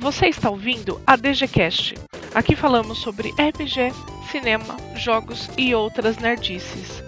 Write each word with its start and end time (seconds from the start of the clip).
Você 0.00 0.28
está 0.28 0.48
ouvindo 0.48 0.98
a 1.06 1.14
DGCast. 1.14 1.94
Aqui 2.34 2.56
falamos 2.56 3.00
sobre 3.00 3.32
RPG, 3.32 3.92
cinema, 4.30 4.74
jogos 4.96 5.46
e 5.58 5.74
outras 5.74 6.16
nerdices. 6.16 7.02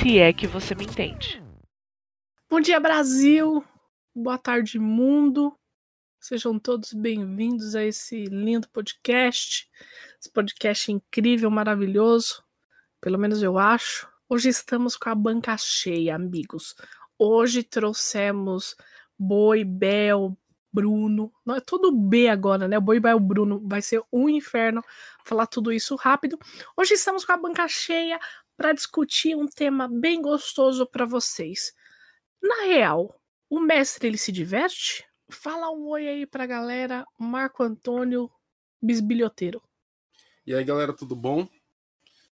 Se 0.00 0.18
é 0.18 0.32
que 0.32 0.46
você 0.46 0.74
me 0.74 0.86
entende. 0.86 1.42
Bom 2.48 2.58
dia, 2.58 2.80
Brasil! 2.80 3.62
Boa 4.14 4.38
tarde, 4.38 4.78
mundo! 4.78 5.54
Sejam 6.18 6.58
todos 6.58 6.94
bem-vindos 6.94 7.74
a 7.74 7.84
esse 7.84 8.24
lindo 8.24 8.66
podcast. 8.70 9.68
Esse 10.18 10.32
podcast 10.32 10.90
incrível, 10.90 11.50
maravilhoso. 11.50 12.42
Pelo 12.98 13.18
menos 13.18 13.42
eu 13.42 13.58
acho. 13.58 14.08
Hoje 14.26 14.48
estamos 14.48 14.96
com 14.96 15.10
a 15.10 15.14
banca 15.14 15.54
cheia, 15.58 16.14
amigos. 16.14 16.74
Hoje 17.18 17.62
trouxemos 17.62 18.74
Boi, 19.18 19.64
Bel, 19.64 20.34
Bruno. 20.78 21.32
Não 21.44 21.56
é 21.56 21.60
tudo 21.60 21.90
B 21.90 22.28
agora, 22.28 22.68
né? 22.68 22.78
O 22.78 22.80
Boi, 22.80 23.00
Bel, 23.00 23.18
Bruno. 23.18 23.60
Vai 23.66 23.82
ser 23.82 24.00
um 24.12 24.28
inferno 24.28 24.80
falar 25.24 25.48
tudo 25.48 25.72
isso 25.72 25.96
rápido. 25.96 26.38
Hoje 26.76 26.94
estamos 26.94 27.24
com 27.24 27.32
a 27.32 27.36
banca 27.36 27.66
cheia 27.66 28.20
para 28.56 28.72
discutir 28.72 29.34
um 29.34 29.48
tema 29.48 29.88
bem 29.88 30.22
gostoso 30.22 30.86
para 30.86 31.04
vocês. 31.04 31.74
Na 32.40 32.62
real, 32.66 33.20
o 33.50 33.58
mestre 33.58 34.06
ele 34.06 34.16
se 34.16 34.30
diverte? 34.30 35.04
Fala 35.28 35.68
um 35.72 35.88
oi 35.88 36.06
aí 36.06 36.26
pra 36.26 36.46
galera, 36.46 37.04
Marco 37.18 37.64
Antônio 37.64 38.30
Bisbilhoteiro. 38.80 39.60
E 40.46 40.54
aí, 40.54 40.62
galera, 40.62 40.92
tudo 40.92 41.16
bom? 41.16 41.48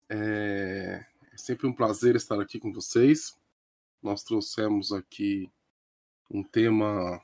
É... 0.08 1.04
é 1.30 1.36
sempre 1.36 1.66
um 1.66 1.74
prazer 1.74 2.16
estar 2.16 2.40
aqui 2.40 2.58
com 2.58 2.72
vocês. 2.72 3.38
Nós 4.02 4.24
trouxemos 4.24 4.92
aqui 4.92 5.50
um 6.30 6.42
tema 6.42 7.20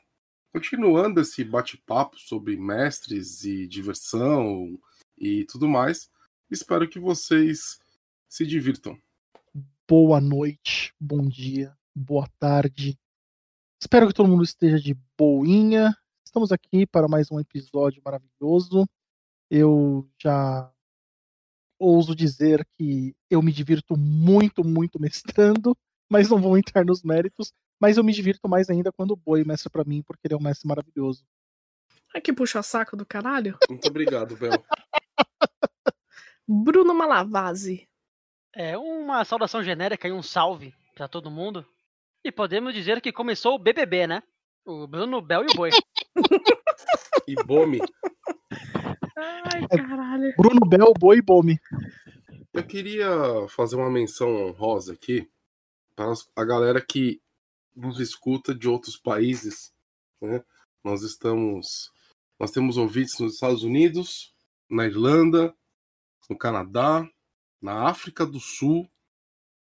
continuando 0.56 1.20
esse 1.20 1.45
bate-papo 1.45 2.19
sobre 2.19 2.56
mestres 2.56 3.45
e 3.45 3.66
diversão 3.66 4.80
e 5.19 5.45
tudo 5.45 5.69
mais. 5.69 6.10
Espero 6.51 6.88
que 6.88 6.98
vocês 6.98 7.79
se 8.26 8.46
divirtam. 8.46 8.98
Boa 9.87 10.18
noite, 10.18 10.95
bom 10.98 11.29
dia, 11.29 11.76
boa 11.95 12.26
tarde. 12.38 12.98
Espero 13.79 14.09
que 14.09 14.15
todo 14.15 14.30
mundo 14.30 14.45
esteja 14.45 14.80
de 14.80 14.96
boinha. 15.18 15.95
Estamos 16.24 16.51
aqui 16.51 16.87
para 16.87 17.07
mais 17.07 17.30
um 17.30 17.38
episódio 17.38 18.01
maravilhoso. 18.02 18.88
Eu 19.51 20.09
já 20.18 20.73
ouso 21.79 22.16
dizer 22.16 22.66
que 22.79 23.15
eu 23.29 23.43
me 23.43 23.52
divirto 23.52 23.95
muito, 23.95 24.65
muito 24.65 24.98
mestrando, 24.98 25.76
mas 26.10 26.30
não 26.30 26.41
vou 26.41 26.57
entrar 26.57 26.82
nos 26.82 27.02
méritos. 27.02 27.52
Mas 27.80 27.96
eu 27.96 28.05
me 28.05 28.13
divirto 28.13 28.49
mais 28.49 28.71
ainda 28.71 28.91
quando 28.91 29.13
o 29.13 29.16
Boi 29.16 29.45
mestra 29.45 29.71
para 29.71 29.85
mim, 29.85 30.02
porque 30.02 30.27
ele 30.27 30.35
é 30.35 30.37
um 30.37 30.43
mestre 30.43 30.66
maravilhoso. 30.66 31.24
Ai, 32.15 32.21
que 32.21 32.32
puxa-saco 32.32 32.96
do 32.96 33.05
caralho. 33.05 33.59
Muito 33.69 33.88
obrigado, 33.88 34.37
Bel. 34.37 34.51
Bruno 36.49 36.95
Malavase. 36.95 37.88
É 38.54 38.79
uma 38.79 39.24
saudação 39.24 39.63
genérica 39.63 40.09
e 40.09 40.13
um 40.13 40.23
salve 40.23 40.74
para 40.95 41.07
todo 41.07 41.30
mundo. 41.30 41.66
E 42.24 42.32
podemos 42.32 42.73
dizer 42.73 43.01
que 43.02 43.13
começou 43.13 43.54
o 43.54 43.59
BBB, 43.59 44.07
né? 44.07 44.23
O 44.65 44.87
Bruno, 44.87 45.21
Bel 45.21 45.43
e 45.45 45.52
o 45.52 45.54
Boi. 45.54 45.71
E 47.29 47.35
Bome, 47.45 47.80
Ai, 49.16 49.66
caralho. 49.69 50.35
Bruno 50.37 50.60
Bel, 50.66 50.93
Boi 50.99 51.19
e 51.19 51.23
Bome. 51.23 51.59
eu 52.52 52.66
queria 52.66 53.09
fazer 53.49 53.77
uma 53.77 53.91
menção 53.91 54.29
honrosa 54.29 54.95
aqui 54.95 55.29
para 55.95 56.13
a 56.37 56.45
galera 56.45 56.80
que 56.80 57.21
nos 57.77 58.01
escuta 58.01 58.55
de 58.55 58.69
outros 58.69 58.96
países. 58.96 59.73
né? 60.21 60.43
Nós 60.82 61.02
estamos. 61.02 61.91
Nós 62.38 62.51
temos 62.51 62.77
ouvintes 62.77 63.19
nos 63.19 63.35
Estados 63.35 63.63
Unidos, 63.63 64.34
na 64.71 64.87
Irlanda, 64.87 65.55
no 66.28 66.37
Canadá, 66.37 67.09
na 67.60 67.88
África 67.88 68.27
do 68.27 68.38
Sul, 68.41 68.91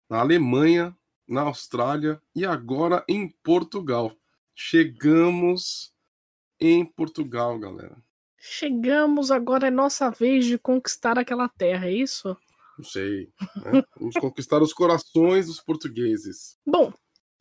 na 0.08 0.20
Alemanha, 0.20 0.96
na 1.26 1.42
Austrália 1.42 2.20
e 2.34 2.44
agora 2.44 3.04
em 3.08 3.28
Portugal. 3.42 4.16
Chegamos 4.54 5.92
em 6.60 6.84
Portugal, 6.84 7.58
galera. 7.58 7.96
Chegamos, 8.38 9.30
agora 9.30 9.68
é 9.68 9.70
nossa 9.70 10.10
vez 10.10 10.46
de 10.46 10.58
conquistar 10.58 11.18
aquela 11.18 11.48
terra, 11.48 11.86
é 11.86 11.92
isso? 11.92 12.36
Não 12.76 12.84
sei. 12.84 13.32
né? 13.56 13.82
Vamos 13.98 14.14
conquistar 14.16 14.62
os 14.62 14.72
corações 14.72 15.46
dos 15.46 15.60
portugueses. 15.60 16.56
Bom, 16.66 16.92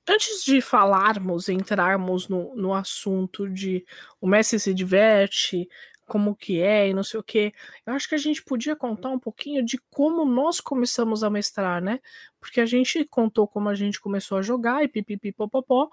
antes 0.08 0.44
de 0.44 0.62
falarmos, 0.62 1.50
entrarmos 1.50 2.28
no, 2.28 2.56
no 2.56 2.74
assunto 2.74 3.50
de 3.50 3.86
o 4.22 4.28
Messi 4.28 4.60
se 4.60 4.74
diverte, 4.74 5.68
como 6.08 6.36
que 6.36 6.62
é 6.62 6.88
e 6.88 6.94
não 6.94 7.04
sei 7.04 7.20
o 7.20 7.24
que, 7.24 7.54
eu 7.86 7.94
acho 7.94 8.08
que 8.08 8.16
a 8.16 8.20
gente 8.20 8.42
podia 8.42 8.76
contar 8.76 9.10
um 9.10 9.20
pouquinho 9.20 9.64
de 9.64 9.78
como 9.90 10.24
nós 10.24 10.62
começamos 10.62 11.24
a 11.24 11.30
mestrar, 11.30 11.82
né? 11.82 12.00
Porque 12.40 12.62
a 12.62 12.66
gente 12.66 13.04
contou 13.06 13.48
como 13.48 13.68
a 13.68 13.76
gente 13.76 14.00
começou 14.00 14.38
a 14.38 14.42
jogar 14.42 14.84
e 14.84 14.88
pipipipopopó, 14.88 15.90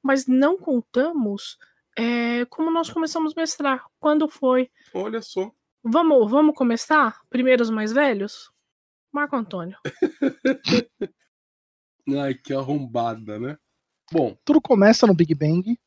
mas 0.00 0.26
não 0.26 0.56
contamos 0.56 1.58
é, 1.98 2.44
como 2.46 2.70
nós 2.70 2.88
começamos 2.88 3.32
a 3.36 3.40
mestrar. 3.40 3.84
Quando 3.98 4.28
foi? 4.28 4.70
Olha 4.94 5.20
só. 5.20 5.50
Vamos, 5.82 6.30
vamos 6.30 6.54
começar? 6.54 7.20
Primeiro 7.28 7.62
os 7.62 7.70
mais 7.70 7.92
velhos? 7.92 8.50
Marco 9.12 9.34
Antônio. 9.34 9.78
Ai, 12.08 12.34
que 12.34 12.52
arrombada, 12.52 13.38
né? 13.38 13.58
Bom, 14.12 14.36
Tudo 14.44 14.60
começa 14.60 15.06
no 15.06 15.14
Big 15.14 15.34
Bang. 15.34 15.78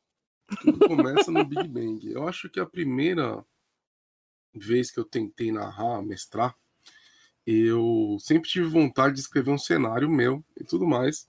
tudo 0.62 0.78
começa 0.86 1.30
no 1.30 1.44
Big 1.44 1.66
Bang. 1.68 2.06
Eu 2.10 2.28
acho 2.28 2.50
que 2.50 2.60
a 2.60 2.66
primeira 2.66 3.44
vez 4.54 4.90
que 4.90 5.00
eu 5.00 5.04
tentei 5.04 5.50
narrar, 5.50 6.02
mestrar, 6.02 6.54
eu 7.46 8.18
sempre 8.20 8.50
tive 8.50 8.66
vontade 8.66 9.14
de 9.14 9.20
escrever 9.20 9.50
um 9.50 9.58
cenário 9.58 10.10
meu 10.10 10.44
e 10.58 10.64
tudo 10.64 10.86
mais. 10.86 11.28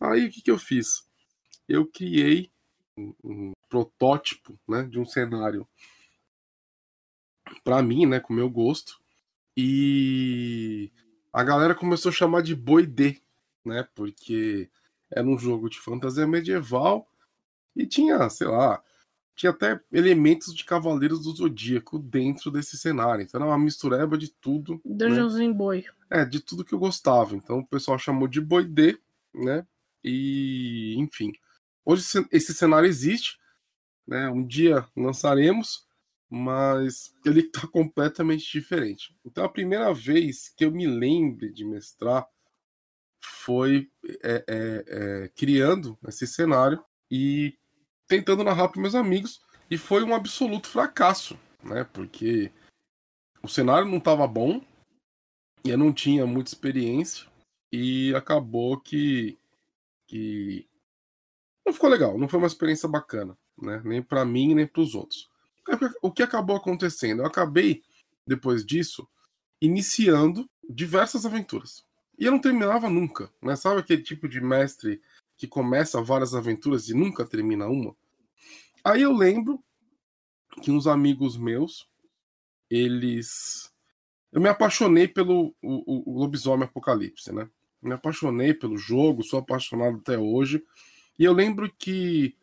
Aí 0.00 0.26
o 0.26 0.30
que, 0.30 0.40
que 0.40 0.50
eu 0.50 0.58
fiz? 0.58 1.06
Eu 1.68 1.86
criei 1.86 2.50
um, 2.96 3.14
um 3.22 3.52
protótipo 3.68 4.58
né, 4.66 4.84
de 4.84 4.98
um 4.98 5.04
cenário 5.04 5.68
para 7.62 7.82
mim, 7.82 8.06
né, 8.06 8.18
com 8.18 8.32
meu 8.32 8.48
gosto. 8.48 9.00
E 9.56 10.90
a 11.32 11.44
galera 11.44 11.74
começou 11.74 12.08
a 12.08 12.14
chamar 12.14 12.42
de 12.42 12.54
Boi 12.54 12.86
D, 12.86 13.20
né? 13.64 13.86
Porque 13.94 14.70
era 15.10 15.26
um 15.26 15.38
jogo 15.38 15.68
de 15.68 15.78
fantasia 15.78 16.26
medieval 16.26 17.06
e 17.76 17.86
tinha, 17.86 18.28
sei 18.30 18.46
lá, 18.46 18.82
tinha 19.34 19.50
até 19.50 19.80
elementos 19.92 20.54
de 20.54 20.64
Cavaleiros 20.64 21.22
do 21.24 21.34
Zodíaco 21.34 21.98
dentro 21.98 22.50
desse 22.50 22.76
cenário. 22.78 23.22
Então 23.22 23.40
era 23.40 23.50
uma 23.50 23.58
mistureba 23.58 24.16
de 24.18 24.28
tudo. 24.30 24.74
né? 24.74 24.80
Dungeonzinho 24.84 25.54
Boi. 25.54 25.84
É, 26.10 26.24
de 26.24 26.40
tudo 26.40 26.64
que 26.64 26.74
eu 26.74 26.78
gostava. 26.78 27.34
Então 27.34 27.60
o 27.60 27.66
pessoal 27.66 27.98
chamou 27.98 28.28
de 28.28 28.40
Boi 28.40 28.64
D, 28.64 28.98
né? 29.34 29.66
E, 30.04 30.94
enfim. 30.98 31.32
Hoje 31.84 32.04
esse- 32.30 32.54
cenário 32.54 32.86
existe, 32.88 33.38
né? 34.06 34.28
Um 34.28 34.46
dia 34.46 34.86
lançaremos, 34.96 35.86
mas 36.28 37.14
ele 37.24 37.42
tá 37.44 37.66
completamente 37.68 38.50
diferente. 38.50 39.16
Então 39.24 39.44
a 39.44 39.48
primeira 39.48 39.92
vez 39.94 40.50
que 40.50 40.64
eu 40.64 40.70
me 40.70 40.86
lembre 40.86 41.52
de 41.52 41.64
mestrar 41.64 42.26
foi 43.22 43.90
é, 44.22 44.44
é, 44.46 44.84
é, 44.86 45.28
criando 45.28 45.98
esse 46.06 46.26
cenário 46.26 46.84
e 47.10 47.56
tentando 48.08 48.44
narrar 48.44 48.68
para 48.68 48.80
meus 48.80 48.94
amigos 48.94 49.40
e 49.70 49.78
foi 49.78 50.02
um 50.02 50.14
absoluto 50.14 50.68
fracasso, 50.68 51.38
né? 51.62 51.84
Porque 51.84 52.52
o 53.42 53.48
cenário 53.48 53.88
não 53.88 53.98
estava 53.98 54.26
bom 54.26 54.60
e 55.64 55.70
eu 55.70 55.78
não 55.78 55.92
tinha 55.92 56.26
muita 56.26 56.50
experiência 56.50 57.26
e 57.72 58.14
acabou 58.14 58.78
que 58.78 59.38
que 60.08 60.68
não 61.64 61.72
ficou 61.72 61.88
legal, 61.88 62.18
não 62.18 62.28
foi 62.28 62.38
uma 62.38 62.48
experiência 62.48 62.88
bacana, 62.88 63.38
né? 63.56 63.80
Nem 63.84 64.02
para 64.02 64.24
mim 64.24 64.54
nem 64.54 64.66
para 64.66 64.82
os 64.82 64.94
outros. 64.94 65.30
O 66.02 66.10
que 66.10 66.24
acabou 66.24 66.56
acontecendo? 66.56 67.22
Eu 67.22 67.26
acabei 67.26 67.82
depois 68.26 68.66
disso 68.66 69.08
iniciando 69.60 70.50
diversas 70.68 71.24
aventuras. 71.24 71.84
E 72.18 72.24
eu 72.24 72.32
não 72.32 72.40
terminava 72.40 72.88
nunca, 72.88 73.30
né? 73.42 73.56
Sabe 73.56 73.80
aquele 73.80 74.02
tipo 74.02 74.28
de 74.28 74.40
mestre 74.40 75.00
que 75.36 75.46
começa 75.46 76.02
várias 76.02 76.34
aventuras 76.34 76.88
e 76.88 76.94
nunca 76.94 77.24
termina 77.24 77.66
uma? 77.68 77.96
Aí 78.84 79.02
eu 79.02 79.12
lembro 79.12 79.62
que 80.62 80.70
uns 80.70 80.86
amigos 80.86 81.36
meus, 81.36 81.88
eles. 82.70 83.72
Eu 84.32 84.40
me 84.40 84.48
apaixonei 84.48 85.08
pelo 85.08 85.54
o, 85.62 86.12
o- 86.12 86.20
Lobisomem 86.20 86.66
Apocalipse, 86.66 87.32
né? 87.32 87.48
Me 87.82 87.92
apaixonei 87.94 88.54
pelo 88.54 88.78
jogo, 88.78 89.22
sou 89.24 89.40
apaixonado 89.40 89.98
até 89.98 90.18
hoje. 90.18 90.64
E 91.18 91.24
eu 91.24 91.32
lembro 91.32 91.72
que 91.78 92.36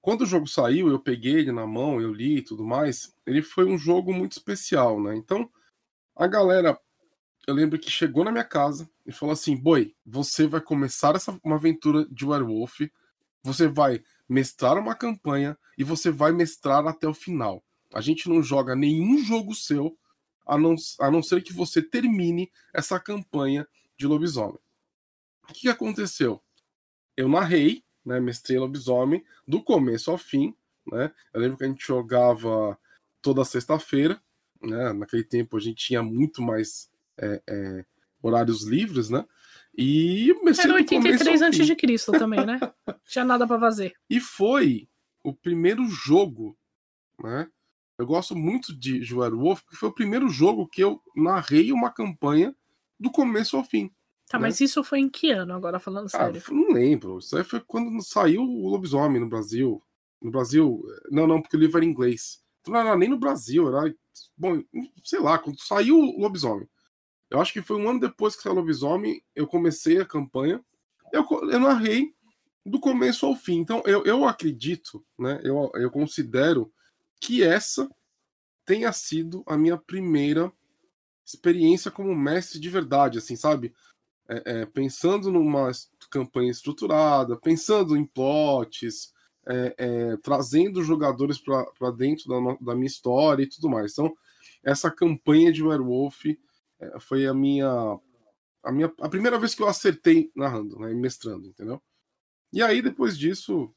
quando 0.00 0.22
o 0.22 0.26
jogo 0.26 0.46
saiu, 0.46 0.88
eu 0.88 1.00
peguei 1.00 1.34
ele 1.34 1.52
na 1.52 1.66
mão, 1.66 2.00
eu 2.00 2.12
li 2.12 2.38
e 2.38 2.42
tudo 2.42 2.64
mais. 2.64 3.14
Ele 3.26 3.42
foi 3.42 3.64
um 3.66 3.76
jogo 3.76 4.12
muito 4.12 4.32
especial, 4.32 5.02
né? 5.02 5.16
Então, 5.16 5.50
a 6.16 6.26
galera, 6.26 6.78
eu 7.46 7.54
lembro 7.54 7.78
que 7.78 7.90
chegou 7.90 8.24
na 8.24 8.32
minha 8.32 8.44
casa 8.44 8.88
e 9.06 9.12
falou 9.12 9.32
assim: 9.32 9.56
Boi, 9.56 9.94
você 10.04 10.46
vai 10.46 10.60
começar 10.60 11.14
essa, 11.14 11.38
uma 11.44 11.56
aventura 11.56 12.04
de 12.10 12.26
werewolf, 12.26 12.80
você 13.42 13.68
vai 13.68 14.02
mestrar 14.28 14.76
uma 14.76 14.94
campanha 14.94 15.56
e 15.78 15.84
você 15.84 16.10
vai 16.10 16.32
mestrar 16.32 16.86
até 16.86 17.06
o 17.06 17.14
final. 17.14 17.62
A 17.94 18.00
gente 18.00 18.28
não 18.28 18.42
joga 18.42 18.74
nenhum 18.74 19.18
jogo 19.24 19.54
seu 19.54 19.96
a 20.44 20.58
não, 20.58 20.74
a 21.00 21.10
não 21.10 21.22
ser 21.22 21.42
que 21.42 21.52
você 21.52 21.80
termine 21.80 22.50
essa 22.74 22.98
campanha 22.98 23.66
de 23.96 24.06
lobisomem. 24.06 24.58
O 25.48 25.52
que 25.52 25.68
aconteceu? 25.68 26.42
Eu 27.16 27.28
narrei, 27.28 27.84
né, 28.04 28.20
mestrei 28.20 28.58
lobisomem 28.58 29.24
do 29.46 29.62
começo 29.62 30.10
ao 30.10 30.18
fim, 30.18 30.54
né? 30.90 31.12
Eu 31.32 31.40
lembro 31.40 31.56
que 31.56 31.64
a 31.64 31.68
gente 31.68 31.86
jogava 31.86 32.78
toda 33.22 33.44
sexta-feira, 33.44 34.20
né? 34.60 34.92
Naquele 34.92 35.24
tempo 35.24 35.56
a 35.56 35.60
gente 35.60 35.86
tinha 35.86 36.02
muito 36.02 36.42
mais 36.42 36.90
é, 37.18 37.42
é, 37.48 37.84
horários 38.22 38.64
livres, 38.64 39.10
né? 39.10 39.24
E 39.76 40.34
Era 40.58 40.74
83 40.74 41.42
antes 41.42 41.66
de 41.66 41.76
Cristo 41.76 42.12
também, 42.12 42.44
né? 42.46 42.58
Tinha 43.04 43.24
nada 43.24 43.46
para 43.46 43.60
fazer. 43.60 43.94
E 44.08 44.18
foi 44.20 44.88
o 45.22 45.34
primeiro 45.34 45.86
jogo, 45.86 46.56
né? 47.22 47.48
Eu 47.98 48.06
gosto 48.06 48.36
muito 48.36 48.76
de 48.76 49.02
Wolf 49.14 49.62
porque 49.62 49.76
foi 49.76 49.88
o 49.88 49.94
primeiro 49.94 50.28
jogo 50.28 50.68
que 50.68 50.82
eu 50.82 51.00
narrei 51.14 51.72
uma 51.72 51.90
campanha 51.90 52.54
do 52.98 53.10
começo 53.10 53.56
ao 53.56 53.64
fim. 53.64 53.90
Tá, 54.28 54.38
né? 54.38 54.42
mas 54.42 54.60
isso 54.60 54.82
foi 54.82 55.00
em 55.00 55.08
que 55.08 55.30
ano, 55.30 55.54
agora 55.54 55.78
falando 55.78 56.06
ah, 56.06 56.08
sério? 56.08 56.42
não 56.50 56.72
lembro. 56.72 57.18
Isso 57.18 57.36
aí 57.36 57.44
foi 57.44 57.60
quando 57.60 58.02
saiu 58.02 58.42
o 58.42 58.68
Lobisomem 58.68 59.20
no 59.20 59.28
Brasil. 59.28 59.82
No 60.20 60.30
Brasil. 60.30 60.82
Não, 61.10 61.26
não, 61.26 61.40
porque 61.40 61.56
o 61.56 61.60
livro 61.60 61.78
era 61.78 61.86
em 61.86 61.90
inglês. 61.90 62.42
Então 62.60 62.74
não 62.74 62.80
era 62.80 62.96
nem 62.96 63.08
no 63.08 63.18
Brasil, 63.18 63.68
era. 63.68 63.94
Bom, 64.36 64.62
sei 65.02 65.20
lá, 65.20 65.38
quando 65.38 65.60
saiu 65.60 65.98
o 65.98 66.20
Lobisomem. 66.20 66.68
Eu 67.30 67.40
acho 67.40 67.52
que 67.52 67.62
foi 67.62 67.76
um 67.76 67.88
ano 67.88 68.00
depois 68.00 68.36
que 68.36 68.42
saiu 68.42 68.54
Lobisomem, 68.54 69.22
eu 69.34 69.46
comecei 69.46 70.00
a 70.00 70.06
campanha. 70.06 70.64
Eu, 71.12 71.26
eu 71.50 71.60
narrei 71.60 72.14
do 72.64 72.80
começo 72.80 73.26
ao 73.26 73.34
fim. 73.34 73.58
Então, 73.58 73.82
eu, 73.86 74.04
eu 74.04 74.24
acredito, 74.24 75.04
né? 75.18 75.40
Eu, 75.42 75.70
eu 75.74 75.90
considero 75.90 76.72
que 77.20 77.42
essa 77.42 77.88
tenha 78.64 78.92
sido 78.92 79.42
a 79.46 79.56
minha 79.56 79.76
primeira 79.78 80.52
experiência 81.24 81.90
como 81.90 82.14
mestre 82.14 82.60
de 82.60 82.68
verdade, 82.68 83.18
assim, 83.18 83.36
sabe? 83.36 83.72
É, 84.28 84.42
é, 84.44 84.66
pensando 84.66 85.30
numa 85.30 85.70
campanha 86.10 86.50
estruturada, 86.50 87.36
pensando 87.36 87.96
em 87.96 88.04
plots, 88.04 89.12
é, 89.48 89.74
é 89.78 90.16
trazendo 90.16 90.82
jogadores 90.82 91.38
para 91.38 91.90
dentro 91.92 92.28
da, 92.28 92.56
da, 92.60 92.74
minha 92.74 92.86
história 92.86 93.44
e 93.44 93.48
tudo 93.48 93.68
mais. 93.68 93.92
Então, 93.92 94.16
essa 94.64 94.90
campanha 94.90 95.52
de 95.52 95.62
Werewolf 95.62 96.24
foi 97.00 97.26
a 97.26 97.34
minha, 97.34 97.98
a 98.62 98.72
minha 98.72 98.92
a 99.00 99.08
primeira 99.08 99.38
vez 99.38 99.54
que 99.54 99.62
eu 99.62 99.68
acertei 99.68 100.30
narrando, 100.34 100.78
né, 100.78 100.92
mestrando, 100.94 101.48
entendeu? 101.48 101.80
E 102.52 102.62
aí, 102.62 102.80
depois 102.80 103.18
disso, 103.18 103.72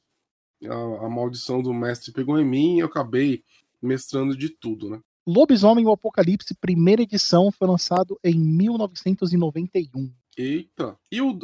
a, 0.65 1.05
a 1.05 1.09
maldição 1.09 1.61
do 1.61 1.73
mestre 1.73 2.11
pegou 2.11 2.39
em 2.39 2.45
mim 2.45 2.77
e 2.77 2.79
eu 2.79 2.87
acabei 2.87 3.43
mestrando 3.81 4.35
de 4.35 4.49
tudo, 4.49 4.89
né? 4.89 4.99
Lobisomem 5.27 5.85
o 5.85 5.91
Apocalipse, 5.91 6.55
primeira 6.55 7.03
edição, 7.03 7.51
foi 7.51 7.67
lançado 7.67 8.19
em 8.23 8.39
1991. 8.39 10.11
Eita! 10.35 10.97
E 11.11 11.21
o, 11.21 11.37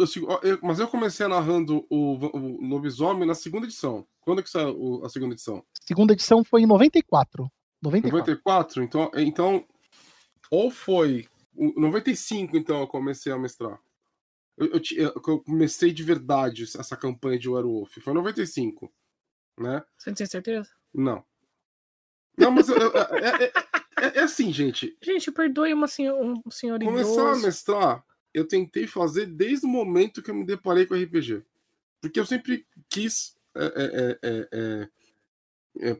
mas 0.63 0.79
eu 0.79 0.87
comecei 0.87 1.27
narrando 1.27 1.85
o, 1.89 2.13
o 2.13 2.65
Lobisomem 2.65 3.27
na 3.27 3.35
segunda 3.35 3.65
edição. 3.65 4.07
Quando 4.21 4.39
é 4.39 4.43
que 4.43 4.49
saiu 4.49 5.03
a 5.03 5.09
segunda 5.09 5.33
edição? 5.33 5.63
Segunda 5.81 6.13
edição 6.13 6.43
foi 6.43 6.61
em 6.61 6.65
94. 6.65 7.51
94? 7.81 8.81
94? 8.81 8.83
Então, 8.83 9.11
então 9.15 9.65
ou 10.49 10.71
foi 10.71 11.27
95, 11.55 12.57
então 12.57 12.81
eu 12.81 12.87
comecei 12.87 13.31
a 13.31 13.37
mestrar. 13.37 13.79
Eu, 14.57 14.67
eu, 14.67 14.81
eu, 14.97 15.39
comecei 15.39 15.91
de 15.91 16.03
verdade 16.03 16.63
essa 16.63 16.95
campanha 16.95 17.37
de 17.37 17.49
Werewolf. 17.49 17.97
Foi 17.99 18.13
95 18.13 18.91
né? 19.57 19.83
Você 19.97 20.13
tem 20.13 20.25
certeza? 20.25 20.69
Não. 20.93 21.23
Não, 22.37 22.51
mas 22.51 22.67
eu, 22.67 22.75
é, 22.75 23.43
é, 23.43 23.45
é, 23.45 24.19
é, 24.19 24.23
assim, 24.23 24.51
gente. 24.51 24.97
Gente, 25.01 25.31
perdoe 25.31 25.73
uma 25.73 25.87
senhor, 25.87 26.19
um 26.21 26.51
senhor 26.51 26.79
Começar 26.79 27.11
idoso. 27.11 27.29
a 27.29 27.37
mestrar, 27.37 28.05
eu 28.33 28.45
tentei 28.47 28.87
fazer 28.87 29.25
desde 29.25 29.65
o 29.65 29.69
momento 29.69 30.21
que 30.21 30.29
eu 30.29 30.35
me 30.35 30.45
deparei 30.45 30.85
com 30.85 30.95
RPG. 30.95 31.43
Porque 32.01 32.19
eu 32.19 32.25
sempre 32.25 32.67
quis 32.89 33.35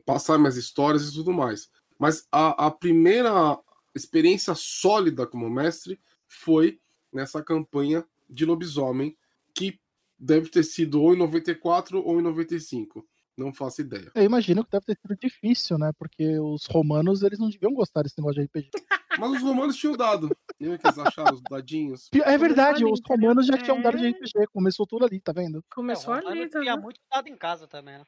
passar 0.04 0.38
minhas 0.38 0.56
histórias 0.56 1.08
e 1.08 1.14
tudo 1.14 1.32
mais. 1.32 1.70
Mas 1.98 2.28
a, 2.30 2.66
a 2.66 2.70
primeira 2.70 3.58
experiência 3.96 4.54
sólida 4.54 5.26
como 5.26 5.48
mestre 5.48 5.98
foi 6.26 6.78
nessa 7.12 7.42
campanha 7.42 8.04
de 8.28 8.44
lobisomem, 8.44 9.16
que 9.54 9.78
deve 10.18 10.48
ter 10.48 10.64
sido 10.64 11.02
ou 11.02 11.14
em 11.14 11.18
94 11.18 12.02
ou 12.04 12.18
em 12.18 12.22
95. 12.22 13.06
Não 13.36 13.52
faço 13.52 13.82
ideia. 13.82 14.10
Eu 14.14 14.22
imagino 14.22 14.64
que 14.64 14.70
deve 14.70 14.86
ter 14.86 14.98
sido 14.98 15.16
difícil, 15.18 15.78
né? 15.78 15.92
Porque 15.98 16.38
os 16.38 16.64
romanos, 16.66 17.22
eles 17.22 17.38
não 17.38 17.50
deviam 17.50 17.74
gostar 17.74 18.02
desse 18.02 18.18
negócio 18.18 18.40
de 18.40 18.46
RPG. 18.46 18.70
Mas 19.18 19.32
os 19.32 19.42
romanos 19.42 19.76
tinham 19.76 19.96
dado. 19.96 20.30
Lembra 20.58 20.78
que 20.78 20.86
eles 20.86 20.98
acharam 20.98 21.34
os 21.34 21.42
dadinhos? 21.42 22.08
É 22.24 22.38
verdade, 22.38 22.84
os 22.84 23.00
romanos 23.06 23.46
já 23.46 23.58
tinham 23.58 23.80
dado 23.80 23.98
de 23.98 24.08
RPG. 24.08 24.46
Começou 24.52 24.86
tudo 24.86 25.04
ali, 25.04 25.20
tá 25.20 25.32
vendo? 25.32 25.62
Começou 25.74 26.14
é, 26.14 26.26
ali, 26.26 26.48
tá 26.48 26.60
tinha 26.60 26.76
muito 26.76 27.00
dado 27.10 27.28
em 27.28 27.36
casa 27.36 27.66
também, 27.66 27.98
né? 27.98 28.04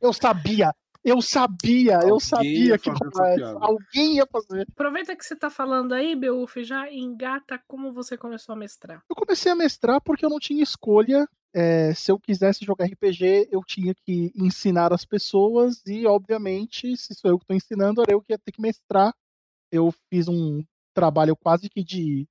Eu 0.00 0.12
sabia! 0.12 0.74
Eu 1.04 1.20
sabia, 1.20 1.96
Alguém 1.96 2.10
eu 2.10 2.20
sabia 2.20 2.78
que 2.78 2.90
alguém 3.60 4.16
ia 4.16 4.26
fazer. 4.26 4.66
Aproveita 4.70 5.16
que 5.16 5.24
você 5.24 5.34
tá 5.34 5.50
falando 5.50 5.92
aí, 5.92 6.14
Beuf, 6.14 6.62
já 6.62 6.92
engata 6.92 7.60
como 7.66 7.92
você 7.92 8.16
começou 8.16 8.52
a 8.52 8.56
mestrar. 8.56 9.02
Eu 9.10 9.16
comecei 9.16 9.50
a 9.50 9.56
mestrar 9.56 10.00
porque 10.00 10.24
eu 10.24 10.30
não 10.30 10.38
tinha 10.38 10.62
escolha 10.62 11.26
é, 11.54 11.92
se 11.94 12.10
eu 12.10 12.18
quisesse 12.18 12.64
jogar 12.64 12.86
RPG, 12.86 13.48
eu 13.50 13.62
tinha 13.62 13.94
que 13.94 14.32
ensinar 14.34 14.92
as 14.92 15.04
pessoas 15.04 15.82
e, 15.86 16.06
obviamente, 16.06 16.96
se 16.96 17.14
sou 17.14 17.30
eu 17.30 17.38
que 17.38 17.44
estou 17.44 17.56
ensinando, 17.56 18.00
era 18.00 18.12
eu 18.12 18.22
que 18.22 18.32
ia 18.32 18.38
ter 18.38 18.52
que 18.52 18.60
mestrar. 18.60 19.14
Eu 19.70 19.92
fiz 20.10 20.28
um 20.28 20.64
trabalho 20.94 21.36
quase 21.36 21.68
que 21.68 21.84
de, 21.84 22.26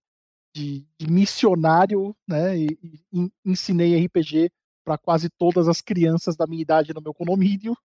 de, 0.56 0.88
de 0.98 1.08
missionário, 1.08 2.16
né? 2.28 2.58
E, 2.58 2.80
e 3.14 3.32
ensinei 3.46 4.04
RPG 4.06 4.52
para 4.84 4.98
quase 4.98 5.30
todas 5.30 5.68
as 5.68 5.82
crianças 5.82 6.36
da 6.36 6.48
minha 6.48 6.62
idade 6.62 6.94
no 6.94 7.02
meu 7.02 7.14
condomínio. 7.14 7.78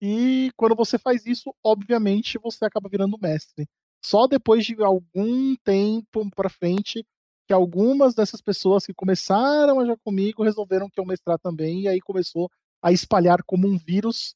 E 0.00 0.50
quando 0.56 0.74
você 0.74 0.98
faz 0.98 1.26
isso, 1.26 1.54
obviamente, 1.64 2.38
você 2.38 2.64
acaba 2.64 2.88
virando 2.88 3.18
mestre. 3.20 3.66
Só 4.04 4.26
depois 4.26 4.64
de 4.64 4.82
algum 4.82 5.54
tempo 5.56 6.28
para 6.34 6.48
frente 6.48 7.04
que 7.46 7.52
algumas 7.52 8.14
dessas 8.14 8.40
pessoas 8.40 8.86
que 8.86 8.94
começaram 8.94 9.78
a 9.80 9.84
jogar 9.84 9.98
comigo 10.04 10.42
resolveram 10.42 10.88
que 10.88 10.98
eu 11.00 11.04
mestrar 11.04 11.38
também, 11.38 11.82
e 11.82 11.88
aí 11.88 12.00
começou 12.00 12.48
a 12.82 12.92
espalhar 12.92 13.42
como 13.44 13.68
um 13.68 13.76
vírus. 13.76 14.34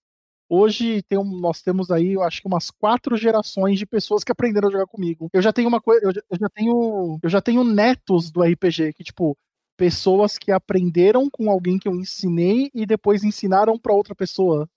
Hoje 0.49 1.03
tem 1.05 1.19
um, 1.19 1.25
nós 1.41 1.63
temos 1.63 1.91
aí, 1.91 2.13
eu 2.13 2.23
acho 2.23 2.43
que 2.43 2.47
umas 2.49 2.71
quatro 2.71 3.17
gerações 3.17 3.79
de 3.79 3.87
pessoas 3.87 4.23
que 4.25 4.33
aprenderam 4.33 4.69
a 4.69 4.73
jogar 4.73 4.87
comigo. 4.87 5.31
Eu 5.33 5.41
já 5.41 5.53
tenho 5.53 5.69
uma 5.69 5.81
coisa, 5.81 6.05
eu, 6.05 6.13
eu, 6.31 6.39
já 6.39 6.49
tenho, 6.51 7.19
eu 7.23 7.31
já 7.31 7.41
tenho 7.41 7.65
netos 7.65 8.31
do 8.31 8.43
RPG 8.43 8.93
que 8.95 9.05
tipo 9.05 9.37
pessoas 9.77 10.39
que 10.39 10.53
aprenderam 10.53 11.29
com 11.31 11.51
alguém 11.51 11.79
que 11.79 11.89
eu 11.89 11.95
ensinei 11.95 12.71
e 12.75 12.85
depois 12.87 13.25
ensinaram 13.25 13.79
para 13.79 13.95
outra 13.95 14.15
pessoa. 14.15 14.69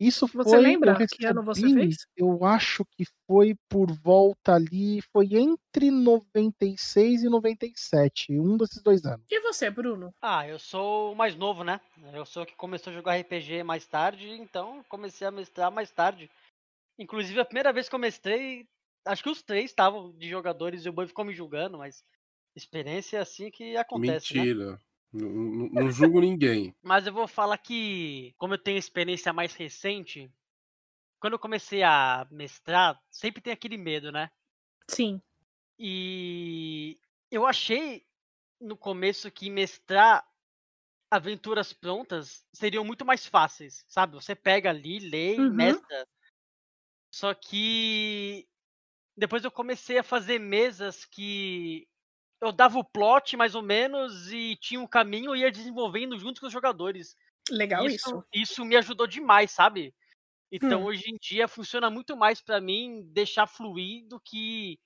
Isso 0.00 0.28
você 0.28 0.50
foi, 0.50 0.60
lembra 0.60 0.96
que 1.06 1.26
ano 1.26 1.42
você 1.42 1.68
fez? 1.74 2.06
Eu 2.16 2.44
acho 2.44 2.84
que 2.84 3.04
foi 3.26 3.56
por 3.68 3.90
volta 3.90 4.54
ali, 4.54 5.02
foi 5.12 5.34
entre 5.34 5.90
96 5.90 7.24
e 7.24 7.28
97, 7.28 8.38
um 8.38 8.56
desses 8.56 8.80
dois 8.80 9.04
anos. 9.04 9.26
E 9.28 9.40
você, 9.40 9.68
Bruno? 9.68 10.14
Ah, 10.22 10.46
eu 10.46 10.58
sou 10.58 11.12
o 11.12 11.16
mais 11.16 11.34
novo, 11.34 11.64
né? 11.64 11.80
Eu 12.12 12.24
sou 12.24 12.44
o 12.44 12.46
que 12.46 12.54
começou 12.54 12.92
a 12.92 12.94
jogar 12.94 13.16
RPG 13.16 13.64
mais 13.64 13.86
tarde, 13.86 14.30
então 14.30 14.84
comecei 14.88 15.26
a 15.26 15.32
mestrar 15.32 15.72
mais 15.72 15.90
tarde. 15.90 16.30
Inclusive, 16.96 17.40
a 17.40 17.44
primeira 17.44 17.72
vez 17.72 17.88
que 17.88 17.94
eu 17.94 17.98
mestrei, 17.98 18.68
acho 19.04 19.22
que 19.22 19.30
os 19.30 19.42
três 19.42 19.66
estavam 19.66 20.12
de 20.12 20.28
jogadores 20.28 20.84
e 20.84 20.88
o 20.88 20.92
Boi 20.92 21.08
ficou 21.08 21.24
me 21.24 21.34
julgando, 21.34 21.76
mas 21.76 22.04
experiência 22.54 23.18
é 23.18 23.20
assim 23.20 23.50
que 23.50 23.76
acontece. 23.76 24.34
Né? 24.34 24.44
Mentira. 24.44 24.72
Né? 24.72 24.78
Não, 25.12 25.28
não, 25.28 25.68
não 25.68 25.90
julgo 25.90 26.20
ninguém. 26.20 26.74
Mas 26.82 27.06
eu 27.06 27.12
vou 27.12 27.26
falar 27.26 27.58
que, 27.58 28.34
como 28.36 28.54
eu 28.54 28.58
tenho 28.58 28.78
experiência 28.78 29.32
mais 29.32 29.54
recente, 29.54 30.30
quando 31.18 31.32
eu 31.34 31.38
comecei 31.38 31.82
a 31.82 32.26
mestrar, 32.30 33.00
sempre 33.10 33.40
tem 33.40 33.52
aquele 33.52 33.76
medo, 33.76 34.12
né? 34.12 34.30
Sim. 34.88 35.20
E 35.78 36.98
eu 37.30 37.46
achei 37.46 38.04
no 38.60 38.76
começo 38.76 39.30
que 39.30 39.48
mestrar 39.48 40.26
aventuras 41.10 41.72
prontas 41.72 42.44
seriam 42.52 42.84
muito 42.84 43.04
mais 43.04 43.26
fáceis, 43.26 43.84
sabe? 43.88 44.14
Você 44.14 44.34
pega 44.34 44.70
ali, 44.70 44.98
lê 44.98 45.36
e 45.36 45.40
uhum. 45.40 45.54
mestra. 45.54 46.06
Só 47.10 47.32
que 47.32 48.46
depois 49.16 49.42
eu 49.42 49.50
comecei 49.50 49.98
a 49.98 50.02
fazer 50.02 50.38
mesas 50.38 51.04
que 51.04 51.88
eu 52.40 52.52
dava 52.52 52.78
o 52.78 52.84
plot 52.84 53.36
mais 53.36 53.54
ou 53.54 53.62
menos 53.62 54.32
e 54.32 54.56
tinha 54.56 54.80
um 54.80 54.86
caminho 54.86 55.34
e 55.34 55.40
ia 55.40 55.50
desenvolvendo 55.50 56.18
junto 56.18 56.40
com 56.40 56.46
os 56.46 56.52
jogadores. 56.52 57.16
Legal 57.50 57.86
isso. 57.86 57.96
Isso, 57.96 58.26
isso 58.32 58.64
me 58.64 58.76
ajudou 58.76 59.06
demais, 59.06 59.50
sabe? 59.50 59.94
Então 60.50 60.82
hum. 60.82 60.84
hoje 60.84 61.10
em 61.10 61.16
dia 61.20 61.46
funciona 61.48 61.90
muito 61.90 62.16
mais 62.16 62.40
para 62.40 62.60
mim 62.60 63.02
deixar 63.12 63.46
fluir 63.46 64.06
do 64.06 64.20
que 64.20 64.78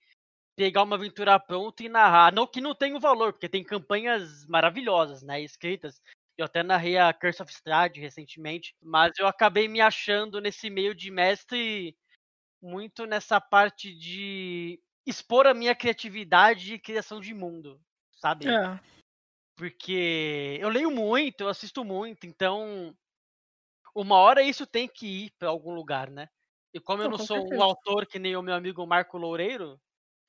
pegar 0.56 0.82
uma 0.82 0.96
aventura 0.96 1.38
pronta 1.38 1.82
e 1.82 1.88
narrar. 1.88 2.32
Não 2.32 2.46
que 2.46 2.60
não 2.60 2.74
tenha 2.74 2.98
valor, 2.98 3.32
porque 3.32 3.48
tem 3.48 3.64
campanhas 3.64 4.46
maravilhosas, 4.46 5.22
né, 5.22 5.40
escritas. 5.40 6.00
Eu 6.36 6.46
até 6.46 6.62
narrei 6.62 6.96
a 6.96 7.12
Curse 7.12 7.42
of 7.42 7.52
Strahd 7.52 8.00
recentemente, 8.00 8.74
mas 8.82 9.12
eu 9.18 9.26
acabei 9.26 9.68
me 9.68 9.80
achando 9.80 10.40
nesse 10.40 10.70
meio 10.70 10.94
de 10.94 11.10
mestre 11.10 11.96
muito 12.60 13.06
nessa 13.06 13.40
parte 13.40 13.94
de 13.94 14.80
expor 15.06 15.46
a 15.46 15.54
minha 15.54 15.74
criatividade 15.74 16.74
e 16.74 16.78
criação 16.78 17.20
de 17.20 17.34
mundo, 17.34 17.80
sabe? 18.12 18.48
É. 18.48 18.80
Porque 19.56 20.58
eu 20.60 20.68
leio 20.68 20.90
muito, 20.90 21.42
eu 21.42 21.48
assisto 21.48 21.84
muito, 21.84 22.26
então 22.26 22.96
uma 23.94 24.16
hora 24.16 24.42
isso 24.42 24.66
tem 24.66 24.88
que 24.88 25.06
ir 25.06 25.30
para 25.38 25.48
algum 25.48 25.74
lugar, 25.74 26.10
né? 26.10 26.28
E 26.72 26.80
como 26.80 27.02
eu 27.02 27.10
Não, 27.10 27.18
sou 27.18 27.52
um 27.52 27.62
autor 27.62 28.06
que 28.06 28.18
nem 28.18 28.34
o 28.34 28.42
meu 28.42 28.54
amigo 28.54 28.86
Marco 28.86 29.18
Loureiro, 29.18 29.78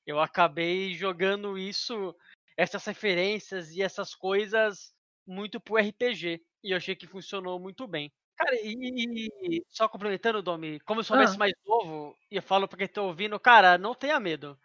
eu 0.05 0.19
acabei 0.19 0.93
jogando 0.93 1.57
isso, 1.57 2.13
essas 2.57 2.83
referências 2.85 3.71
e 3.71 3.81
essas 3.81 4.13
coisas 4.13 4.93
muito 5.25 5.61
pro 5.61 5.77
RPG. 5.77 6.43
E 6.63 6.71
eu 6.71 6.77
achei 6.77 6.95
que 6.95 7.07
funcionou 7.07 7.59
muito 7.59 7.87
bem. 7.87 8.11
Cara, 8.37 8.55
e, 8.63 9.27
e- 9.27 9.63
só 9.69 9.87
complementando, 9.87 10.41
Domi, 10.41 10.79
como 10.81 10.99
eu 10.99 11.03
sou 11.03 11.15
Ah. 11.17 11.37
mais 11.37 11.53
novo, 11.65 12.17
e 12.31 12.35
eu 12.37 12.41
falo 12.41 12.67
pra 12.67 12.77
quem 12.77 12.87
tá 12.87 13.01
ouvindo, 13.01 13.39
cara, 13.39 13.77
não 13.77 13.93
tenha 13.93 14.19
medo. 14.19 14.59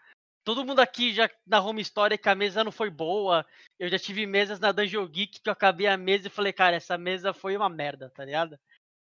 Todo 0.45 0.65
mundo 0.65 0.81
aqui 0.81 1.13
já 1.13 1.29
narrou 1.47 1.73
uma 1.73 1.81
história 1.81 2.17
que 2.17 2.29
a 2.29 2.35
mesa 2.35 2.65
não 2.65 2.73
foi 2.73 2.89
boa. 2.91 3.45
Eu 3.79 3.89
já 3.89 3.99
tive 3.99 4.27
mesas 4.27 4.59
na 4.59 4.73
Dungeon 4.73 5.07
Geek 5.07 5.41
que 5.43 5.49
eu 5.49 5.53
acabei 5.53 5.87
a 5.87 5.97
mesa 5.97 6.29
e 6.29 6.31
falei, 6.31 6.53
cara, 6.53 6.77
essa 6.77 6.97
mesa 6.97 7.35
foi 7.35 7.57
uma 7.57 7.69
merda, 7.69 8.11
tá 8.11 8.25
ligado? 8.25 8.59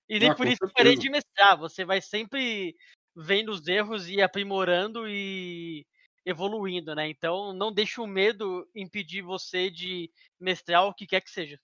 E 0.09 0.19
nem 0.19 0.29
Ah, 0.31 0.35
por 0.35 0.47
isso 0.47 0.63
eu 0.63 0.71
parei 0.71 0.93
certeza. 0.93 1.01
de 1.01 1.09
mestrar. 1.09 1.57
Você 1.57 1.83
vai 1.85 2.01
sempre 2.01 2.75
vendo 3.15 3.49
os 3.51 3.67
erros 3.67 4.09
e 4.09 4.21
aprimorando 4.21 5.07
e 5.09 5.85
evoluindo, 6.25 6.95
né? 6.95 7.09
Então 7.09 7.53
não 7.53 7.73
deixe 7.73 7.99
o 7.99 8.07
medo 8.07 8.65
impedir 8.73 9.21
você 9.21 9.69
de 9.69 10.09
mestrar 10.39 10.85
o 10.87 10.93
que 10.93 11.05
quer 11.07 11.21
que 11.21 11.29
seja. 11.29 11.59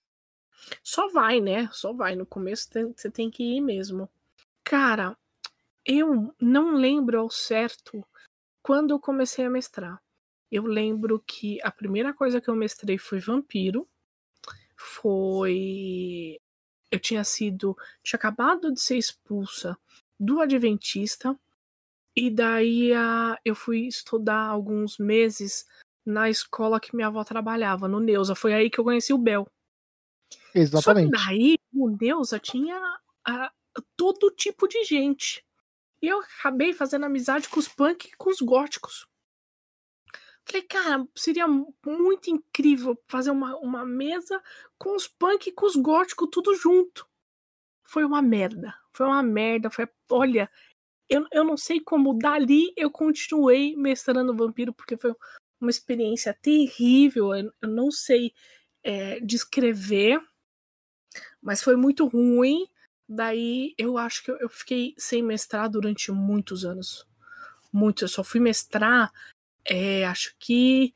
Só 0.84 1.10
vai, 1.10 1.40
né? 1.42 1.70
Só 1.72 1.94
vai. 1.94 2.16
No 2.16 2.26
começo 2.26 2.70
tem- 2.70 2.94
você 2.96 3.10
tem 3.10 3.30
que 3.30 3.44
ir 3.44 3.62
mesmo. 3.62 4.10
Cara, 4.64 5.18
eu 5.86 6.34
não 6.40 6.76
lembro 6.76 7.20
ao 7.20 7.30
certo 7.30 8.06
quando 8.62 8.92
eu 8.92 9.00
comecei 9.00 9.46
a 9.46 9.50
mestrar. 9.50 10.02
Eu 10.52 10.64
lembro 10.66 11.24
que 11.26 11.60
a 11.64 11.72
primeira 11.72 12.14
coisa 12.14 12.42
que 12.42 12.50
eu 12.50 12.56
mestrei 12.56 12.98
foi 12.98 13.20
Vampiro. 13.20 13.88
Foi. 14.76 16.40
Eu 16.92 17.00
tinha 17.00 17.24
sido. 17.24 17.78
Tinha 18.04 18.18
acabado 18.18 18.72
de 18.74 18.82
ser 18.82 18.98
expulsa 18.98 19.78
do 20.20 20.42
Adventista. 20.42 21.38
E 22.16 22.30
daí 22.30 22.92
a, 22.94 23.40
eu 23.46 23.56
fui 23.56 23.88
estudar 23.88 24.42
alguns 24.42 24.98
meses 24.98 25.66
na 26.06 26.30
escola 26.30 26.80
que 26.80 26.96
minha 26.96 27.08
avó 27.08 27.24
trabalhava, 27.24 27.88
no 27.88 28.00
Neuza. 28.00 28.36
Foi 28.36 28.54
aí 28.54 28.70
que 28.70 28.80
eu 28.80 28.84
conheci 28.84 29.14
o 29.14 29.18
Bel. 29.18 29.48
Exatamente. 30.54 31.16
Só 31.16 31.24
que 31.24 31.26
daí 31.26 31.58
o 31.74 31.90
Neuza 31.90 32.40
tinha 32.40 32.80
ah, 33.26 33.52
todo 33.96 34.32
tipo 34.32 34.68
de 34.68 34.84
gente. 34.84 35.46
E 36.02 36.08
eu 36.08 36.20
acabei 36.20 36.74
fazendo 36.74 37.06
amizade 37.06 37.50
com 37.50 37.60
os 37.60 37.68
punk 37.68 38.06
e 38.06 38.16
com 38.18 38.30
os 38.30 38.40
góticos. 38.40 39.06
Falei, 40.46 40.64
cara, 40.64 41.08
seria 41.16 41.48
muito 41.48 42.30
incrível 42.30 42.98
fazer 43.08 43.30
uma, 43.30 43.56
uma 43.58 43.86
mesa 43.86 44.42
com 44.78 44.96
os 44.96 45.08
punk 45.08 45.48
e 45.48 45.52
com 45.52 45.66
os 45.66 45.76
góticos 45.76 46.30
tudo 46.32 46.56
junto. 46.56 47.08
Foi 47.84 48.04
uma 48.04 48.22
merda. 48.22 48.74
Foi 48.92 49.06
uma 49.06 49.22
merda. 49.22 49.70
Foi, 49.70 49.88
olha, 50.10 50.50
eu, 51.08 51.26
eu 51.32 51.44
não 51.44 51.58
sei 51.58 51.80
como 51.80 52.18
dali 52.18 52.74
eu 52.76 52.90
continuei 52.90 53.76
mestrando 53.76 54.36
vampiro, 54.36 54.74
porque 54.74 54.98
foi 54.98 55.14
uma 55.60 55.70
experiência 55.70 56.34
terrível. 56.34 57.36
Eu, 57.36 57.52
eu 57.62 57.70
não 57.70 57.92
sei 57.92 58.34
é, 58.84 59.20
descrever, 59.20 60.20
mas 61.42 61.64
foi 61.64 61.76
muito 61.76 62.08
ruim. 62.08 62.68
Daí 63.08 63.74
eu 63.78 63.98
acho 63.98 64.24
que 64.24 64.32
eu, 64.32 64.50
fiquei 64.50 64.94
sem 64.98 65.24
mestrar 65.24 65.70
durante 65.70 66.12
muitos 66.12 66.66
anos. 66.66 67.08
Muito. 67.72 68.04
Eu 68.04 68.08
só 68.08 68.24
fui 68.24 68.40
mestrar, 68.40 69.12
é, 69.66 70.06
acho 70.06 70.36
que 70.40 70.94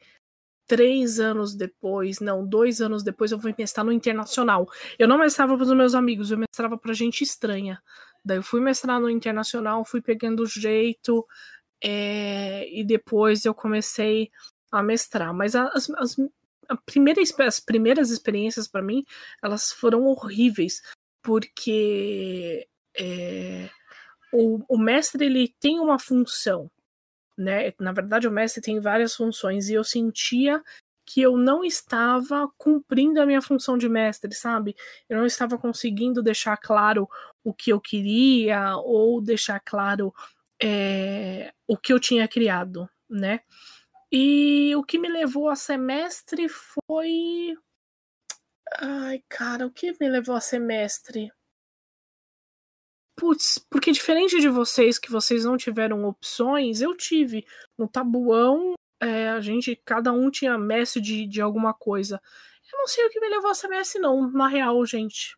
três 0.68 1.20
anos 1.20 1.56
depois, 1.56 2.20
não, 2.20 2.46
dois 2.46 2.82
anos 2.82 3.04
depois 3.04 3.32
eu 3.32 3.40
fui 3.40 3.54
mestrar 3.58 3.86
no 3.86 3.92
internacional. 3.92 4.68
Eu 4.98 5.08
não 5.08 5.18
mestrava 5.18 5.56
para 5.56 5.64
os 5.64 5.74
meus 5.74 5.96
amigos, 5.96 6.32
eu 6.32 6.38
mestrava 6.38 6.78
para 6.78 6.94
gente 6.94 7.24
estranha. 7.24 7.82
Daí 8.24 8.38
eu 8.38 8.44
fui 8.44 8.62
mestrar 8.62 9.00
no 9.00 9.10
internacional, 9.10 9.84
fui 9.86 10.02
pegando 10.02 10.44
o 10.44 10.48
jeito, 10.48 11.28
é, 11.84 12.68
e 12.72 12.84
depois 12.84 13.44
eu 13.46 13.54
comecei 13.54 14.32
a 14.72 14.82
mestrar. 14.82 15.34
Mas 15.34 15.56
as, 15.56 15.90
as, 15.92 16.16
primeira, 16.86 17.22
as 17.22 17.60
primeiras 17.60 18.10
experiências 18.10 18.68
para 18.68 18.82
mim, 18.82 19.04
elas 19.44 19.72
foram 19.72 20.06
horríveis, 20.06 20.82
porque 21.22 22.68
é, 22.98 23.70
o, 24.32 24.64
o 24.68 24.78
mestre 24.78 25.26
ele 25.26 25.54
tem 25.60 25.80
uma 25.80 26.00
função, 26.00 26.70
né? 27.38 27.74
Na 27.80 27.92
verdade, 27.92 28.28
o 28.28 28.32
mestre 28.32 28.62
tem 28.62 28.80
várias 28.80 29.16
funções 29.16 29.70
e 29.70 29.74
eu 29.74 29.84
sentia 29.84 30.62
que 31.06 31.22
eu 31.22 31.38
não 31.38 31.64
estava 31.64 32.50
cumprindo 32.58 33.22
a 33.22 33.26
minha 33.26 33.42
função 33.42 33.78
de 33.78 33.90
mestre, 33.90 34.34
sabe? 34.34 34.76
Eu 35.10 35.18
não 35.18 35.26
estava 35.26 35.58
conseguindo 35.58 36.24
deixar 36.24 36.58
claro 36.58 37.10
o 37.44 37.54
que 37.54 37.72
eu 37.72 37.80
queria 37.80 38.78
ou 38.78 39.22
deixar 39.22 39.60
claro 39.60 40.14
é, 40.62 41.54
o 41.68 41.78
que 41.78 41.92
eu 41.92 42.00
tinha 42.00 42.28
criado, 42.28 42.90
né? 43.10 43.42
E 44.16 44.76
o 44.76 44.84
que 44.84 45.00
me 45.00 45.10
levou 45.10 45.50
a 45.50 45.56
semestre 45.56 46.48
foi. 46.48 47.56
Ai, 48.78 49.24
cara, 49.28 49.66
o 49.66 49.72
que 49.72 49.92
me 50.00 50.08
levou 50.08 50.36
a 50.36 50.40
semestre? 50.40 51.32
Putz, 53.16 53.58
porque 53.72 53.92
diferente 53.92 54.40
de 54.40 54.50
vocês, 54.50 55.00
que 55.00 55.10
vocês 55.10 55.44
não 55.46 55.58
tiveram 55.58 56.06
opções, 56.06 56.80
eu 56.80 56.96
tive. 56.96 57.44
No 57.76 57.88
tabuão, 57.88 58.76
é, 59.02 59.30
a 59.30 59.42
gente, 59.42 59.76
cada 59.84 60.12
um 60.12 60.30
tinha 60.30 60.60
mestre 60.60 61.02
de, 61.02 61.26
de 61.26 61.42
alguma 61.42 61.74
coisa. 61.74 62.22
Eu 62.72 62.78
não 62.78 62.88
sei 62.88 63.06
o 63.08 63.10
que 63.10 63.20
me 63.20 63.30
levou 63.30 63.50
a 63.50 63.56
semestre, 63.56 64.00
não, 64.00 64.30
na 64.32 64.48
real, 64.48 64.86
gente. 64.86 65.36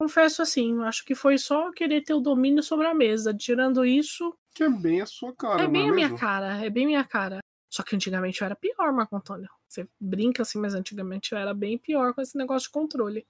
Confesso 0.00 0.40
assim, 0.40 0.82
acho 0.84 1.04
que 1.04 1.14
foi 1.14 1.36
só 1.36 1.70
querer 1.72 2.02
ter 2.02 2.14
o 2.14 2.20
domínio 2.20 2.62
sobre 2.62 2.86
a 2.86 2.94
mesa. 2.94 3.34
Tirando 3.34 3.84
isso. 3.84 4.34
Que 4.54 4.64
é 4.64 4.70
bem 4.70 5.02
a 5.02 5.06
sua 5.06 5.34
cara, 5.34 5.64
É 5.64 5.68
bem 5.68 5.82
não 5.84 5.90
a 5.90 5.94
minha 5.94 6.08
mesmo? 6.08 6.18
cara, 6.18 6.64
é 6.64 6.70
bem 6.70 6.86
minha 6.86 7.04
cara. 7.04 7.40
Só 7.70 7.82
que 7.84 7.94
antigamente 7.94 8.40
eu 8.40 8.46
era 8.46 8.56
pior, 8.56 8.92
Marco 8.92 9.14
Antônio. 9.16 9.48
Você 9.68 9.88
brinca 10.00 10.42
assim, 10.42 10.58
mas 10.58 10.74
antigamente 10.74 11.32
eu 11.32 11.38
era 11.38 11.54
bem 11.54 11.78
pior 11.78 12.12
com 12.12 12.20
esse 12.20 12.36
negócio 12.36 12.66
de 12.66 12.72
controle. 12.72 13.26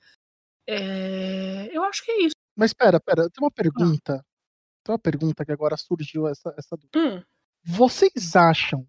É... 0.66 1.68
Eu 1.76 1.82
acho 1.84 2.04
que 2.04 2.10
é 2.10 2.22
isso. 2.22 2.34
Mas 2.56 2.72
pera, 2.72 2.98
pera, 3.00 3.28
tem 3.30 3.42
uma 3.44 3.50
pergunta. 3.50 4.24
Tem 4.84 4.92
uma 4.92 4.98
pergunta 4.98 5.44
que 5.44 5.52
agora 5.52 5.76
surgiu 5.76 6.26
essa, 6.26 6.54
essa 6.56 6.76
dúvida. 6.76 6.98
Hum, 6.98 7.22
Vocês 7.62 8.34
acham 8.34 8.86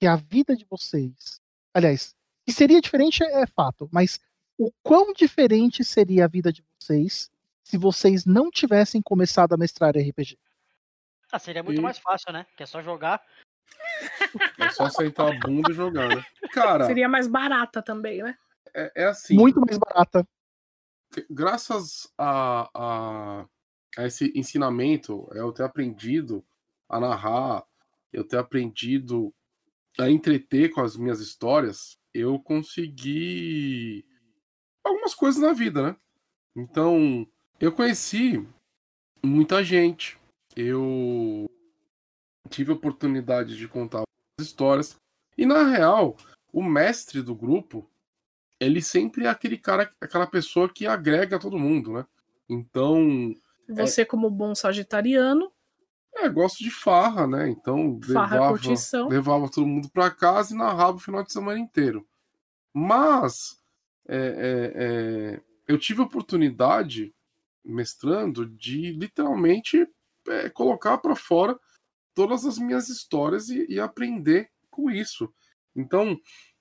que 0.00 0.06
a 0.06 0.16
vida 0.16 0.56
de 0.56 0.64
vocês. 0.68 1.40
Aliás, 1.74 2.14
que 2.44 2.52
seria 2.52 2.80
diferente 2.80 3.22
é 3.22 3.46
fato, 3.46 3.88
mas 3.92 4.18
o 4.58 4.72
quão 4.82 5.12
diferente 5.12 5.84
seria 5.84 6.24
a 6.24 6.28
vida 6.28 6.52
de 6.52 6.64
vocês 6.80 7.30
se 7.62 7.78
vocês 7.78 8.24
não 8.26 8.50
tivessem 8.50 9.00
começado 9.00 9.52
a 9.52 9.56
mestrar 9.56 9.96
RPG? 9.96 10.36
Ah, 11.30 11.38
seria 11.38 11.62
muito 11.62 11.78
E- 11.78 11.82
mais 11.82 11.98
fácil, 11.98 12.32
né? 12.32 12.44
Que 12.56 12.64
é 12.64 12.66
só 12.66 12.82
jogar. 12.82 13.22
É 14.58 14.70
só 14.70 14.88
sentar 14.88 15.28
a 15.28 15.38
bunda 15.38 15.70
e 15.70 15.74
jogar, 15.74 16.08
né? 16.08 16.24
Cara, 16.52 16.86
seria 16.86 17.08
mais 17.08 17.26
barata 17.26 17.82
também, 17.82 18.22
né? 18.22 18.36
é, 18.74 18.92
é 18.94 19.04
assim. 19.06 19.34
Muito 19.34 19.60
mais 19.60 19.78
barata. 19.78 20.26
graças 21.28 22.12
a, 22.16 22.70
a, 22.74 23.46
a 23.96 24.06
esse 24.06 24.32
ensinamento, 24.34 25.28
eu 25.32 25.52
ter 25.52 25.64
aprendido 25.64 26.44
a 26.88 27.00
narrar, 27.00 27.64
eu 28.12 28.24
ter 28.24 28.38
aprendido 28.38 29.32
a 29.98 30.08
entreter 30.08 30.70
com 30.70 30.80
as 30.80 30.96
minhas 30.96 31.20
histórias, 31.20 31.98
eu 32.14 32.38
consegui 32.38 34.04
algumas 34.82 35.14
coisas 35.14 35.40
na 35.40 35.52
vida, 35.52 35.82
né? 35.82 35.96
Então, 36.56 37.26
eu 37.60 37.72
conheci 37.72 38.46
muita 39.22 39.62
gente, 39.62 40.18
eu 40.56 41.48
tive 42.50 42.72
a 42.72 42.74
oportunidade 42.74 43.56
de 43.56 43.68
contar 43.68 44.02
histórias, 44.40 44.96
e 45.38 45.46
na 45.46 45.64
real, 45.64 46.16
o 46.52 46.62
mestre 46.62 47.22
do 47.22 47.34
grupo, 47.34 47.88
ele 48.58 48.82
sempre 48.82 49.24
é 49.24 49.28
aquele 49.28 49.56
cara, 49.56 49.90
aquela 50.00 50.26
pessoa 50.26 50.68
que 50.68 50.86
agrega 50.86 51.38
todo 51.38 51.58
mundo, 51.58 51.92
né? 51.92 52.06
Então, 52.48 53.34
Você, 53.68 54.04
como 54.04 54.28
bom 54.28 54.54
sagitariano, 54.54 55.50
é, 56.16 56.28
gosto 56.28 56.62
de 56.62 56.70
farra, 56.70 57.26
né? 57.26 57.48
Então, 57.48 57.98
Farra, 58.02 58.34
levava, 58.34 58.58
curtição. 58.58 59.08
levava 59.08 59.48
todo 59.48 59.66
mundo 59.66 59.88
pra 59.90 60.10
casa 60.10 60.52
e 60.52 60.58
narrava 60.58 60.96
o 60.96 61.00
final 61.00 61.22
de 61.22 61.32
semana 61.32 61.58
inteiro. 61.58 62.06
Mas, 62.74 63.56
é, 64.08 64.16
é, 64.16 64.72
é, 64.74 65.40
eu 65.68 65.78
tive 65.78 66.00
a 66.00 66.04
oportunidade, 66.04 67.14
mestrando, 67.64 68.44
de 68.44 68.92
literalmente 68.92 69.88
é, 70.28 70.50
colocar 70.50 70.98
pra 70.98 71.14
fora 71.14 71.58
todas 72.14 72.44
as 72.44 72.58
minhas 72.58 72.88
histórias 72.88 73.48
e, 73.48 73.66
e 73.68 73.80
aprender 73.80 74.50
com 74.70 74.90
isso. 74.90 75.32
Então, 75.74 76.18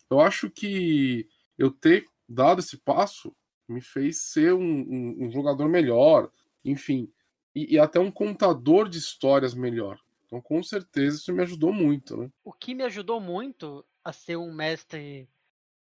eu 0.09 0.19
acho 0.19 0.49
que 0.49 1.27
eu 1.57 1.71
ter 1.71 2.05
dado 2.27 2.59
esse 2.59 2.77
passo 2.77 3.35
me 3.67 3.81
fez 3.81 4.21
ser 4.23 4.53
um, 4.53 4.61
um- 4.61 5.25
um 5.25 5.31
jogador 5.31 5.67
melhor, 5.69 6.31
enfim, 6.63 7.11
e, 7.55 7.75
e 7.75 7.79
até 7.79 7.99
um 7.99 8.11
contador 8.11 8.89
de 8.89 8.97
histórias 8.97 9.53
melhor. 9.53 9.99
Então, 10.25 10.41
com 10.41 10.61
certeza, 10.61 11.17
isso 11.17 11.33
me 11.33 11.41
ajudou 11.43 11.73
muito, 11.73 12.15
né? 12.17 12.29
O 12.43 12.53
que 12.53 12.73
me 12.75 12.83
ajudou 12.83 13.19
muito 13.19 13.85
a 14.03 14.13
ser 14.13 14.37
um 14.37 14.53
mestre 14.53 15.27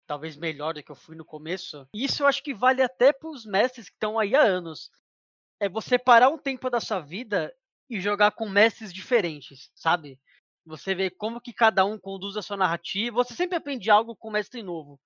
talvez 0.07 0.37
melhor 0.37 0.75
do 0.75 0.83
que 0.83 0.91
eu 0.91 0.97
fui 0.97 1.15
no 1.17 1.25
começo, 1.25 1.87
isso 1.95 2.23
eu 2.23 2.27
acho 2.27 2.43
que 2.43 2.55
vale 2.55 2.83
até 2.83 3.12
para 3.12 3.29
os 3.31 3.45
mestres 3.45 3.88
que 3.88 3.95
estão 3.97 4.19
aí 4.19 4.35
há 4.35 4.43
anos, 4.43 4.91
é 5.61 5.69
você 5.69 5.99
parar 5.99 6.31
um 6.31 6.38
tempo 6.38 6.71
da 6.71 6.81
sua 6.81 7.00
vida 7.00 7.55
e 7.88 8.00
jogar 8.00 8.33
com 8.33 8.49
mestres 8.49 8.92
diferentes, 8.92 9.71
sabe? 9.75 10.18
Você 10.64 10.95
vê 10.95 11.11
como 11.11 11.40
que 11.40 11.52
cada 11.52 11.85
um 11.85 11.99
conduz 11.99 12.37
a 12.37 12.42
sua 12.42 12.57
narrativa, 12.57 13.16
você 13.16 13.35
sempre 13.35 13.57
aprende 13.57 13.90
algo 13.90 14.14
com 14.14 14.28
um 14.28 14.33
mestre 14.33 14.62
novo. 14.62 15.00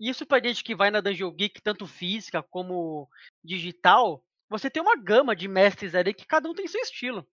E 0.00 0.08
isso 0.08 0.26
pra 0.26 0.42
gente 0.42 0.64
que 0.64 0.74
vai 0.74 0.90
na 0.90 1.00
Dungeon 1.00 1.32
Geek, 1.32 1.60
tanto 1.62 1.86
física 1.86 2.42
como 2.42 3.08
digital, 3.44 4.24
você 4.48 4.70
tem 4.70 4.82
uma 4.82 4.96
gama 4.96 5.34
de 5.34 5.48
mestres 5.48 5.94
ali 5.94 6.12
que 6.14 6.26
cada 6.26 6.48
um 6.48 6.54
tem 6.54 6.66
seu 6.66 6.80
estilo, 6.80 7.26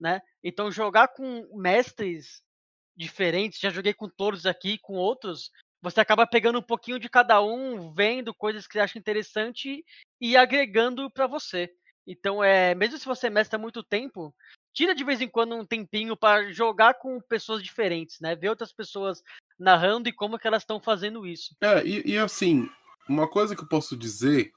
né? 0.00 0.20
Então 0.42 0.70
jogar 0.70 1.08
com 1.08 1.46
mestres 1.56 2.42
diferentes, 2.96 3.60
já 3.60 3.70
joguei 3.70 3.94
com 3.94 4.08
todos 4.08 4.46
aqui, 4.46 4.78
com 4.78 4.94
outros, 4.94 5.50
você 5.82 6.00
acaba 6.00 6.26
pegando 6.26 6.58
um 6.58 6.62
pouquinho 6.62 6.98
de 6.98 7.08
cada 7.08 7.40
um, 7.42 7.92
vendo 7.92 8.34
coisas 8.34 8.66
que 8.66 8.72
você 8.72 8.80
acha 8.80 8.98
interessante 8.98 9.84
e 10.20 10.36
agregando 10.36 11.10
para 11.10 11.26
você. 11.26 11.70
Então, 12.06 12.42
é, 12.42 12.74
mesmo 12.74 12.98
se 12.98 13.04
você 13.04 13.28
mestra 13.28 13.58
muito 13.58 13.82
tempo, 13.82 14.34
tira 14.72 14.94
de 14.94 15.02
vez 15.02 15.20
em 15.20 15.28
quando 15.28 15.56
um 15.56 15.64
tempinho 15.66 16.16
para 16.16 16.52
jogar 16.52 16.94
com 16.94 17.20
pessoas 17.20 17.62
diferentes, 17.62 18.20
né? 18.20 18.36
Ver 18.36 18.50
outras 18.50 18.72
pessoas 18.72 19.22
narrando 19.58 20.08
e 20.08 20.12
como 20.12 20.38
que 20.38 20.46
elas 20.46 20.62
estão 20.62 20.80
fazendo 20.80 21.26
isso. 21.26 21.56
É, 21.60 21.84
e, 21.84 22.12
e, 22.12 22.18
assim, 22.18 22.68
uma 23.08 23.28
coisa 23.28 23.56
que 23.56 23.62
eu 23.62 23.68
posso 23.68 23.96
dizer, 23.96 24.52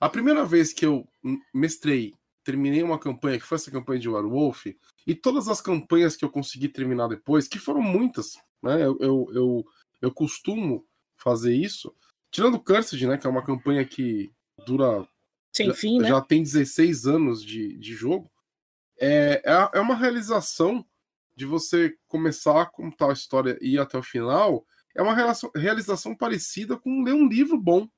a 0.00 0.08
primeira 0.08 0.44
vez 0.44 0.72
que 0.72 0.86
eu 0.86 1.06
mestrei, 1.52 2.14
terminei 2.42 2.82
uma 2.82 2.98
campanha, 2.98 3.38
que 3.38 3.46
foi 3.46 3.56
essa 3.56 3.70
campanha 3.70 4.00
de 4.00 4.08
Werewolf, 4.08 4.66
e 5.06 5.14
todas 5.14 5.48
as 5.48 5.60
campanhas 5.60 6.16
que 6.16 6.24
eu 6.24 6.30
consegui 6.30 6.68
terminar 6.68 7.08
depois, 7.08 7.48
que 7.48 7.58
foram 7.58 7.82
muitas, 7.82 8.34
né? 8.62 8.82
Eu, 8.82 8.96
eu, 9.00 9.30
eu, 9.34 9.64
eu 10.00 10.10
costumo 10.10 10.86
fazer 11.16 11.54
isso, 11.54 11.94
tirando 12.30 12.60
Cursed, 12.60 13.06
né? 13.06 13.18
Que 13.18 13.26
é 13.26 13.30
uma 13.30 13.44
campanha 13.44 13.84
que 13.84 14.32
dura 14.66 15.06
sem 15.54 15.66
já, 15.68 15.74
fim, 15.74 15.98
né? 16.00 16.08
Já 16.08 16.20
tem 16.20 16.42
16 16.42 17.06
anos 17.06 17.42
de, 17.42 17.76
de 17.78 17.94
jogo. 17.94 18.30
É, 18.98 19.42
é, 19.44 19.78
é 19.78 19.80
uma 19.80 19.94
realização 19.94 20.84
de 21.36 21.44
você 21.44 21.96
começar 22.06 22.62
a 22.62 22.66
contar 22.66 23.10
a 23.10 23.12
história 23.12 23.58
e 23.60 23.74
ir 23.74 23.78
até 23.78 23.96
o 23.96 24.02
final. 24.02 24.66
É 24.94 25.02
uma 25.02 25.14
relação, 25.14 25.50
realização 25.54 26.14
parecida 26.14 26.76
com 26.76 27.02
ler 27.02 27.14
um 27.14 27.28
livro 27.28 27.58
bom. 27.58 27.88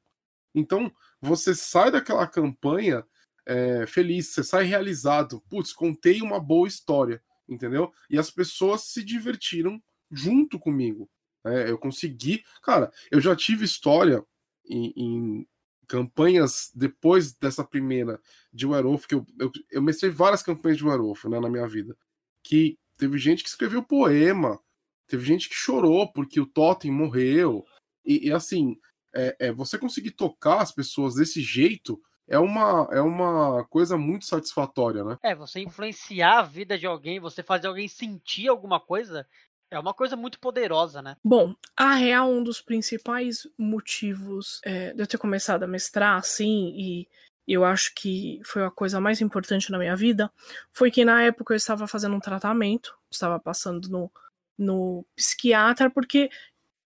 Então, 0.55 0.91
você 1.21 1.55
sai 1.55 1.91
daquela 1.91 2.27
campanha 2.27 3.05
é, 3.45 3.87
feliz, 3.87 4.29
você 4.29 4.43
sai 4.43 4.65
realizado. 4.65 5.43
Putz, 5.49 5.73
contei 5.73 6.23
uma 6.23 6.41
boa 6.41 6.67
história, 6.67 7.23
entendeu? 7.49 7.93
E 8.09 8.19
as 8.19 8.31
pessoas 8.31 8.83
se 8.83 9.05
divertiram 9.05 9.83
junto 10.11 10.59
comigo. 10.59 11.11
É, 11.45 11.71
eu 11.71 11.79
consegui. 11.79 12.43
Cara, 12.63 12.91
eu 13.11 13.21
já 13.21 13.37
tive 13.37 13.65
história 13.65 14.25
em, 14.69 14.93
em 14.97 15.49
campanhas 15.87 16.71
depois 16.75 17.33
dessa 17.33 17.64
primeira 17.64 18.21
de 18.52 18.66
Werewolf, 18.66 19.07
que 19.07 19.14
eu, 19.14 19.25
eu, 19.38 19.50
eu 19.71 19.83
mestrei 19.83 20.11
várias 20.11 20.43
campanhas 20.43 20.78
de 20.78 20.85
Werewolf 20.85 21.25
né, 21.26 21.40
na 21.40 21.49
minha 21.49 21.66
vida, 21.66 21.97
que 22.43 22.78
teve 22.97 23.19
gente 23.19 23.43
que 23.43 23.49
escreveu 23.49 23.83
poema, 23.83 24.59
teve 25.07 25.25
gente 25.25 25.49
que 25.49 25.55
chorou 25.55 26.12
porque 26.12 26.40
o 26.40 26.47
Totem 26.47 26.90
morreu, 26.90 27.64
e, 28.05 28.28
e 28.28 28.33
assim, 28.33 28.76
é, 29.14 29.37
é, 29.40 29.52
você 29.52 29.78
conseguir 29.78 30.12
tocar 30.12 30.61
as 30.61 30.73
pessoas 30.73 31.14
desse 31.14 31.40
jeito 31.40 32.00
é 32.28 32.38
uma, 32.38 32.88
é 32.90 33.00
uma 33.00 33.64
coisa 33.66 33.97
muito 33.97 34.26
satisfatória, 34.26 35.05
né? 35.05 35.16
É, 35.23 35.35
você 35.35 35.61
influenciar 35.61 36.40
a 36.40 36.43
vida 36.43 36.76
de 36.76 36.87
alguém, 36.87 37.21
você 37.21 37.43
fazer 37.43 37.69
alguém 37.69 37.87
sentir 37.87 38.49
alguma 38.49 38.81
coisa, 38.81 39.26
é 39.70 39.78
uma 39.78 39.94
coisa 39.94 40.16
muito 40.16 40.38
poderosa, 40.38 41.02
né? 41.02 41.16
Bom, 41.25 41.54
a 41.76 41.94
real, 41.94 42.31
um 42.31 42.42
dos 42.42 42.61
principais 42.61 43.46
motivos 43.59 44.61
é, 44.64 44.92
de 44.92 45.02
eu 45.02 45.07
ter 45.07 45.18
começado 45.18 45.62
a 45.62 45.66
mestrar 45.66 46.18
assim, 46.18 46.72
e 46.76 47.09
eu 47.46 47.64
acho 47.64 47.94
que 47.94 48.40
foi 48.44 48.64
a 48.64 48.70
coisa 48.70 49.00
mais 49.00 49.20
importante 49.20 49.70
na 49.70 49.79
minha 49.79 49.96
vida, 49.96 50.33
foi 50.72 50.90
que 50.90 51.05
na 51.05 51.22
época 51.22 51.55
eu 51.55 51.57
estava 51.57 51.87
fazendo 51.87 52.16
um 52.16 52.20
tratamento, 52.20 52.96
estava 53.11 53.38
passando 53.38 53.88
no, 53.88 54.11
no 54.59 55.05
psiquiatra, 55.14 55.90
porque 55.90 56.31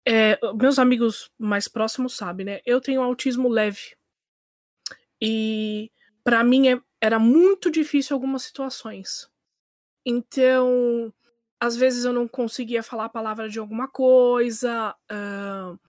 é, 0.05 0.39
meus 0.55 0.79
amigos 0.79 1.31
mais 1.37 1.67
próximos 1.67 2.15
sabem, 2.15 2.45
né? 2.45 2.61
Eu 2.65 2.81
tenho 2.81 3.01
autismo 3.01 3.47
leve. 3.47 3.95
E 5.21 5.91
para 6.23 6.43
mim 6.43 6.69
é, 6.69 6.81
era 6.99 7.19
muito 7.19 7.69
difícil 7.69 8.15
algumas 8.15 8.43
situações. 8.43 9.29
Então, 10.05 11.13
às 11.61 11.75
vezes 11.75 12.05
eu 12.05 12.11
não 12.11 12.27
conseguia 12.27 12.81
falar 12.81 13.05
a 13.05 13.09
palavra 13.09 13.47
de 13.47 13.59
alguma 13.59 13.87
coisa, 13.87 14.95
uh, 15.11 15.79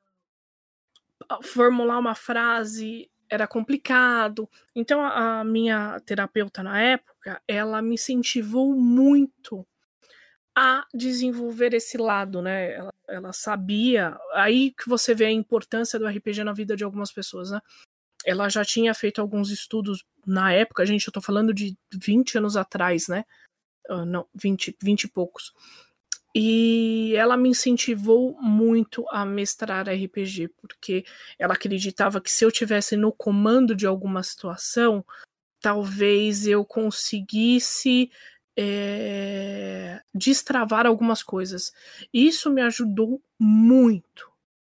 formular 1.43 1.99
uma 1.99 2.15
frase 2.15 3.11
era 3.31 3.47
complicado. 3.47 4.47
Então 4.77 5.01
a, 5.01 5.41
a 5.41 5.45
minha 5.45 5.99
terapeuta 6.01 6.63
na 6.63 6.79
época, 6.79 7.41
ela 7.49 7.81
me 7.81 7.95
incentivou 7.95 8.75
muito 8.75 9.67
a 10.55 10.87
desenvolver 10.93 11.73
esse 11.73 11.97
lado, 11.97 12.43
né? 12.43 12.75
Ela, 12.75 12.95
ela, 13.09 13.33
sabia, 13.33 14.19
aí 14.35 14.73
que 14.73 14.87
você 14.87 15.15
vê 15.15 15.25
a 15.25 15.33
importância 15.33 15.99
do 15.99 16.07
RPG 16.07 16.45
na 16.45 16.53
vida 16.53 16.77
de 16.77 16.85
algumas 16.85 17.11
pessoas, 17.11 17.51
né? 17.51 17.61
Ela 18.27 18.51
já 18.51 18.63
tinha 18.63 18.93
feito 18.93 19.23
alguns 19.23 19.51
estudos 19.51 20.05
na 20.27 20.53
época, 20.53 20.85
gente, 20.85 21.07
eu 21.07 21.13
tô 21.13 21.23
falando 21.23 21.55
de 21.55 21.75
20 21.95 22.37
anos 22.37 22.59
atrás, 22.59 23.09
né? 23.09 23.25
Uh, 23.91 24.05
não, 24.05 24.27
20, 24.35 24.77
20 24.83 25.05
e 25.05 25.09
poucos. 25.09 25.53
E 26.35 27.15
ela 27.15 27.37
me 27.37 27.51
incentivou 27.51 28.41
muito 28.41 29.05
a 29.11 29.25
mestrar 29.25 29.87
RPG, 29.89 30.49
porque 30.57 31.05
ela 31.39 31.53
acreditava 31.53 32.21
que 32.21 32.31
se 32.31 32.45
eu 32.45 32.51
tivesse 32.51 32.97
no 32.97 33.13
comando 33.13 33.75
de 33.75 33.87
alguma 33.87 34.23
situação, 34.23 35.05
talvez 35.61 36.47
eu 36.47 36.65
conseguisse 36.65 38.11
é, 38.57 40.01
destravar 40.15 40.87
algumas 40.87 41.23
coisas. 41.23 41.73
Isso 42.13 42.51
me 42.51 42.63
ajudou 42.63 43.23
muito, 43.39 44.31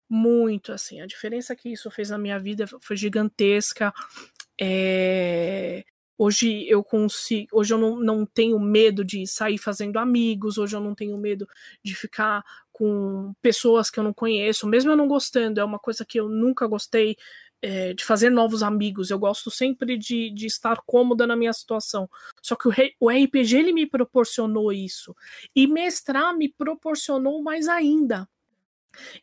muito, 0.10 0.72
assim. 0.72 1.02
A 1.02 1.06
diferença 1.06 1.56
que 1.56 1.70
isso 1.70 1.92
fez 1.92 2.10
na 2.10 2.18
minha 2.18 2.40
vida 2.40 2.66
foi 2.82 2.98
gigantesca. 2.98 3.94
É, 4.60 5.84
Hoje 6.26 6.66
eu 6.70 6.82
consigo, 6.82 7.50
hoje 7.52 7.74
eu 7.74 7.78
não, 7.78 8.00
não 8.00 8.26
tenho 8.26 8.58
medo 8.58 9.04
de 9.04 9.28
sair 9.28 9.58
fazendo 9.58 10.00
amigos, 10.00 10.58
hoje 10.58 10.74
eu 10.74 10.80
não 10.80 10.96
tenho 10.96 11.18
medo 11.18 11.46
de 11.84 11.94
ficar 11.94 12.42
com 12.72 13.34
pessoas 13.42 13.90
que 13.90 14.00
eu 14.00 14.06
não 14.06 14.14
conheço, 14.14 14.66
mesmo 14.66 14.90
eu 14.90 14.96
não 14.96 15.06
gostando, 15.06 15.60
é 15.60 15.66
uma 15.66 15.78
coisa 15.78 16.06
que 16.06 16.18
eu 16.18 16.30
nunca 16.30 16.66
gostei 16.66 17.18
é, 17.62 17.94
de 17.94 18.06
fazer 18.06 18.30
novos 18.30 18.64
amigos. 18.64 19.10
Eu 19.10 19.20
gosto 19.20 19.52
sempre 19.52 19.98
de, 19.98 20.30
de 20.30 20.46
estar 20.46 20.82
cômoda 20.86 21.28
na 21.28 21.36
minha 21.36 21.52
situação. 21.52 22.10
Só 22.42 22.56
que 22.56 22.70
o, 22.70 22.72
o 23.02 23.10
RPG 23.10 23.58
ele 23.58 23.74
me 23.74 23.86
proporcionou 23.86 24.72
isso. 24.72 25.14
E 25.54 25.68
mestrar 25.68 26.34
me 26.38 26.48
proporcionou 26.48 27.44
mais 27.44 27.68
ainda. 27.68 28.30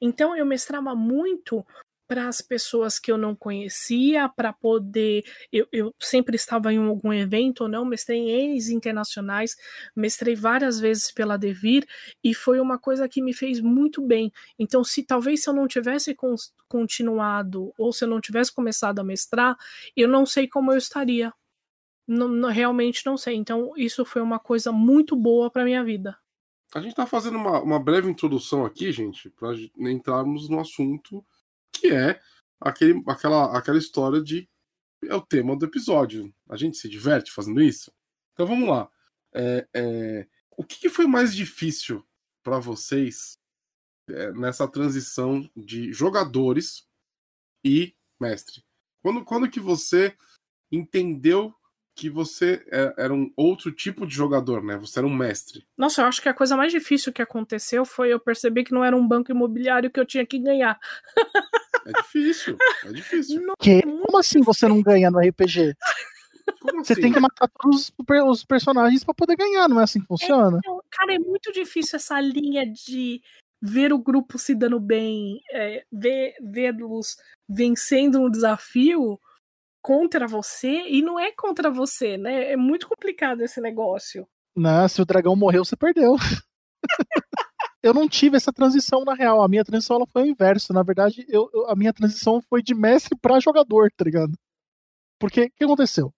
Então 0.02 0.36
eu 0.36 0.44
mestrava 0.44 0.94
muito 0.94 1.64
para 2.10 2.26
as 2.26 2.40
pessoas 2.40 2.98
que 2.98 3.12
eu 3.12 3.16
não 3.16 3.36
conhecia, 3.36 4.28
para 4.28 4.52
poder. 4.52 5.22
Eu, 5.52 5.68
eu, 5.70 5.94
sempre 6.00 6.34
estava 6.34 6.72
em 6.72 6.84
algum 6.84 7.12
evento 7.12 7.60
ou 7.60 7.68
não, 7.68 7.84
mestrei 7.84 8.18
em 8.18 8.30
Enes 8.30 8.68
internacionais, 8.68 9.56
mestrei 9.94 10.34
várias 10.34 10.80
vezes 10.80 11.12
pela 11.12 11.36
Devir 11.36 11.86
e 12.24 12.34
foi 12.34 12.58
uma 12.58 12.80
coisa 12.80 13.08
que 13.08 13.22
me 13.22 13.32
fez 13.32 13.60
muito 13.60 14.04
bem. 14.04 14.32
Então, 14.58 14.82
se 14.82 15.04
talvez 15.04 15.44
se 15.44 15.48
eu 15.48 15.54
não 15.54 15.68
tivesse 15.68 16.12
con 16.12 16.34
continuado 16.66 17.72
ou 17.78 17.92
se 17.92 18.02
eu 18.02 18.08
não 18.08 18.20
tivesse 18.20 18.52
começado 18.52 18.98
a 18.98 19.04
mestrar, 19.04 19.56
eu 19.96 20.08
não 20.08 20.26
sei 20.26 20.48
como 20.48 20.72
eu 20.72 20.78
estaria. 20.78 21.32
Realmente 22.52 23.06
não 23.06 23.16
sei. 23.16 23.36
Então, 23.36 23.72
isso 23.76 24.04
foi 24.04 24.20
uma 24.20 24.40
coisa 24.40 24.72
muito 24.72 25.14
boa 25.14 25.48
para 25.48 25.64
minha 25.64 25.84
vida. 25.84 26.18
A 26.74 26.80
gente 26.80 26.90
está 26.90 27.06
fazendo 27.06 27.36
uma, 27.36 27.62
uma 27.62 27.78
breve 27.78 28.10
introdução 28.10 28.64
aqui, 28.64 28.90
gente, 28.90 29.30
para 29.30 29.54
entrarmos 29.78 30.48
no 30.48 30.58
assunto 30.58 31.24
que 31.72 31.88
é 31.88 32.20
aquele, 32.60 33.02
aquela, 33.06 33.56
aquela 33.56 33.78
história 33.78 34.22
de 34.22 34.48
é 35.04 35.14
o 35.14 35.22
tema 35.22 35.56
do 35.56 35.64
episódio. 35.64 36.32
A 36.48 36.56
gente 36.56 36.76
se 36.76 36.88
diverte 36.88 37.32
fazendo 37.32 37.62
isso. 37.62 37.92
Então 38.32 38.46
vamos 38.46 38.68
lá. 38.68 38.90
É, 39.32 39.68
é, 39.74 40.28
o 40.56 40.64
que, 40.64 40.88
foi 40.88 41.06
mais 41.06 41.34
difícil 41.34 42.06
para 42.42 42.58
vocês 42.58 43.38
é, 44.08 44.32
nessa 44.32 44.68
transição 44.68 45.48
de 45.56 45.92
jogadores 45.92 46.86
e 47.64 47.94
mestre? 48.20 48.62
Quando, 49.02 49.24
quando 49.24 49.50
que 49.50 49.60
você 49.60 50.14
entendeu 50.70 51.54
que 52.00 52.08
você 52.08 52.64
é, 52.72 52.94
era 52.96 53.12
um 53.12 53.30
outro 53.36 53.70
tipo 53.70 54.06
de 54.06 54.14
jogador, 54.14 54.64
né? 54.64 54.74
Você 54.78 54.98
era 54.98 55.06
um 55.06 55.14
mestre. 55.14 55.66
Nossa, 55.76 56.00
eu 56.00 56.06
acho 56.06 56.22
que 56.22 56.30
a 56.30 56.34
coisa 56.34 56.56
mais 56.56 56.72
difícil 56.72 57.12
que 57.12 57.20
aconteceu 57.20 57.84
foi 57.84 58.10
eu 58.10 58.18
perceber 58.18 58.64
que 58.64 58.72
não 58.72 58.82
era 58.82 58.96
um 58.96 59.06
banco 59.06 59.30
imobiliário 59.30 59.90
que 59.90 60.00
eu 60.00 60.06
tinha 60.06 60.24
que 60.24 60.38
ganhar. 60.38 60.80
É 61.84 61.92
difícil, 61.92 62.56
é 62.86 62.92
difícil. 62.92 63.40
Não, 63.44 63.54
que? 63.60 63.82
Como 63.82 64.18
assim 64.18 64.40
você 64.40 64.66
não 64.66 64.80
ganha 64.80 65.10
no 65.10 65.18
RPG? 65.18 65.74
Como 66.60 66.82
você 66.82 66.94
assim? 66.94 67.02
tem 67.02 67.12
que 67.12 67.20
matar 67.20 67.48
todos 67.48 67.92
os 68.08 68.44
personagens 68.44 69.04
para 69.04 69.14
poder 69.14 69.36
ganhar, 69.36 69.68
não 69.68 69.80
é 69.80 69.84
assim 69.84 70.00
que 70.00 70.06
funciona? 70.06 70.58
É, 70.58 70.70
Cara, 70.90 71.14
é 71.14 71.18
muito 71.18 71.52
difícil 71.52 71.96
essa 71.96 72.18
linha 72.20 72.66
de 72.66 73.22
ver 73.60 73.92
o 73.92 73.98
grupo 73.98 74.38
se 74.38 74.54
dando 74.54 74.80
bem, 74.80 75.40
é, 75.52 75.84
ver, 75.92 76.34
vê-los 76.40 77.16
vencendo 77.48 78.20
um 78.20 78.30
desafio 78.30 79.18
contra 79.82 80.26
você 80.26 80.88
e 80.88 81.02
não 81.02 81.18
é 81.18 81.32
contra 81.32 81.70
você, 81.70 82.16
né? 82.16 82.52
É 82.52 82.56
muito 82.56 82.88
complicado 82.88 83.42
esse 83.42 83.60
negócio. 83.60 84.26
Não, 84.56 84.88
se 84.88 85.00
o 85.00 85.04
dragão 85.04 85.34
morreu, 85.36 85.64
você 85.64 85.76
perdeu. 85.76 86.16
eu 87.82 87.94
não 87.94 88.08
tive 88.08 88.36
essa 88.36 88.52
transição 88.52 89.04
na 89.04 89.14
real. 89.14 89.42
A 89.42 89.48
minha 89.48 89.64
transição 89.64 89.96
ela 89.96 90.06
foi 90.06 90.22
o 90.22 90.26
inverso. 90.26 90.72
Na 90.72 90.82
verdade, 90.82 91.24
eu, 91.28 91.48
eu 91.52 91.68
a 91.68 91.76
minha 91.76 91.92
transição 91.92 92.40
foi 92.42 92.62
de 92.62 92.74
mestre 92.74 93.16
para 93.18 93.40
jogador, 93.40 93.90
tá 93.96 94.04
ligado? 94.04 94.32
Porque 95.18 95.44
o 95.44 95.50
que 95.50 95.64
aconteceu? 95.64 96.12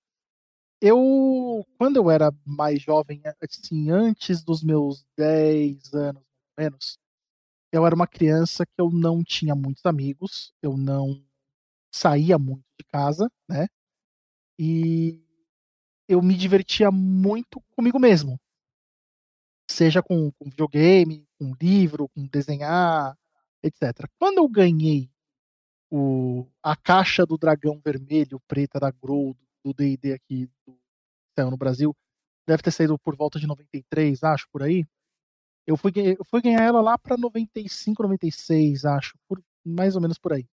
Eu, 0.80 1.64
quando 1.78 1.96
eu 1.96 2.10
era 2.10 2.32
mais 2.44 2.82
jovem, 2.82 3.22
assim, 3.40 3.90
antes 3.90 4.42
dos 4.42 4.64
meus 4.64 5.04
10 5.16 5.94
anos, 5.94 6.22
menos, 6.58 6.98
eu 7.72 7.86
era 7.86 7.94
uma 7.94 8.06
criança 8.06 8.66
que 8.66 8.80
eu 8.80 8.90
não 8.90 9.22
tinha 9.22 9.54
muitos 9.54 9.86
amigos, 9.86 10.52
eu 10.62 10.76
não 10.76 11.24
saía 11.92 12.38
muito 12.38 12.64
de 12.78 12.84
casa, 12.86 13.30
né? 13.48 13.68
E 14.58 15.22
eu 16.08 16.22
me 16.22 16.34
divertia 16.34 16.90
muito 16.90 17.60
comigo 17.76 17.98
mesmo. 17.98 18.40
Seja 19.70 20.02
com, 20.02 20.30
com 20.32 20.50
videogame, 20.50 21.26
com 21.38 21.54
livro, 21.60 22.08
com 22.08 22.26
desenhar, 22.26 23.16
etc. 23.62 24.08
Quando 24.18 24.38
eu 24.38 24.48
ganhei 24.48 25.10
o, 25.90 26.46
a 26.62 26.76
caixa 26.76 27.24
do 27.26 27.38
dragão 27.38 27.80
vermelho, 27.84 28.40
preta 28.48 28.80
da 28.80 28.90
Grow, 28.90 29.36
do 29.64 29.72
D&D 29.72 30.12
aqui 30.12 30.46
do 30.66 30.78
céu 31.38 31.50
no 31.50 31.56
Brasil, 31.56 31.94
deve 32.46 32.62
ter 32.62 32.70
saído 32.72 32.98
por 32.98 33.16
volta 33.16 33.38
de 33.38 33.46
93, 33.46 34.22
acho, 34.24 34.48
por 34.50 34.62
aí. 34.62 34.84
Eu 35.66 35.76
fui, 35.76 35.92
eu 35.96 36.24
fui 36.24 36.42
ganhar 36.42 36.62
ela 36.62 36.80
lá 36.80 36.98
para 36.98 37.16
95, 37.16 38.02
96, 38.02 38.84
acho, 38.84 39.16
por, 39.28 39.42
mais 39.64 39.94
ou 39.94 40.02
menos 40.02 40.18
por 40.18 40.32
aí. 40.32 40.46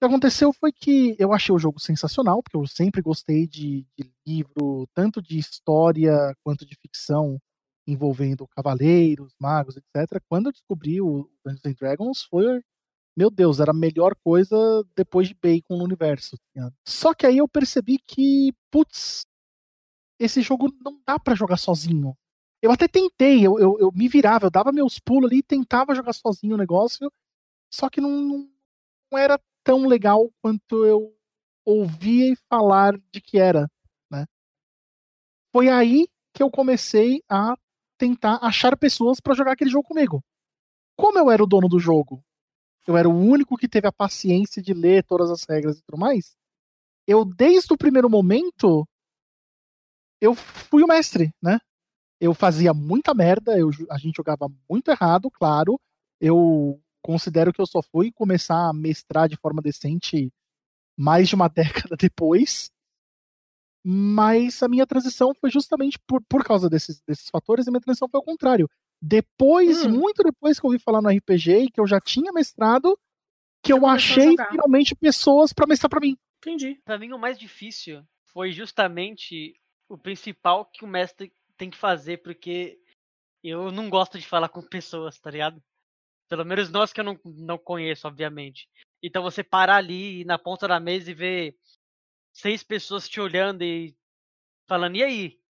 Que 0.00 0.06
aconteceu 0.06 0.50
foi 0.50 0.72
que 0.72 1.14
eu 1.18 1.30
achei 1.30 1.54
o 1.54 1.58
jogo 1.58 1.78
sensacional, 1.78 2.42
porque 2.42 2.56
eu 2.56 2.66
sempre 2.66 3.02
gostei 3.02 3.46
de, 3.46 3.86
de 3.94 4.10
livro, 4.26 4.88
tanto 4.94 5.20
de 5.20 5.38
história 5.38 6.34
quanto 6.42 6.64
de 6.64 6.74
ficção, 6.74 7.38
envolvendo 7.86 8.48
cavaleiros, 8.48 9.34
magos, 9.38 9.76
etc. 9.76 10.18
Quando 10.26 10.46
eu 10.46 10.52
descobri 10.52 11.02
o 11.02 11.30
Dungeons 11.44 11.76
Dragons, 11.76 12.22
foi 12.22 12.62
meu 13.14 13.30
Deus, 13.30 13.60
era 13.60 13.72
a 13.72 13.74
melhor 13.74 14.14
coisa 14.24 14.56
depois 14.96 15.28
de 15.28 15.34
Bacon 15.34 15.76
no 15.76 15.84
universo. 15.84 16.38
Só 16.88 17.12
que 17.12 17.26
aí 17.26 17.36
eu 17.36 17.46
percebi 17.46 17.98
que, 17.98 18.54
putz, 18.70 19.26
esse 20.18 20.40
jogo 20.40 20.74
não 20.82 20.98
dá 21.06 21.18
para 21.18 21.34
jogar 21.34 21.58
sozinho. 21.58 22.16
Eu 22.62 22.72
até 22.72 22.88
tentei, 22.88 23.46
eu, 23.46 23.58
eu, 23.58 23.78
eu, 23.78 23.92
me 23.92 24.08
virava, 24.08 24.46
eu 24.46 24.50
dava 24.50 24.72
meus 24.72 24.98
pulos 24.98 25.30
ali 25.30 25.40
e 25.40 25.42
tentava 25.42 25.94
jogar 25.94 26.14
sozinho 26.14 26.54
o 26.54 26.58
negócio, 26.58 27.12
só 27.70 27.90
que 27.90 28.00
não, 28.00 28.48
não 29.10 29.18
era 29.18 29.38
tão 29.64 29.86
legal 29.86 30.30
quanto 30.42 30.84
eu 30.84 31.14
ouvia 31.64 32.34
falar 32.48 32.98
de 33.12 33.20
que 33.20 33.38
era, 33.38 33.70
né? 34.10 34.26
Foi 35.52 35.68
aí 35.68 36.08
que 36.34 36.42
eu 36.42 36.50
comecei 36.50 37.22
a 37.28 37.54
tentar 37.98 38.38
achar 38.42 38.76
pessoas 38.76 39.20
para 39.20 39.34
jogar 39.34 39.52
aquele 39.52 39.70
jogo 39.70 39.86
comigo. 39.86 40.22
Como 40.96 41.18
eu 41.18 41.30
era 41.30 41.42
o 41.42 41.46
dono 41.46 41.68
do 41.68 41.78
jogo 41.78 42.22
eu 42.86 42.96
era 42.96 43.08
o 43.08 43.16
único 43.16 43.56
que 43.56 43.68
teve 43.68 43.86
a 43.86 43.92
paciência 43.92 44.62
de 44.62 44.74
ler 44.74 45.04
todas 45.04 45.30
as 45.30 45.44
regras 45.48 45.78
e 45.78 45.82
tudo 45.82 45.98
mais, 45.98 46.36
eu, 47.06 47.24
desde 47.24 47.72
o 47.72 47.78
primeiro 47.78 48.10
momento, 48.10 48.86
eu 50.20 50.34
fui 50.34 50.82
o 50.82 50.86
mestre, 50.86 51.32
né? 51.42 51.58
Eu 52.20 52.34
fazia 52.34 52.74
muita 52.74 53.14
merda, 53.14 53.58
eu, 53.58 53.70
a 53.90 53.98
gente 53.98 54.16
jogava 54.16 54.48
muito 54.68 54.90
errado, 54.90 55.30
claro. 55.30 55.80
Eu 56.20 56.80
considero 57.02 57.52
que 57.52 57.60
eu 57.60 57.66
só 57.66 57.80
fui 57.82 58.12
começar 58.12 58.68
a 58.68 58.72
mestrar 58.72 59.28
de 59.28 59.36
forma 59.36 59.62
decente 59.62 60.30
mais 60.98 61.28
de 61.28 61.34
uma 61.34 61.48
década 61.88 61.96
depois. 61.96 62.70
Mas 63.82 64.62
a 64.62 64.68
minha 64.68 64.86
transição 64.86 65.32
foi 65.34 65.50
justamente 65.50 65.98
por, 66.06 66.22
por 66.28 66.44
causa 66.44 66.68
desses, 66.68 67.00
desses 67.06 67.30
fatores, 67.30 67.66
a 67.66 67.70
minha 67.70 67.80
transição 67.80 68.08
foi 68.08 68.18
ao 68.18 68.24
contrário. 68.24 68.68
Depois, 69.00 69.86
hum. 69.86 69.90
muito 69.90 70.22
depois 70.22 70.60
que 70.60 70.66
eu 70.66 70.70
ouvi 70.70 70.78
falar 70.78 71.00
no 71.00 71.08
RPG 71.08 71.64
e 71.64 71.70
que 71.70 71.80
eu 71.80 71.86
já 71.86 71.98
tinha 71.98 72.30
mestrado, 72.32 72.98
que 73.62 73.72
eu 73.72 73.86
achei 73.86 74.36
finalmente 74.50 74.94
pessoas 74.94 75.52
para 75.52 75.66
mestrar 75.66 75.88
para 75.88 76.00
mim. 76.00 76.16
Entendi. 76.38 76.78
Para 76.84 76.98
mim 76.98 77.12
o 77.12 77.18
mais 77.18 77.38
difícil 77.38 78.04
foi 78.26 78.52
justamente 78.52 79.54
o 79.88 79.96
principal 79.96 80.66
que 80.66 80.84
o 80.84 80.88
mestre 80.88 81.32
tem 81.56 81.70
que 81.70 81.76
fazer, 81.76 82.22
porque 82.22 82.78
eu 83.42 83.72
não 83.72 83.88
gosto 83.88 84.18
de 84.18 84.26
falar 84.26 84.48
com 84.48 84.62
pessoas, 84.62 85.18
tá 85.18 85.30
ligado? 85.30 85.62
Pelo 86.30 86.46
menos 86.46 86.70
nós 86.70 86.92
que 86.92 87.00
eu 87.00 87.04
não, 87.04 87.20
não 87.24 87.58
conheço, 87.58 88.08
obviamente. 88.08 88.66
Então 89.02 89.22
você 89.22 89.44
parar 89.44 89.76
ali 89.76 90.24
na 90.24 90.38
ponta 90.38 90.66
da 90.66 90.80
mesa 90.80 91.10
e 91.10 91.14
ver 91.14 91.56
seis 92.32 92.62
pessoas 92.62 93.06
te 93.06 93.20
olhando 93.20 93.62
e 93.62 93.94
falando, 94.66 94.96
e 94.96 95.02
aí? 95.02 95.40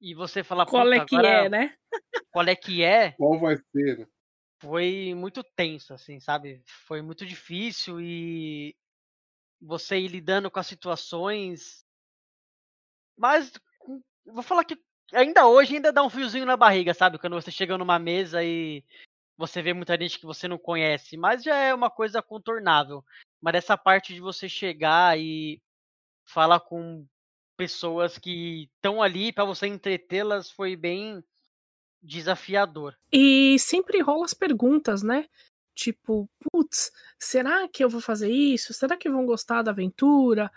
e 0.00 0.14
você 0.14 0.44
falar 0.44 0.66
qual 0.66 0.92
é 0.92 1.04
que 1.04 1.16
é, 1.16 1.48
né? 1.48 1.76
Qual 2.32 2.46
é 2.46 2.54
que 2.54 2.82
é? 2.82 3.12
Qual 3.12 3.38
vai 3.38 3.56
ser? 3.56 3.98
Né? 3.98 4.06
Foi 4.60 5.14
muito 5.14 5.42
tenso, 5.42 5.94
assim, 5.94 6.20
sabe? 6.20 6.62
Foi 6.86 7.00
muito 7.00 7.24
difícil 7.24 7.98
e 7.98 8.76
você 9.58 9.98
ir 9.98 10.08
lidando 10.08 10.50
com 10.50 10.60
as 10.60 10.66
situações. 10.66 11.82
Mas 13.16 13.52
vou 14.26 14.42
falar 14.42 14.64
que 14.64 14.78
ainda 15.14 15.46
hoje 15.46 15.76
ainda 15.76 15.90
dá 15.90 16.02
um 16.02 16.10
fiozinho 16.10 16.44
na 16.44 16.58
barriga, 16.58 16.92
sabe? 16.92 17.18
Quando 17.18 17.40
você 17.40 17.50
chega 17.50 17.78
numa 17.78 17.98
mesa 17.98 18.44
e 18.44 18.84
você 19.36 19.60
vê 19.60 19.72
muita 19.72 19.96
gente 19.98 20.18
que 20.18 20.26
você 20.26 20.48
não 20.48 20.58
conhece, 20.58 21.16
mas 21.16 21.42
já 21.42 21.56
é 21.56 21.74
uma 21.74 21.90
coisa 21.90 22.22
contornável. 22.22 23.04
Mas 23.40 23.56
essa 23.56 23.76
parte 23.76 24.14
de 24.14 24.20
você 24.20 24.48
chegar 24.48 25.18
e 25.18 25.60
falar 26.24 26.60
com 26.60 27.06
pessoas 27.56 28.18
que 28.18 28.64
estão 28.74 29.02
ali 29.02 29.32
para 29.32 29.44
você 29.44 29.66
entretê-las 29.66 30.50
foi 30.50 30.76
bem 30.76 31.22
desafiador. 32.02 32.96
E 33.12 33.58
sempre 33.58 34.00
rola 34.00 34.24
as 34.24 34.34
perguntas, 34.34 35.02
né? 35.02 35.26
Tipo, 35.74 36.28
putz, 36.40 36.90
será 37.18 37.68
que 37.68 37.84
eu 37.84 37.88
vou 37.88 38.00
fazer 38.00 38.30
isso? 38.30 38.72
Será 38.72 38.96
que 38.96 39.10
vão 39.10 39.26
gostar 39.26 39.62
da 39.62 39.70
aventura? 39.70 40.50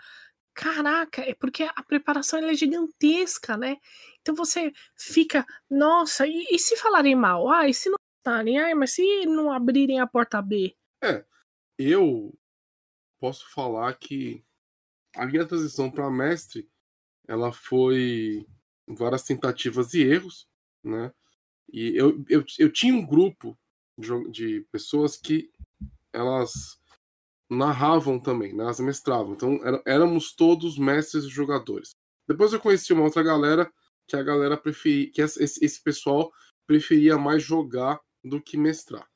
Caraca, 0.54 1.22
é 1.22 1.34
porque 1.34 1.64
a 1.64 1.82
preparação 1.82 2.38
é 2.40 2.54
gigantesca, 2.54 3.56
né? 3.56 3.76
Então 4.20 4.34
você 4.34 4.72
fica, 4.96 5.46
nossa, 5.70 6.26
e, 6.26 6.46
e 6.50 6.58
se 6.58 6.76
falarem 6.76 7.14
mal? 7.14 7.50
Ah, 7.50 7.68
e 7.68 7.74
se 7.74 7.88
não 7.90 7.99
gostarem? 8.20 8.58
Ah, 8.58 8.74
mas 8.74 8.92
se 8.92 9.26
não 9.26 9.50
abrirem 9.50 10.00
a 10.00 10.06
porta 10.06 10.40
B? 10.40 10.76
É, 11.02 11.24
eu 11.78 12.34
posso 13.18 13.48
falar 13.50 13.94
que 13.94 14.44
a 15.16 15.26
minha 15.26 15.46
transição 15.46 15.90
para 15.90 16.10
mestre 16.10 16.68
ela 17.26 17.52
foi 17.52 18.46
várias 18.86 19.22
tentativas 19.22 19.94
e 19.94 20.02
erros, 20.02 20.48
né? 20.82 21.12
E 21.72 21.96
eu, 21.96 22.24
eu, 22.28 22.44
eu 22.58 22.72
tinha 22.72 22.94
um 22.94 23.06
grupo 23.06 23.56
de, 23.96 24.30
de 24.30 24.60
pessoas 24.72 25.16
que 25.16 25.50
elas 26.12 26.80
narravam 27.48 28.18
também, 28.18 28.52
né? 28.52 28.64
elas 28.64 28.80
mestravam. 28.80 29.34
Então 29.34 29.60
era, 29.64 29.80
éramos 29.86 30.32
todos 30.32 30.78
mestres 30.78 31.24
e 31.24 31.28
jogadores. 31.28 31.94
Depois 32.26 32.52
eu 32.52 32.60
conheci 32.60 32.92
uma 32.92 33.04
outra 33.04 33.22
galera 33.22 33.72
que 34.06 34.16
a 34.16 34.22
galera 34.22 34.56
preferia, 34.56 35.10
que 35.12 35.22
esse, 35.22 35.64
esse 35.64 35.80
pessoal 35.80 36.32
preferia 36.66 37.16
mais 37.16 37.42
jogar 37.42 38.00
do 38.24 38.40
que 38.40 38.56
mestrar. 38.56 39.08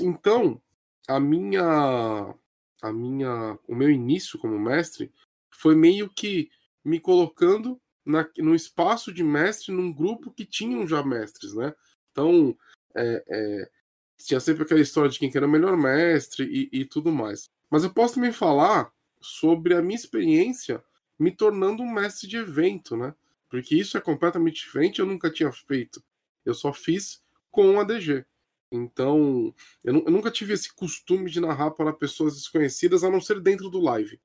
Então, 0.00 0.60
a 1.06 1.20
minha 1.20 2.34
a 2.82 2.92
minha 2.92 3.58
o 3.66 3.74
meu 3.74 3.90
início 3.90 4.38
como 4.38 4.58
mestre 4.58 5.12
foi 5.50 5.74
meio 5.74 6.08
que 6.08 6.50
me 6.84 7.00
colocando 7.00 7.80
na, 8.04 8.28
no 8.38 8.54
espaço 8.54 9.12
de 9.12 9.22
mestre 9.22 9.72
num 9.72 9.92
grupo 9.92 10.30
que 10.30 10.44
tinham 10.44 10.86
já 10.86 11.02
mestres, 11.02 11.54
né? 11.54 11.74
Então, 12.12 12.56
é, 12.94 13.24
é, 13.26 13.70
tinha 14.18 14.40
sempre 14.40 14.64
aquela 14.64 14.80
história 14.80 15.10
de 15.10 15.18
quem 15.18 15.30
era 15.34 15.46
o 15.46 15.50
melhor 15.50 15.76
mestre 15.76 16.44
e, 16.44 16.80
e 16.80 16.84
tudo 16.84 17.10
mais. 17.10 17.50
Mas 17.70 17.84
eu 17.84 17.92
posso 17.92 18.14
também 18.14 18.32
falar 18.32 18.92
sobre 19.20 19.74
a 19.74 19.82
minha 19.82 19.96
experiência 19.96 20.82
me 21.18 21.30
tornando 21.30 21.82
um 21.82 21.92
mestre 21.92 22.28
de 22.28 22.36
evento, 22.36 22.96
né? 22.96 23.14
Porque 23.48 23.74
isso 23.74 23.96
é 23.96 24.00
completamente 24.00 24.56
diferente, 24.56 24.98
eu 24.98 25.06
nunca 25.06 25.30
tinha 25.30 25.50
feito. 25.50 26.02
Eu 26.44 26.54
só 26.54 26.72
fiz 26.72 27.22
com 27.54 27.80
a 27.80 27.84
DG. 27.84 28.24
Então, 28.72 29.54
eu, 29.84 29.94
eu, 29.94 30.10
nunca 30.10 30.30
tive 30.30 30.52
esse 30.52 30.74
costume 30.74 31.30
de 31.30 31.40
narrar 31.40 31.70
para 31.70 31.92
pessoas 31.92 32.34
desconhecidas, 32.34 33.04
a 33.04 33.10
não 33.10 33.20
ser 33.20 33.40
dentro 33.40 33.70
do 33.70 33.80
live. 33.80 34.20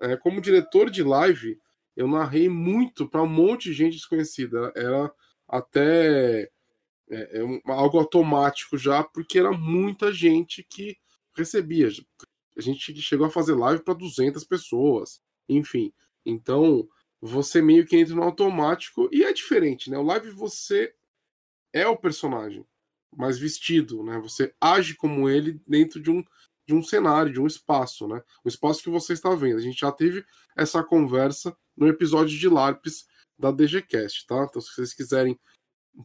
É, 0.00 0.16
como 0.16 0.40
diretor 0.40 0.88
de 0.88 1.02
live, 1.02 1.60
eu 1.96 2.06
narrei 2.06 2.48
muito 2.48 3.08
para 3.08 3.22
um 3.22 3.28
monte 3.28 3.64
de 3.64 3.74
gente 3.74 3.94
desconhecida. 3.94 4.72
Era 4.76 5.12
até 5.48 6.42
é, 7.10 7.40
é 7.40 7.72
algo 7.72 7.98
automático 7.98 8.78
já, 8.78 9.02
porque 9.02 9.38
era 9.40 9.50
muita 9.50 10.12
gente 10.12 10.62
que 10.62 10.96
recebia. 11.36 11.88
A 12.56 12.60
gente 12.60 12.94
chegou 13.02 13.26
a 13.26 13.30
fazer 13.30 13.54
live 13.54 13.82
para 13.82 13.94
200 13.94 14.44
pessoas, 14.44 15.20
enfim. 15.48 15.92
Então, 16.24 16.88
você 17.20 17.60
meio 17.60 17.84
que 17.84 17.96
entra 17.96 18.14
no 18.14 18.22
automático 18.22 19.08
e 19.10 19.24
é 19.24 19.32
diferente, 19.32 19.90
né? 19.90 19.98
O 19.98 20.02
live 20.02 20.30
você 20.30 20.94
é 21.72 21.86
o 21.86 21.96
personagem, 21.96 22.64
mas 23.16 23.38
vestido, 23.38 24.02
né? 24.02 24.18
Você 24.20 24.54
age 24.60 24.94
como 24.94 25.28
ele 25.28 25.60
dentro 25.66 26.00
de 26.00 26.10
um, 26.10 26.22
de 26.66 26.74
um 26.74 26.82
cenário, 26.82 27.32
de 27.32 27.40
um 27.40 27.46
espaço, 27.46 28.06
né? 28.06 28.22
O 28.44 28.48
espaço 28.48 28.82
que 28.82 28.90
você 28.90 29.12
está 29.12 29.34
vendo. 29.34 29.58
A 29.58 29.62
gente 29.62 29.80
já 29.80 29.90
teve 29.92 30.24
essa 30.56 30.82
conversa 30.82 31.56
no 31.76 31.88
episódio 31.88 32.38
de 32.38 32.48
LARPs 32.48 33.06
da 33.38 33.50
DGCast, 33.50 34.26
tá? 34.26 34.44
Então, 34.48 34.60
se 34.60 34.74
vocês 34.74 34.92
quiserem 34.92 35.38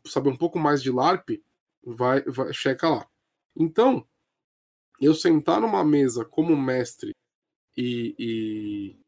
saber 0.06 0.30
um 0.30 0.38
pouco 0.38 0.60
mais 0.60 0.82
de 0.82 0.92
LARP, 0.92 1.42
vai, 1.84 2.22
vai 2.24 2.54
checa 2.54 2.90
lá. 2.90 3.08
Então, 3.56 4.08
eu 5.00 5.14
sentar 5.14 5.60
numa 5.60 5.84
mesa 5.84 6.24
como 6.24 6.56
mestre 6.56 7.12
e, 7.76 8.16
e, 8.18 9.00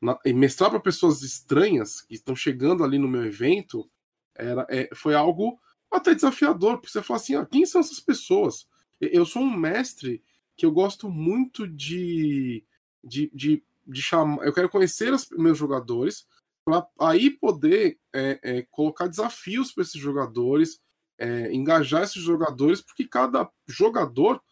na, 0.00 0.18
e 0.24 0.32
mestrar 0.32 0.70
para 0.70 0.80
pessoas 0.80 1.22
estranhas 1.22 2.00
que 2.00 2.14
estão 2.14 2.34
chegando 2.34 2.82
ali 2.82 2.98
no 2.98 3.08
meu 3.08 3.24
evento 3.24 3.88
era, 4.34 4.66
é, 4.70 4.88
foi 4.94 5.14
algo 5.14 5.60
até 5.90 6.14
desafiador, 6.14 6.78
porque 6.78 6.90
você 6.90 7.02
fala 7.02 7.18
assim: 7.18 7.34
ah, 7.34 7.46
quem 7.46 7.64
são 7.66 7.80
essas 7.80 8.00
pessoas? 8.00 8.66
Eu 9.00 9.26
sou 9.26 9.42
um 9.42 9.56
mestre 9.56 10.22
que 10.56 10.64
eu 10.64 10.72
gosto 10.72 11.10
muito 11.10 11.68
de, 11.68 12.64
de, 13.04 13.30
de, 13.34 13.62
de 13.86 14.02
chamar. 14.02 14.44
Eu 14.44 14.52
quero 14.52 14.68
conhecer 14.68 15.12
os 15.12 15.28
meus 15.30 15.58
jogadores 15.58 16.26
para 16.64 16.86
aí 16.98 17.30
poder 17.30 17.98
é, 18.12 18.40
é, 18.42 18.62
colocar 18.70 19.06
desafios 19.06 19.72
para 19.72 19.82
esses 19.82 20.00
jogadores, 20.00 20.80
é, 21.18 21.52
engajar 21.52 22.02
esses 22.02 22.22
jogadores, 22.22 22.80
porque 22.80 23.06
cada 23.06 23.48
jogador 23.68 24.42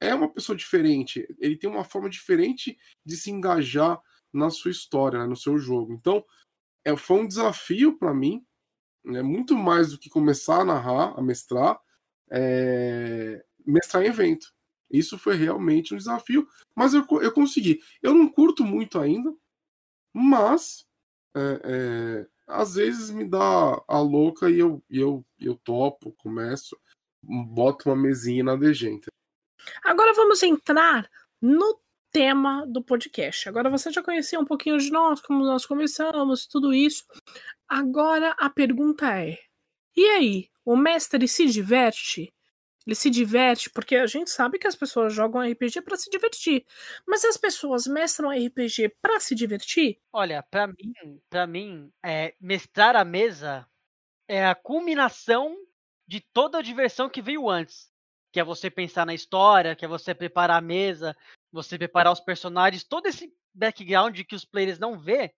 é 0.00 0.14
uma 0.14 0.30
pessoa 0.32 0.56
diferente, 0.56 1.26
ele 1.38 1.56
tem 1.56 1.68
uma 1.68 1.84
forma 1.84 2.10
diferente 2.10 2.78
de 3.04 3.16
se 3.16 3.30
engajar 3.30 4.00
na 4.32 4.50
sua 4.50 4.70
história, 4.70 5.18
né, 5.18 5.26
no 5.26 5.36
seu 5.36 5.58
jogo. 5.58 5.92
Então, 5.94 6.24
é, 6.84 6.96
foi 6.96 7.20
um 7.20 7.26
desafio 7.26 7.96
para 7.98 8.12
mim, 8.12 8.44
né, 9.04 9.22
muito 9.22 9.56
mais 9.56 9.90
do 9.90 9.98
que 9.98 10.08
começar 10.08 10.60
a 10.60 10.64
narrar, 10.64 11.18
a 11.18 11.22
mestrar, 11.22 11.78
é, 12.30 13.44
mestrar 13.66 14.02
em 14.02 14.08
evento. 14.08 14.52
Isso 14.90 15.18
foi 15.18 15.36
realmente 15.36 15.94
um 15.94 15.96
desafio, 15.96 16.46
mas 16.74 16.94
eu, 16.94 17.04
eu 17.20 17.32
consegui. 17.32 17.80
Eu 18.02 18.14
não 18.14 18.28
curto 18.28 18.64
muito 18.64 18.98
ainda, 18.98 19.34
mas 20.12 20.86
é, 21.36 21.60
é, 21.64 22.26
às 22.46 22.74
vezes 22.74 23.10
me 23.10 23.24
dá 23.24 23.82
a 23.88 23.98
louca 23.98 24.48
e 24.50 24.58
eu, 24.58 24.82
eu, 24.88 25.24
eu 25.40 25.56
topo, 25.56 26.12
começo, 26.18 26.78
boto 27.22 27.88
uma 27.88 27.96
mesinha 27.96 28.44
na 28.44 28.56
degenta. 28.56 29.08
Agora 29.82 30.12
vamos 30.14 30.42
entrar 30.42 31.10
no 31.40 31.80
tema 32.12 32.64
do 32.66 32.82
podcast. 32.82 33.48
Agora 33.48 33.68
você 33.68 33.90
já 33.90 34.00
conhecia 34.00 34.38
um 34.38 34.44
pouquinho 34.44 34.78
de 34.78 34.90
nós, 34.90 35.20
como 35.20 35.44
nós 35.44 35.66
começamos, 35.66 36.46
tudo 36.46 36.72
isso. 36.72 37.04
Agora 37.68 38.34
a 38.38 38.50
pergunta 38.50 39.06
é: 39.18 39.38
e 39.96 40.04
aí, 40.06 40.50
o 40.64 40.76
mestre 40.76 41.26
se 41.28 41.46
diverte? 41.46 42.32
Ele 42.86 42.94
se 42.94 43.08
diverte 43.08 43.70
porque 43.70 43.96
a 43.96 44.06
gente 44.06 44.30
sabe 44.30 44.58
que 44.58 44.66
as 44.66 44.76
pessoas 44.76 45.14
jogam 45.14 45.40
RPG 45.40 45.80
para 45.80 45.96
se 45.96 46.10
divertir. 46.10 46.66
Mas 47.06 47.24
as 47.24 47.36
pessoas 47.36 47.86
mestram 47.86 48.30
RPG 48.30 48.94
para 49.00 49.18
se 49.20 49.34
divertir? 49.34 49.98
Olha, 50.12 50.42
para 50.50 50.66
mim, 50.66 51.20
para 51.30 51.46
mim, 51.46 51.90
é, 52.04 52.34
mestrar 52.38 52.94
a 52.94 53.04
mesa 53.04 53.66
é 54.28 54.44
a 54.44 54.54
culminação 54.54 55.56
de 56.06 56.20
toda 56.20 56.58
a 56.58 56.62
diversão 56.62 57.08
que 57.08 57.22
veio 57.22 57.48
antes 57.48 57.90
que 58.34 58.40
é 58.40 58.44
você 58.44 58.68
pensar 58.68 59.06
na 59.06 59.14
história, 59.14 59.76
que 59.76 59.84
é 59.84 59.88
você 59.88 60.12
preparar 60.12 60.58
a 60.58 60.60
mesa, 60.60 61.16
você 61.52 61.78
preparar 61.78 62.12
os 62.12 62.18
personagens, 62.18 62.82
todo 62.82 63.06
esse 63.06 63.32
background 63.54 64.20
que 64.22 64.34
os 64.34 64.44
players 64.44 64.76
não 64.76 64.98
vê, 64.98 65.32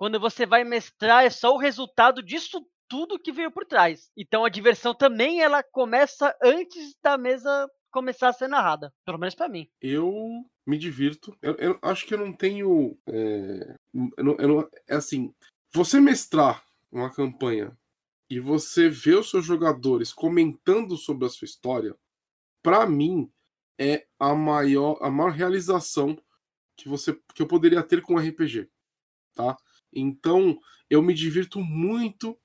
quando 0.00 0.18
você 0.18 0.46
vai 0.46 0.64
mestrar 0.64 1.26
é 1.26 1.28
só 1.28 1.54
o 1.54 1.58
resultado 1.58 2.22
disso 2.22 2.66
tudo 2.88 3.18
que 3.18 3.30
veio 3.30 3.50
por 3.50 3.66
trás. 3.66 4.10
Então 4.16 4.46
a 4.46 4.48
diversão 4.48 4.94
também 4.94 5.42
ela 5.42 5.62
começa 5.62 6.34
antes 6.42 6.96
da 7.02 7.18
mesa 7.18 7.70
começar 7.90 8.30
a 8.30 8.32
ser 8.32 8.48
narrada, 8.48 8.90
pelo 9.04 9.18
menos 9.18 9.34
para 9.34 9.46
mim. 9.46 9.68
Eu 9.78 10.10
me 10.66 10.78
divirto. 10.78 11.36
Eu, 11.42 11.54
eu, 11.56 11.78
acho 11.82 12.06
que 12.06 12.14
eu 12.14 12.18
não 12.18 12.32
tenho, 12.32 12.98
é, 13.06 13.76
eu 14.16 14.24
não, 14.24 14.36
eu 14.38 14.48
não, 14.48 14.70
é 14.88 14.94
assim, 14.94 15.34
você 15.70 16.00
mestrar 16.00 16.64
uma 16.90 17.12
campanha 17.12 17.76
e 18.30 18.40
você 18.40 18.88
ver 18.88 19.18
os 19.18 19.28
seus 19.28 19.44
jogadores 19.44 20.14
comentando 20.14 20.96
sobre 20.96 21.26
a 21.26 21.28
sua 21.28 21.44
história, 21.44 21.94
para 22.62 22.86
mim, 22.86 23.30
é 23.78 24.06
a 24.18 24.34
maior, 24.34 24.96
a 25.02 25.10
maior 25.10 25.32
realização 25.32 26.16
que 26.74 26.88
você 26.88 27.12
que 27.34 27.42
eu 27.42 27.46
poderia 27.46 27.82
ter 27.82 28.00
com 28.00 28.16
RPG, 28.16 28.66
tá? 29.34 29.58
Então, 29.92 30.58
eu 30.88 31.02
me 31.02 31.14
divirto 31.14 31.60
muito 31.60 32.38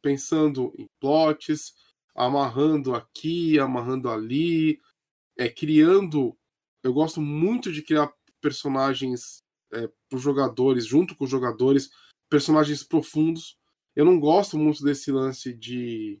pensando 0.00 0.72
em 0.76 0.88
plots, 1.00 1.74
amarrando 2.14 2.94
aqui, 2.94 3.58
amarrando 3.58 4.10
ali, 4.10 4.80
é 5.36 5.48
criando. 5.48 6.36
Eu 6.82 6.92
gosto 6.92 7.20
muito 7.20 7.72
de 7.72 7.82
criar 7.82 8.12
personagens 8.40 9.42
é, 9.72 9.88
para 10.08 10.16
os 10.16 10.22
jogadores, 10.22 10.84
junto 10.84 11.16
com 11.16 11.24
os 11.24 11.30
jogadores, 11.30 11.90
personagens 12.28 12.82
profundos. 12.82 13.56
Eu 13.94 14.04
não 14.04 14.18
gosto 14.18 14.58
muito 14.58 14.82
desse 14.82 15.10
lance 15.12 15.52
de 15.52 16.20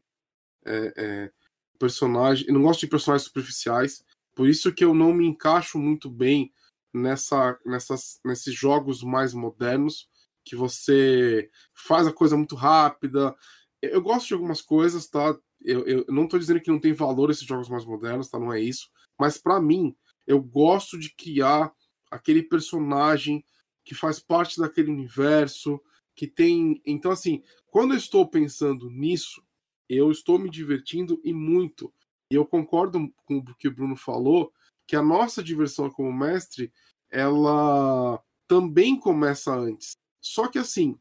é, 0.64 0.94
é, 0.96 1.32
personagem. 1.78 2.46
Eu 2.46 2.54
não 2.54 2.62
gosto 2.62 2.80
de 2.80 2.86
personagens 2.86 3.26
superficiais. 3.26 4.04
Por 4.34 4.48
isso 4.48 4.72
que 4.72 4.84
eu 4.84 4.94
não 4.94 5.12
me 5.12 5.26
encaixo 5.26 5.78
muito 5.78 6.08
bem 6.08 6.52
nessa, 6.92 7.58
nessas, 7.64 8.20
nesses 8.24 8.54
jogos 8.54 9.02
mais 9.02 9.32
modernos, 9.32 10.08
que 10.44 10.56
você 10.56 11.48
faz 11.74 12.06
a 12.06 12.12
coisa 12.12 12.36
muito 12.36 12.54
rápida. 12.54 13.34
Eu 13.80 14.00
gosto 14.00 14.28
de 14.28 14.34
algumas 14.34 14.60
coisas, 14.60 15.08
tá? 15.08 15.36
Eu, 15.60 15.86
eu 15.86 16.04
não 16.08 16.24
estou 16.24 16.38
dizendo 16.38 16.60
que 16.60 16.70
não 16.70 16.80
tem 16.80 16.92
valor 16.92 17.30
esses 17.30 17.46
jogos 17.46 17.68
mais 17.68 17.84
modernos, 17.84 18.28
tá? 18.28 18.38
Não 18.38 18.52
é 18.52 18.60
isso. 18.60 18.88
Mas 19.18 19.38
para 19.38 19.60
mim, 19.60 19.94
eu 20.26 20.40
gosto 20.42 20.98
de 20.98 21.14
criar 21.14 21.72
aquele 22.10 22.42
personagem 22.42 23.44
que 23.84 23.94
faz 23.94 24.20
parte 24.20 24.58
daquele 24.58 24.90
universo, 24.90 25.80
que 26.14 26.26
tem. 26.26 26.80
Então, 26.86 27.10
assim, 27.10 27.42
quando 27.66 27.92
eu 27.92 27.98
estou 27.98 28.28
pensando 28.28 28.90
nisso, 28.90 29.42
eu 29.88 30.10
estou 30.10 30.38
me 30.38 30.50
divertindo 30.50 31.20
e 31.24 31.32
muito. 31.32 31.92
E 32.30 32.34
eu 32.34 32.46
concordo 32.46 33.12
com 33.24 33.38
o 33.38 33.54
que 33.56 33.68
o 33.68 33.74
Bruno 33.74 33.96
falou, 33.96 34.52
que 34.86 34.96
a 34.96 35.02
nossa 35.02 35.42
diversão 35.42 35.90
como 35.90 36.12
mestre, 36.12 36.72
ela 37.10 38.22
também 38.46 38.98
começa 38.98 39.54
antes. 39.54 39.92
Só 40.22 40.48
que 40.48 40.58
assim, 40.58 40.98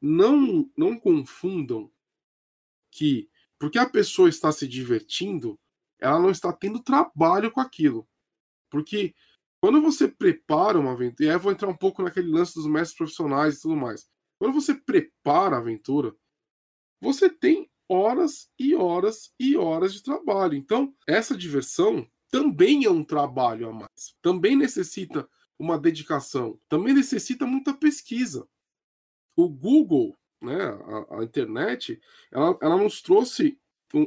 não 0.00 0.70
não 0.76 0.98
confundam 0.98 1.90
que 2.90 3.28
porque 3.58 3.78
a 3.78 3.88
pessoa 3.90 4.28
está 4.28 4.52
se 4.52 4.68
divertindo, 4.68 5.58
ela 5.98 6.20
não 6.20 6.30
está 6.30 6.52
tendo 6.52 6.82
trabalho 6.82 7.50
com 7.50 7.60
aquilo. 7.60 8.08
Porque 8.70 9.14
quando 9.60 9.82
você 9.82 10.06
prepara 10.06 10.78
uma 10.78 10.92
aventura, 10.92 11.28
e 11.28 11.32
aí 11.32 11.38
vou 11.38 11.50
entrar 11.50 11.68
um 11.68 11.76
pouco 11.76 12.02
naquele 12.02 12.30
lance 12.30 12.54
dos 12.54 12.68
mestres 12.68 12.96
profissionais 12.96 13.56
e 13.58 13.62
tudo 13.62 13.76
mais. 13.76 14.08
Quando 14.38 14.54
você 14.54 14.74
prepara 14.74 15.56
a 15.56 15.58
aventura, 15.58 16.14
você 17.00 17.28
tem 17.28 17.68
horas 17.88 18.48
e 18.58 18.74
horas 18.76 19.32
e 19.40 19.56
horas 19.56 19.92
de 19.92 20.02
trabalho. 20.02 20.54
Então, 20.54 20.94
essa 21.06 21.36
diversão 21.36 22.08
também 22.30 22.84
é 22.84 22.90
um 22.90 23.02
trabalho 23.02 23.68
a 23.68 23.72
mais. 23.72 24.14
Também 24.22 24.54
necessita 24.54 25.28
uma 25.58 25.78
dedicação, 25.78 26.58
também 26.68 26.94
necessita 26.94 27.46
muita 27.46 27.74
pesquisa. 27.74 28.48
O 29.36 29.48
Google, 29.48 30.16
né, 30.40 30.56
a, 30.64 31.18
a 31.18 31.24
internet, 31.24 32.00
ela, 32.30 32.58
ela 32.62 32.76
nos 32.76 33.02
trouxe 33.02 33.58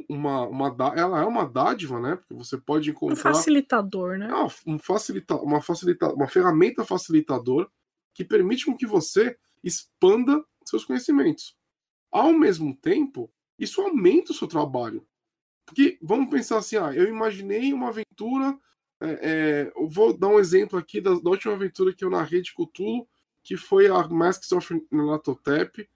uma, 0.08 0.46
uma 0.46 0.76
ela 0.96 1.22
é 1.22 1.24
uma 1.24 1.44
dádiva, 1.44 1.98
né? 2.00 2.16
Porque 2.16 2.34
você 2.34 2.56
pode 2.56 2.90
encontrar 2.90 3.30
um 3.30 3.34
facilitador, 3.34 4.16
né? 4.16 4.28
É 4.28 4.70
um 4.70 4.78
facilita, 4.78 5.34
uma 5.36 5.60
facilita, 5.60 6.12
uma 6.12 6.28
ferramenta 6.28 6.84
facilitador 6.84 7.68
que 8.14 8.24
permite 8.24 8.66
com 8.66 8.76
que 8.76 8.86
você 8.86 9.36
expanda 9.62 10.44
seus 10.64 10.84
conhecimentos. 10.84 11.56
Ao 12.10 12.32
mesmo 12.32 12.76
tempo, 12.76 13.32
isso 13.58 13.80
aumenta 13.80 14.32
o 14.32 14.34
seu 14.34 14.46
trabalho. 14.46 15.06
Porque 15.66 15.98
vamos 16.02 16.28
pensar 16.28 16.58
assim, 16.58 16.76
ah, 16.76 16.92
eu 16.94 17.08
imaginei 17.08 17.72
uma 17.72 17.88
aventura. 17.88 18.58
É, 19.02 19.18
é, 19.20 19.72
eu 19.74 19.88
vou 19.88 20.16
dar 20.16 20.28
um 20.28 20.38
exemplo 20.38 20.78
aqui 20.78 21.00
da, 21.00 21.12
da, 21.14 21.30
última 21.30 21.54
aventura 21.54 21.92
que 21.92 22.04
eu 22.04 22.10
narrei 22.10 22.40
de 22.40 22.54
Cthulhu, 22.54 23.08
que 23.42 23.56
foi 23.56 23.88
a 23.88 24.06
Masks 24.06 24.52
of 24.52 24.86
Natotep, 24.92 25.88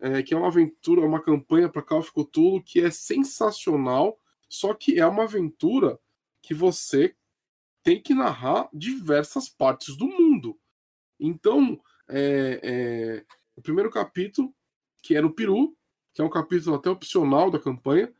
é, 0.00 0.20
que 0.20 0.34
é 0.34 0.36
uma 0.36 0.48
aventura, 0.48 1.06
uma 1.06 1.22
campanha 1.22 1.68
para 1.68 1.80
Call 1.80 2.00
of 2.00 2.10
Cthulhu 2.12 2.60
que 2.60 2.80
é 2.80 2.90
sensacional, 2.90 4.18
só 4.48 4.74
que 4.74 4.98
é 4.98 5.06
uma 5.06 5.22
aventura 5.22 6.00
que 6.42 6.52
você 6.52 7.14
tem 7.84 8.02
que 8.02 8.14
narrar 8.14 8.68
diversas 8.72 9.48
partes 9.48 9.96
do 9.96 10.08
mundo. 10.08 10.58
Então, 11.20 11.80
é, 12.08 12.60
é, 12.62 13.24
o 13.54 13.62
primeiro 13.62 13.90
capítulo, 13.90 14.52
que 15.02 15.14
é 15.14 15.20
no 15.20 15.32
Peru, 15.32 15.76
que 16.12 16.20
é 16.20 16.24
um 16.24 16.30
capítulo 16.30 16.74
até 16.74 16.90
opcional 16.90 17.48
da 17.48 17.60
campanha. 17.60 18.12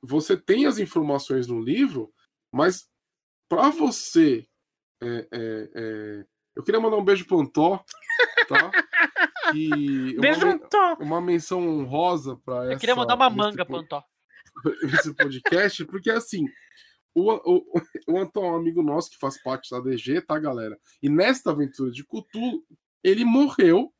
Você 0.00 0.36
tem 0.36 0.66
as 0.66 0.78
informações 0.78 1.48
no 1.48 1.60
livro, 1.60 2.12
mas 2.52 2.88
para 3.48 3.70
você. 3.70 4.46
É, 5.02 5.28
é, 5.30 5.70
é... 5.74 6.26
Eu 6.54 6.62
queria 6.62 6.80
mandar 6.80 6.96
um 6.96 7.04
beijo 7.04 7.26
pro 7.26 7.40
Antó, 7.40 7.84
tá? 8.48 8.70
Que 9.52 10.18
beijo, 10.18 10.44
uma, 10.44 10.54
Antó! 10.54 10.94
Uma 10.98 11.20
menção 11.20 11.60
honrosa 11.68 12.36
para 12.44 12.64
essa. 12.64 12.72
Eu 12.72 12.78
queria 12.78 12.96
mandar 12.96 13.14
uma 13.14 13.30
manga 13.30 13.64
pro 13.64 13.76
Antó. 13.76 14.02
esse 14.82 15.14
podcast, 15.14 15.84
porque 15.84 16.10
assim, 16.10 16.46
o, 17.14 17.32
o, 17.32 17.64
o 18.08 18.18
Antônio 18.18 18.50
é 18.50 18.52
um 18.52 18.56
amigo 18.56 18.82
nosso 18.82 19.10
que 19.10 19.18
faz 19.18 19.42
parte 19.42 19.70
da 19.70 19.80
DG, 19.80 20.20
tá, 20.20 20.38
galera? 20.38 20.78
E 21.02 21.08
nesta 21.08 21.50
aventura 21.50 21.90
de 21.90 22.04
Cthulhu, 22.04 22.62
ele 23.02 23.24
morreu. 23.24 23.92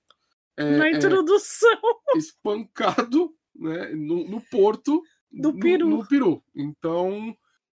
É, 0.56 0.76
Na 0.76 0.90
introdução. 0.90 1.80
É, 2.10 2.18
espancado 2.18 3.34
né, 3.54 3.90
no, 3.94 4.28
no 4.28 4.40
porto 4.50 5.02
do 5.30 5.58
peru. 5.58 5.88
No, 5.88 5.98
no 5.98 6.08
peru. 6.08 6.42
Então, 6.54 7.36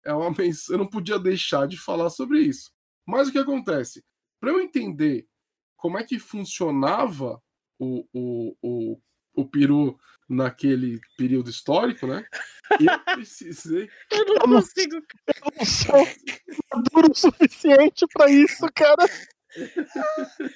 é 0.07 0.13
uma 0.13 0.33
eu 0.69 0.77
não 0.77 0.87
podia 0.87 1.19
deixar 1.19 1.67
de 1.67 1.77
falar 1.77 2.09
sobre 2.09 2.39
isso. 2.39 2.71
Mas 3.05 3.27
o 3.27 3.31
que 3.31 3.37
acontece? 3.37 4.03
Para 4.39 4.51
eu 4.51 4.61
entender 4.61 5.27
como 5.75 5.97
é 5.97 6.03
que 6.03 6.17
funcionava 6.17 7.41
o, 7.77 8.07
o, 8.13 8.55
o, 8.61 9.01
o 9.35 9.45
peru 9.45 9.99
naquele 10.29 10.99
período 11.17 11.49
histórico, 11.49 12.07
né? 12.07 12.25
Eu 12.71 12.99
precisei. 13.15 13.89
eu 14.11 14.25
não 14.25 14.39
consigo. 14.39 14.95
Eu 14.95 15.51
não 15.57 15.65
sou 15.65 16.07
maduro 16.73 17.11
o 17.11 17.15
suficiente 17.15 18.05
para 18.13 18.29
isso, 18.29 18.65
cara. 18.73 19.05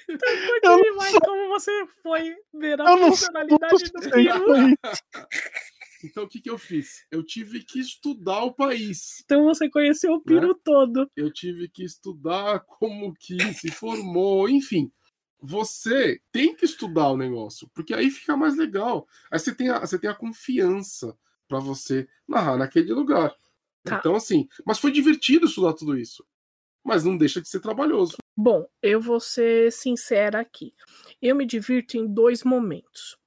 Então, 0.08 0.78
eu 0.78 0.96
mais 0.96 1.10
sou... 1.10 1.20
como 1.20 1.48
você 1.48 1.86
foi 2.02 2.36
ver 2.54 2.80
a 2.80 2.96
funcionalidade 2.96 3.84
do 3.92 4.10
peru. 4.10 4.76
Então 6.04 6.24
o 6.24 6.28
que, 6.28 6.40
que 6.40 6.50
eu 6.50 6.58
fiz? 6.58 7.06
Eu 7.10 7.22
tive 7.24 7.62
que 7.64 7.80
estudar 7.80 8.44
o 8.44 8.54
país. 8.54 9.20
Então 9.24 9.44
você 9.44 9.68
conheceu 9.68 10.12
o 10.12 10.22
peru 10.22 10.48
né? 10.48 10.54
todo. 10.64 11.10
Eu 11.16 11.32
tive 11.32 11.68
que 11.68 11.84
estudar 11.84 12.60
como 12.60 13.14
que 13.14 13.38
se 13.54 13.70
formou, 13.70 14.48
enfim 14.48 14.90
você 15.42 16.20
tem 16.30 16.54
que 16.54 16.64
estudar 16.64 17.08
o 17.08 17.16
negócio, 17.16 17.68
porque 17.74 17.92
aí 17.92 18.10
fica 18.10 18.36
mais 18.36 18.56
legal. 18.56 19.08
Aí 19.30 19.38
você 19.38 19.52
tem 19.52 19.70
a, 19.70 19.80
você 19.80 19.98
tem 19.98 20.08
a 20.08 20.14
confiança 20.14 21.18
para 21.48 21.58
você 21.58 22.08
narrar 22.28 22.56
naquele 22.56 22.92
lugar. 22.92 23.34
Tá. 23.82 23.96
Então, 23.98 24.14
assim, 24.14 24.48
mas 24.64 24.78
foi 24.78 24.92
divertido 24.92 25.46
estudar 25.46 25.72
tudo 25.72 25.98
isso. 25.98 26.24
Mas 26.84 27.04
não 27.04 27.16
deixa 27.16 27.40
de 27.40 27.48
ser 27.48 27.60
trabalhoso. 27.60 28.16
Bom, 28.36 28.66
eu 28.80 29.00
vou 29.00 29.18
ser 29.18 29.72
sincera 29.72 30.40
aqui. 30.40 30.72
Eu 31.20 31.34
me 31.34 31.44
divirto 31.44 31.96
em 31.96 32.06
dois 32.06 32.44
momentos. 32.44 33.18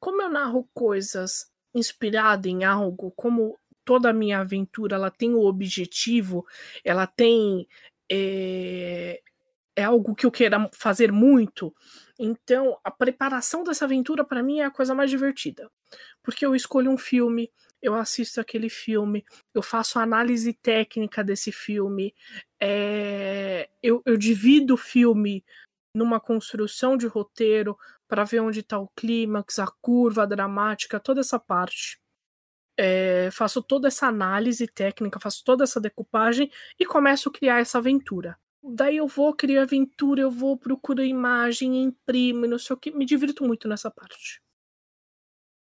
Como 0.00 0.20
eu 0.22 0.30
narro 0.30 0.68
coisas 0.74 1.50
inspiradas 1.74 2.50
em 2.50 2.64
algo, 2.64 3.10
como 3.12 3.58
toda 3.84 4.10
a 4.10 4.14
minha 4.14 4.40
aventura 4.40 4.96
ela 4.96 5.10
tem 5.10 5.34
o 5.34 5.44
objetivo, 5.44 6.46
ela 6.82 7.06
tem 7.06 7.68
é, 8.10 9.20
é 9.76 9.84
algo 9.84 10.14
que 10.14 10.24
eu 10.26 10.30
queira 10.30 10.70
fazer 10.72 11.10
muito. 11.10 11.74
Então, 12.18 12.78
a 12.84 12.90
preparação 12.90 13.64
dessa 13.64 13.84
aventura 13.84 14.24
para 14.24 14.42
mim 14.42 14.60
é 14.60 14.64
a 14.64 14.70
coisa 14.70 14.94
mais 14.94 15.10
divertida. 15.10 15.70
Porque 16.22 16.46
eu 16.46 16.54
escolho 16.54 16.90
um 16.90 16.98
filme, 16.98 17.50
eu 17.82 17.94
assisto 17.94 18.40
aquele 18.40 18.68
filme, 18.68 19.24
eu 19.52 19.62
faço 19.62 19.98
análise 19.98 20.52
técnica 20.52 21.24
desse 21.24 21.50
filme, 21.50 22.14
é... 22.60 23.68
eu, 23.82 24.00
eu 24.06 24.16
divido 24.16 24.74
o 24.74 24.78
filme 24.78 25.44
numa 25.94 26.20
construção 26.20 26.96
de 26.96 27.06
roteiro 27.06 27.76
para 28.08 28.24
ver 28.24 28.40
onde 28.40 28.60
está 28.60 28.78
o 28.78 28.88
clímax, 28.88 29.58
a 29.58 29.66
curva 29.80 30.26
dramática, 30.26 31.00
toda 31.00 31.20
essa 31.20 31.38
parte. 31.38 32.00
É... 32.76 33.30
faço 33.30 33.62
toda 33.62 33.88
essa 33.88 34.06
análise 34.08 34.66
técnica, 34.66 35.20
faço 35.20 35.44
toda 35.44 35.64
essa 35.64 35.80
decupagem 35.80 36.50
e 36.78 36.84
começo 36.84 37.28
a 37.28 37.32
criar 37.32 37.60
essa 37.60 37.78
aventura. 37.78 38.38
Daí 38.66 38.96
eu 38.96 39.06
vou 39.06 39.34
criar 39.34 39.62
aventura, 39.62 40.22
eu 40.22 40.30
vou 40.30 40.56
procurar 40.56 41.04
imagem, 41.04 41.82
imprimo, 41.82 42.46
não 42.46 42.58
sei 42.58 42.74
o 42.74 42.78
que. 42.78 42.90
Me 42.90 43.04
divirto 43.04 43.44
muito 43.44 43.68
nessa 43.68 43.90
parte. 43.90 44.42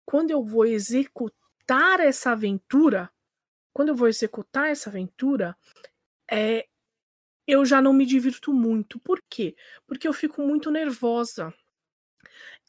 Quando 0.05 0.29
eu 0.29 0.43
vou 0.43 0.65
executar 0.65 1.99
essa 1.99 2.31
aventura, 2.31 3.09
quando 3.73 3.89
eu 3.89 3.95
vou 3.95 4.07
executar 4.07 4.69
essa 4.69 4.89
aventura, 4.89 5.57
é, 6.29 6.67
eu 7.47 7.65
já 7.65 7.81
não 7.81 7.93
me 7.93 8.05
divirto 8.05 8.53
muito. 8.53 8.99
Por 8.99 9.21
quê? 9.29 9.55
Porque 9.87 10.07
eu 10.07 10.13
fico 10.13 10.41
muito 10.41 10.69
nervosa. 10.69 11.53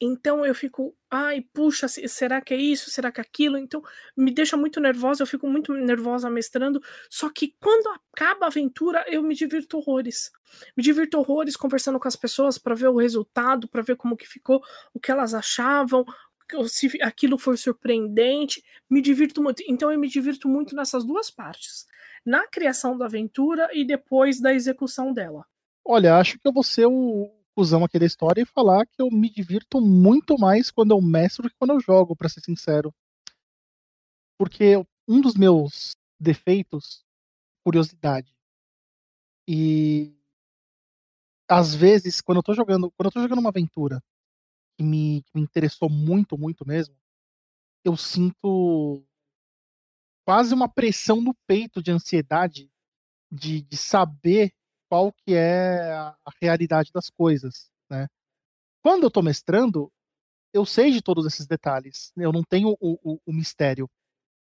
Então 0.01 0.45
eu 0.45 0.55
fico, 0.55 0.95
ai, 1.09 1.43
puxa, 1.53 1.87
será 1.87 2.41
que 2.41 2.53
é 2.53 2.57
isso? 2.57 2.91
Será 2.91 3.13
que 3.13 3.21
é 3.21 3.23
aquilo? 3.23 3.57
Então 3.57 3.81
me 4.17 4.33
deixa 4.33 4.57
muito 4.57 4.81
nervosa, 4.81 5.23
eu 5.23 5.27
fico 5.27 5.47
muito 5.49 5.73
nervosa 5.73 6.29
mestrando. 6.29 6.83
Só 7.09 7.31
que 7.31 7.55
quando 7.61 7.87
acaba 7.89 8.47
a 8.47 8.49
aventura, 8.49 9.05
eu 9.07 9.23
me 9.23 9.35
divirto 9.35 9.79
horrores. 9.79 10.33
Me 10.77 10.83
divirto 10.83 11.19
horrores 11.19 11.57
conversando 11.57 12.01
com 12.01 12.09
as 12.09 12.17
pessoas 12.17 12.59
para 12.59 12.75
ver 12.75 12.89
o 12.89 12.97
resultado, 12.97 13.69
para 13.69 13.83
ver 13.83 13.97
como 13.97 14.17
que 14.17 14.27
ficou, 14.27 14.61
o 14.93 14.99
que 14.99 15.11
elas 15.11 15.35
achavam, 15.35 16.05
se 16.67 17.01
aquilo 17.01 17.39
foi 17.39 17.57
surpreendente. 17.57 18.63
Me 18.91 19.01
divirto 19.01 19.43
muito. 19.43 19.63
Então 19.69 19.93
eu 19.93 19.99
me 19.99 20.09
divirto 20.09 20.49
muito 20.49 20.75
nessas 20.75 21.05
duas 21.05 21.31
partes. 21.31 21.87
Na 22.25 22.47
criação 22.49 22.99
da 22.99 23.07
aventura 23.07 23.69
e 23.73 23.85
depois 23.85 24.41
da 24.41 24.53
execução 24.53 25.13
dela. 25.13 25.47
Olha, 25.85 26.17
acho 26.17 26.39
que 26.39 26.47
eu 26.47 26.53
vou 26.53 26.63
ser 26.63 26.87
o, 26.87 27.31
cuzão 27.55 27.85
aqui 27.85 27.99
da 27.99 28.07
história 28.07 28.43
e 28.43 28.47
falar 28.47 28.87
que 28.87 29.01
eu 29.01 29.11
me 29.11 29.31
divirto 29.31 29.81
muito 29.81 30.39
mais 30.39 30.71
quando 30.71 30.93
eu 30.93 31.01
mestro 31.01 31.49
que 31.49 31.57
quando 31.57 31.73
eu 31.73 31.81
jogo, 31.81 32.17
para 32.17 32.29
ser 32.29 32.41
sincero. 32.41 32.95
Porque 34.39 34.77
um 35.09 35.21
dos 35.21 35.35
meus 35.35 35.93
defeitos, 36.19 37.05
curiosidade. 37.65 38.35
E 39.47 40.15
às 41.49 41.75
vezes, 41.75 42.21
quando 42.21 42.39
eu 42.39 42.43
tô 42.43 42.55
jogando, 42.55 42.91
quando 42.93 43.07
eu 43.07 43.13
tô 43.13 43.21
jogando 43.21 43.41
uma 43.41 43.51
aventura 43.51 44.03
que 44.77 44.83
me, 44.83 45.23
que 45.23 45.31
me 45.35 45.43
interessou 45.43 45.91
muito, 45.91 46.39
muito 46.39 46.67
mesmo, 46.67 46.97
eu 47.85 47.97
sinto 47.97 49.05
quase 50.25 50.55
uma 50.55 50.69
pressão 50.69 51.21
no 51.21 51.35
peito 51.47 51.83
de 51.83 51.91
ansiedade 51.91 52.71
de, 53.31 53.63
de 53.63 53.77
saber 53.77 54.55
qual 54.93 55.11
que 55.11 55.33
é 55.35 55.91
a 55.91 56.15
realidade 56.39 56.91
das 56.93 57.09
coisas, 57.09 57.71
né? 57.89 58.07
Quando 58.83 59.05
eu 59.05 59.09
estou 59.09 59.23
mestrando, 59.23 59.91
eu 60.53 60.67
sei 60.67 60.91
de 60.91 61.01
todos 61.01 61.25
esses 61.25 61.47
detalhes, 61.47 62.13
eu 62.15 62.31
não 62.31 62.43
tenho 62.43 62.77
o, 62.79 62.99
o, 63.03 63.19
o 63.25 63.33
mistério. 63.33 63.89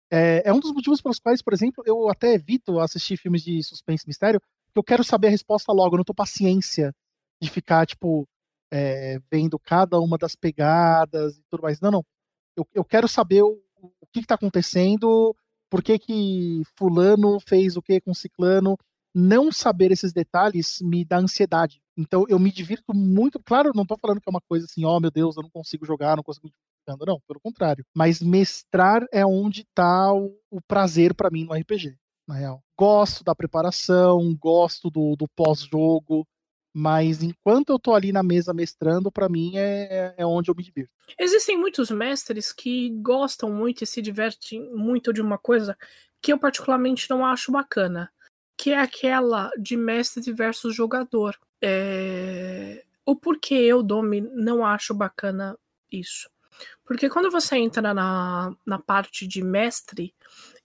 É, 0.10 0.44
é, 0.48 0.54
um 0.54 0.60
dos 0.62 0.72
motivos 0.72 1.02
pelos 1.02 1.20
quais, 1.20 1.42
por 1.42 1.52
exemplo, 1.52 1.84
eu 1.86 2.08
até 2.08 2.36
evito 2.36 2.80
assistir 2.80 3.18
filmes 3.18 3.44
de 3.44 3.62
suspense 3.62 4.06
e 4.06 4.08
mistério, 4.08 4.40
porque 4.68 4.80
eu 4.80 4.84
quero 4.86 5.04
saber 5.04 5.28
a 5.28 5.32
resposta 5.32 5.74
logo, 5.74 5.96
eu 5.96 5.98
não 5.98 6.06
tô 6.06 6.14
paciência 6.14 6.96
de 7.42 7.50
ficar, 7.50 7.86
tipo, 7.86 8.26
é, 8.72 9.20
vendo 9.30 9.60
cada 9.60 10.00
uma 10.00 10.18
das 10.18 10.34
pegadas 10.34 11.36
e 11.36 11.44
tudo 11.50 11.64
mais. 11.64 11.82
Não, 11.82 11.92
não. 11.92 12.06
Eu, 12.56 12.66
eu 12.74 12.86
quero 12.86 13.10
saber 13.10 13.44
o, 13.44 13.62
o 14.00 14.08
que, 14.14 14.22
está 14.22 14.36
acontecendo, 14.36 15.36
por 15.70 15.84
que, 15.84 16.00
que 16.00 16.62
fulano 16.78 17.38
fez 17.42 17.76
o 17.76 17.82
que 17.82 18.00
com 18.00 18.14
ciclano, 18.14 18.78
não 19.18 19.52
saber 19.52 19.92
esses 19.92 20.14
detalhes 20.14 20.80
me 20.80 21.04
dá 21.04 21.18
ansiedade. 21.18 21.82
Então 21.98 22.26
eu 22.30 22.38
me 22.38 22.52
divirto 22.52 22.94
muito. 22.94 23.40
Claro, 23.44 23.72
não 23.74 23.86
tô 23.86 23.98
falando 23.98 24.22
que 24.22 24.30
é 24.30 24.32
uma 24.32 24.42
coisa 24.42 24.66
assim, 24.66 24.86
ó, 24.86 24.96
oh, 24.96 25.00
meu 25.00 25.10
Deus, 25.10 25.36
eu 25.36 25.44
não 25.44 25.50
consigo 25.50 25.86
jogar, 25.86 26.16
não 26.16 26.24
consigo 26.24 26.52
não, 26.88 27.20
pelo 27.28 27.40
contrário. 27.40 27.84
Mas 27.94 28.22
mestrar 28.22 29.06
é 29.12 29.26
onde 29.26 29.66
tá 29.74 30.14
o, 30.14 30.38
o 30.50 30.62
prazer 30.62 31.14
para 31.14 31.30
mim 31.30 31.44
no 31.44 31.54
RPG, 31.54 31.98
na 32.28 32.36
real. 32.36 32.64
Gosto 32.78 33.24
da 33.24 33.36
preparação, 33.36 34.34
gosto 34.40 34.90
do, 34.90 35.16
do 35.18 35.28
pós-jogo, 35.36 36.26
mas 36.74 37.24
enquanto 37.24 37.72
eu 37.72 37.80
tô 37.80 37.94
ali 37.94 38.12
na 38.12 38.22
mesa 38.22 38.54
mestrando, 38.54 39.12
para 39.12 39.28
mim 39.28 39.54
é, 39.56 40.14
é 40.16 40.26
onde 40.26 40.50
eu 40.52 40.56
me 40.56 40.64
divirto. 40.64 40.92
Existem 41.20 41.58
muitos 41.58 41.90
mestres 41.90 42.54
que 42.54 42.92
gostam 43.02 43.52
muito 43.52 43.84
e 43.84 43.88
se 43.88 44.02
divertem 44.02 44.70
muito 44.74 45.12
de 45.12 45.22
uma 45.22 45.38
coisa 45.38 45.76
que 46.22 46.32
eu 46.32 46.40
particularmente 46.40 47.10
não 47.10 47.26
acho 47.26 47.52
bacana 47.52 48.10
que 48.58 48.72
é 48.72 48.80
aquela 48.80 49.52
de 49.58 49.78
mestre 49.78 50.34
versus 50.34 50.76
jogador. 50.76 51.38
É... 51.62 52.84
O 53.06 53.16
porquê 53.16 53.54
eu, 53.54 53.84
Domi, 53.84 54.22
não 54.22 54.66
acho 54.66 54.94
bacana 54.94 55.58
isso. 55.92 56.30
Porque 56.84 57.10
quando 57.10 57.30
você 57.30 57.56
entra 57.58 57.94
na, 57.94 58.54
na 58.66 58.80
parte 58.80 59.28
de 59.28 59.44
mestre, 59.44 60.14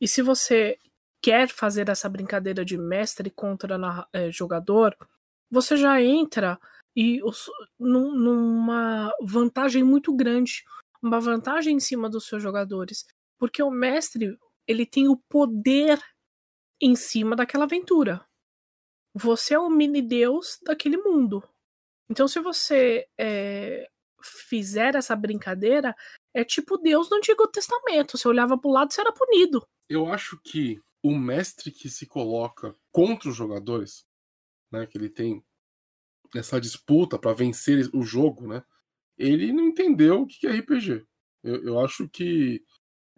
e 0.01 0.09
se 0.09 0.23
você 0.23 0.79
quer 1.21 1.49
fazer 1.49 1.89
essa 1.89 2.09
brincadeira 2.09 2.65
de 2.65 2.77
mestre 2.77 3.31
contra 3.31 3.79
na, 3.79 4.07
é, 4.13 4.31
jogador, 4.33 4.97
você 5.51 5.77
já 5.77 6.03
entra 6.03 6.59
e 6.97 7.23
os, 7.23 7.47
num, 7.79 8.15
numa 8.15 9.13
vantagem 9.23 9.85
muito 9.85 10.15
grande, 10.15 10.65
uma 11.01 11.21
vantagem 11.21 11.77
em 11.77 11.81
cima 11.81 12.09
dos 12.09 12.27
seus 12.27 12.43
jogadores, 12.43 13.07
porque 13.39 13.63
o 13.63 13.71
mestre 13.71 14.37
ele 14.67 14.87
tem 14.87 15.09
o 15.09 15.17
poder 15.29 16.01
em 16.83 16.97
cima 16.97 17.37
daquela 17.37 17.65
aventura. 17.65 18.27
Você 19.15 19.55
é 19.55 19.59
o 19.59 19.71
mini 19.71 20.03
deus 20.03 20.59
daquele 20.65 20.97
mundo. 20.97 21.43
Então, 22.11 22.27
se 22.27 22.41
você 22.41 23.07
é, 23.17 23.89
fizer 24.23 24.97
essa 24.97 25.15
brincadeira, 25.15 25.95
é 26.35 26.45
tipo 26.45 26.77
Deus 26.77 27.09
no 27.09 27.19
Antigo 27.19 27.47
Testamento. 27.47 28.19
Você 28.19 28.27
olhava 28.27 28.59
para 28.59 28.69
o 28.69 28.73
lado, 28.73 28.93
você 28.93 29.01
era 29.01 29.13
punido. 29.13 29.65
Eu 29.89 30.07
acho 30.07 30.41
que 30.43 30.81
o 31.03 31.17
mestre 31.17 31.71
que 31.71 31.89
se 31.89 32.07
coloca 32.07 32.75
contra 32.91 33.29
os 33.29 33.37
jogadores, 33.37 34.05
né, 34.71 34.87
que 34.87 34.99
ele 34.99 35.09
tem 35.09 35.45
essa 36.35 36.61
disputa 36.61 37.19
para 37.19 37.35
vencer 37.35 37.89
o 37.95 38.03
jogo, 38.03 38.49
né, 38.49 38.65
ele 39.17 39.53
não 39.53 39.69
entendeu 39.69 40.23
o 40.23 40.27
que 40.27 40.47
é 40.47 40.51
RPG. 40.51 41.07
Eu, 41.45 41.65
eu 41.65 41.81
acho 41.81 42.09
que 42.09 42.65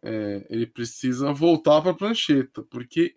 é, 0.03 0.47
ele 0.51 0.67
precisa 0.67 1.33
voltar 1.33 1.81
para 1.81 1.93
a 1.93 1.97
prancheta, 1.97 2.62
porque 2.65 3.17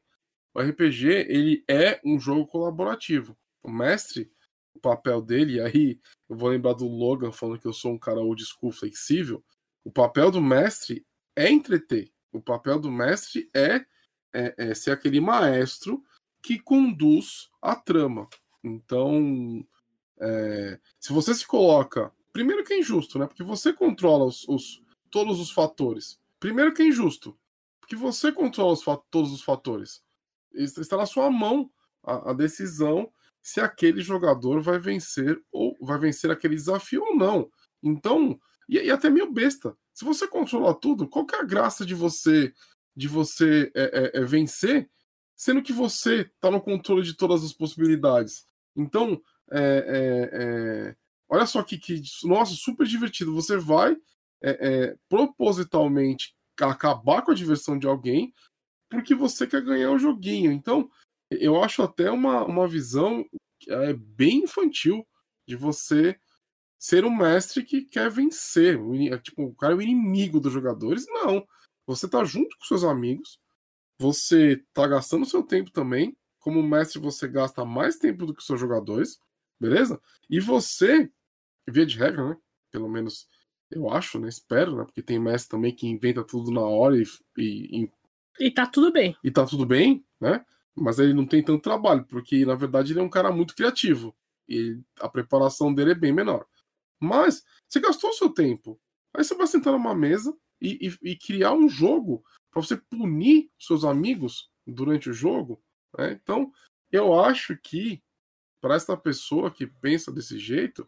o 0.58 0.60
RPG 0.60 1.08
ele 1.30 1.64
é 1.68 2.02
um 2.04 2.20
jogo 2.20 2.48
colaborativo. 2.48 3.38
O 3.62 3.70
mestre, 3.70 4.32
o 4.74 4.80
papel 4.80 5.22
dele, 5.22 5.62
aí 5.62 6.00
eu 6.28 6.36
vou 6.36 6.50
lembrar 6.50 6.74
do 6.74 6.88
Logan 6.88 7.32
falando 7.32 7.60
que 7.60 7.68
eu 7.68 7.74
sou 7.74 7.94
um 7.94 8.00
cara 8.00 8.20
old 8.20 8.44
school 8.44 8.72
flexível. 8.72 9.46
O 9.84 9.92
papel 9.92 10.32
do 10.32 10.42
mestre 10.42 11.06
é 11.36 11.52
entreter. 11.52 12.12
O 12.32 12.42
papel 12.42 12.80
do 12.80 12.92
mestre 12.92 13.48
é, 13.56 13.86
é, 14.34 14.56
é 14.58 14.74
ser 14.74 14.90
aquele 14.90 15.22
maestro 15.22 16.04
que 16.42 16.58
conduz 16.58 17.50
a 17.62 17.76
trama. 17.76 18.28
Então, 18.64 19.64
é, 20.20 20.80
se 21.00 21.14
você 21.14 21.36
se 21.36 21.46
coloca. 21.46 22.12
Primeiro 22.34 22.64
que 22.64 22.74
é 22.74 22.80
injusto, 22.80 23.20
né? 23.20 23.28
Porque 23.28 23.44
você 23.44 23.72
controla 23.72 24.26
os, 24.26 24.48
os 24.48 24.84
todos 25.12 25.40
os 25.40 25.52
fatores. 25.52 26.20
Primeiro 26.40 26.74
que 26.74 26.82
é 26.82 26.88
injusto. 26.88 27.38
Porque 27.80 27.96
você 27.96 28.32
controla 28.32 28.74
os, 28.74 28.84
todos 29.12 29.32
os 29.32 29.44
fatores. 29.44 30.04
Está 30.54 30.98
na 30.98 31.06
sua 31.06 31.30
mão 31.30 31.70
a, 32.04 32.32
a, 32.32 32.34
decisão 32.34 33.12
se 33.42 33.60
aquele 33.60 34.02
jogador 34.02 34.62
vai 34.62 34.80
vencer 34.80 35.40
ou 35.52 35.78
vai 35.82 35.98
vencer 36.00 36.32
aquele 36.32 36.56
desafio 36.56 37.04
ou 37.04 37.16
não. 37.16 37.50
Então, 37.82 38.40
e, 38.68 38.78
e 38.78 38.92
até 38.92 39.10
meio 39.10 39.32
besta. 39.32 39.76
Se 39.94 40.06
você 40.06 40.28
controla 40.28 40.74
tudo, 40.74 41.08
qual 41.08 41.26
que 41.26 41.36
é 41.36 41.40
a 41.40 41.46
graça 41.46 41.86
de 41.86 41.96
você 41.96 42.54
de 42.96 43.08
você 43.08 43.72
é, 43.76 44.12
é, 44.16 44.22
é 44.22 44.26
vencer, 44.26 44.90
sendo 45.36 45.62
que 45.62 45.72
você 45.72 46.22
está 46.22 46.50
no 46.50 46.60
controle 46.60 47.04
de 47.04 47.14
todas 47.14 47.44
as 47.44 47.54
possibilidades? 47.54 48.48
Então, 48.76 49.22
é, 49.52 49.60
é, 49.60 50.30
é, 50.34 50.96
olha 51.30 51.46
só 51.46 51.62
que, 51.62 51.78
que, 51.78 52.02
nossa, 52.24 52.54
super 52.54 52.86
divertido. 52.88 53.34
Você 53.36 53.58
vai 53.58 53.96
propositalmente 55.10 56.36
acabar 56.62 57.24
com 57.24 57.32
a 57.32 57.36
diversão 57.36 57.78
de 57.78 57.88
alguém 57.88 58.32
porque 58.90 59.14
você 59.14 59.46
quer 59.46 59.62
ganhar 59.62 59.92
o 59.92 60.00
joguinho. 60.00 60.52
Então, 60.52 60.90
eu 61.30 61.62
acho 61.64 61.84
até 61.84 62.10
uma, 62.10 62.46
uma 62.46 62.68
visão 62.68 63.26
é, 63.68 63.94
bem 63.94 64.44
infantil 64.44 65.06
de 65.48 65.56
você 65.56 66.20
ser 66.80 67.06
um 67.06 67.16
mestre 67.16 67.64
que 67.64 67.82
quer 67.82 68.10
vencer. 68.10 68.80
Tipo, 69.22 69.44
o 69.44 69.56
cara 69.56 69.74
é 69.74 69.76
o 69.76 69.82
inimigo 69.82 70.40
dos 70.40 70.54
jogadores. 70.54 71.06
Não. 71.08 71.46
Você 71.86 72.08
tá 72.08 72.24
junto 72.24 72.58
com 72.58 72.66
seus 72.66 72.84
amigos, 72.84 73.40
você 74.00 74.64
tá 74.74 74.88
gastando 74.88 75.26
seu 75.26 75.42
tempo 75.42 75.72
também. 75.72 76.16
Como 76.40 76.62
mestre, 76.62 77.00
você 77.00 77.28
gasta 77.28 77.66
mais 77.66 77.98
tempo 77.98 78.26
do 78.26 78.34
que 78.34 78.44
seus 78.44 78.60
jogadores, 78.60 79.20
beleza? 79.60 80.00
E 80.30 80.40
você, 80.40 81.10
via 81.68 81.86
de 81.86 81.98
regra, 81.98 82.30
né? 82.30 82.38
Pelo 82.72 82.88
menos 82.88 83.28
eu 83.72 83.90
acho, 83.90 84.20
né? 84.20 84.30
Espero, 84.30 84.76
né? 84.76 84.86
Porque 84.86 85.02
tem 85.02 85.20
mestre 85.20 85.50
também 85.50 85.76
que 85.76 85.88
inventa 85.88 86.24
tudo 86.24 86.52
na 86.52 86.62
hora 86.62 86.98
e, 86.98 87.04
e, 87.38 87.84
e, 87.84 87.92
e 88.40 88.52
tá 88.52 88.66
tudo 88.66 88.92
bem. 88.92 89.16
E 89.24 89.32
tá 89.32 89.46
tudo 89.46 89.66
bem, 89.66 90.06
né? 90.20 90.46
Mas 90.76 91.00
ele 91.00 91.14
não 91.14 91.26
tem 91.26 91.44
tanto 91.44 91.62
trabalho, 91.62 92.06
porque 92.06 92.46
na 92.46 92.56
verdade 92.56 92.94
ele 92.94 93.00
é 93.00 93.04
um 93.04 93.10
cara 93.10 93.32
muito 93.32 93.56
criativo. 93.56 94.16
E 94.48 94.80
a 95.00 95.10
preparação 95.10 95.74
dele 95.74 95.92
é 95.92 95.96
bem 95.96 96.14
menor. 96.14 96.46
Mas 97.00 97.44
você 97.68 97.80
gastou 97.80 98.12
o 98.12 98.14
seu 98.14 98.30
tempo. 98.30 98.80
Aí 99.14 99.24
você 99.24 99.36
vai 99.36 99.48
sentar 99.48 99.74
numa 99.74 99.96
mesa 99.96 100.36
e, 100.62 100.88
e, 100.88 101.12
e 101.12 101.16
criar 101.16 101.54
um 101.54 101.68
jogo 101.68 102.24
para 102.52 102.62
você 102.62 102.78
punir 102.78 103.52
seus 103.60 103.84
amigos 103.84 104.50
durante 104.66 105.10
o 105.10 105.14
jogo. 105.14 105.62
Né? 105.98 106.14
Então, 106.14 106.52
eu 106.92 107.20
acho 107.20 107.58
que 107.58 108.02
para 108.62 108.76
essa 108.76 108.98
pessoa 108.98 109.52
que 109.52 109.68
pensa 109.68 110.12
desse 110.12 110.38
jeito, 110.38 110.88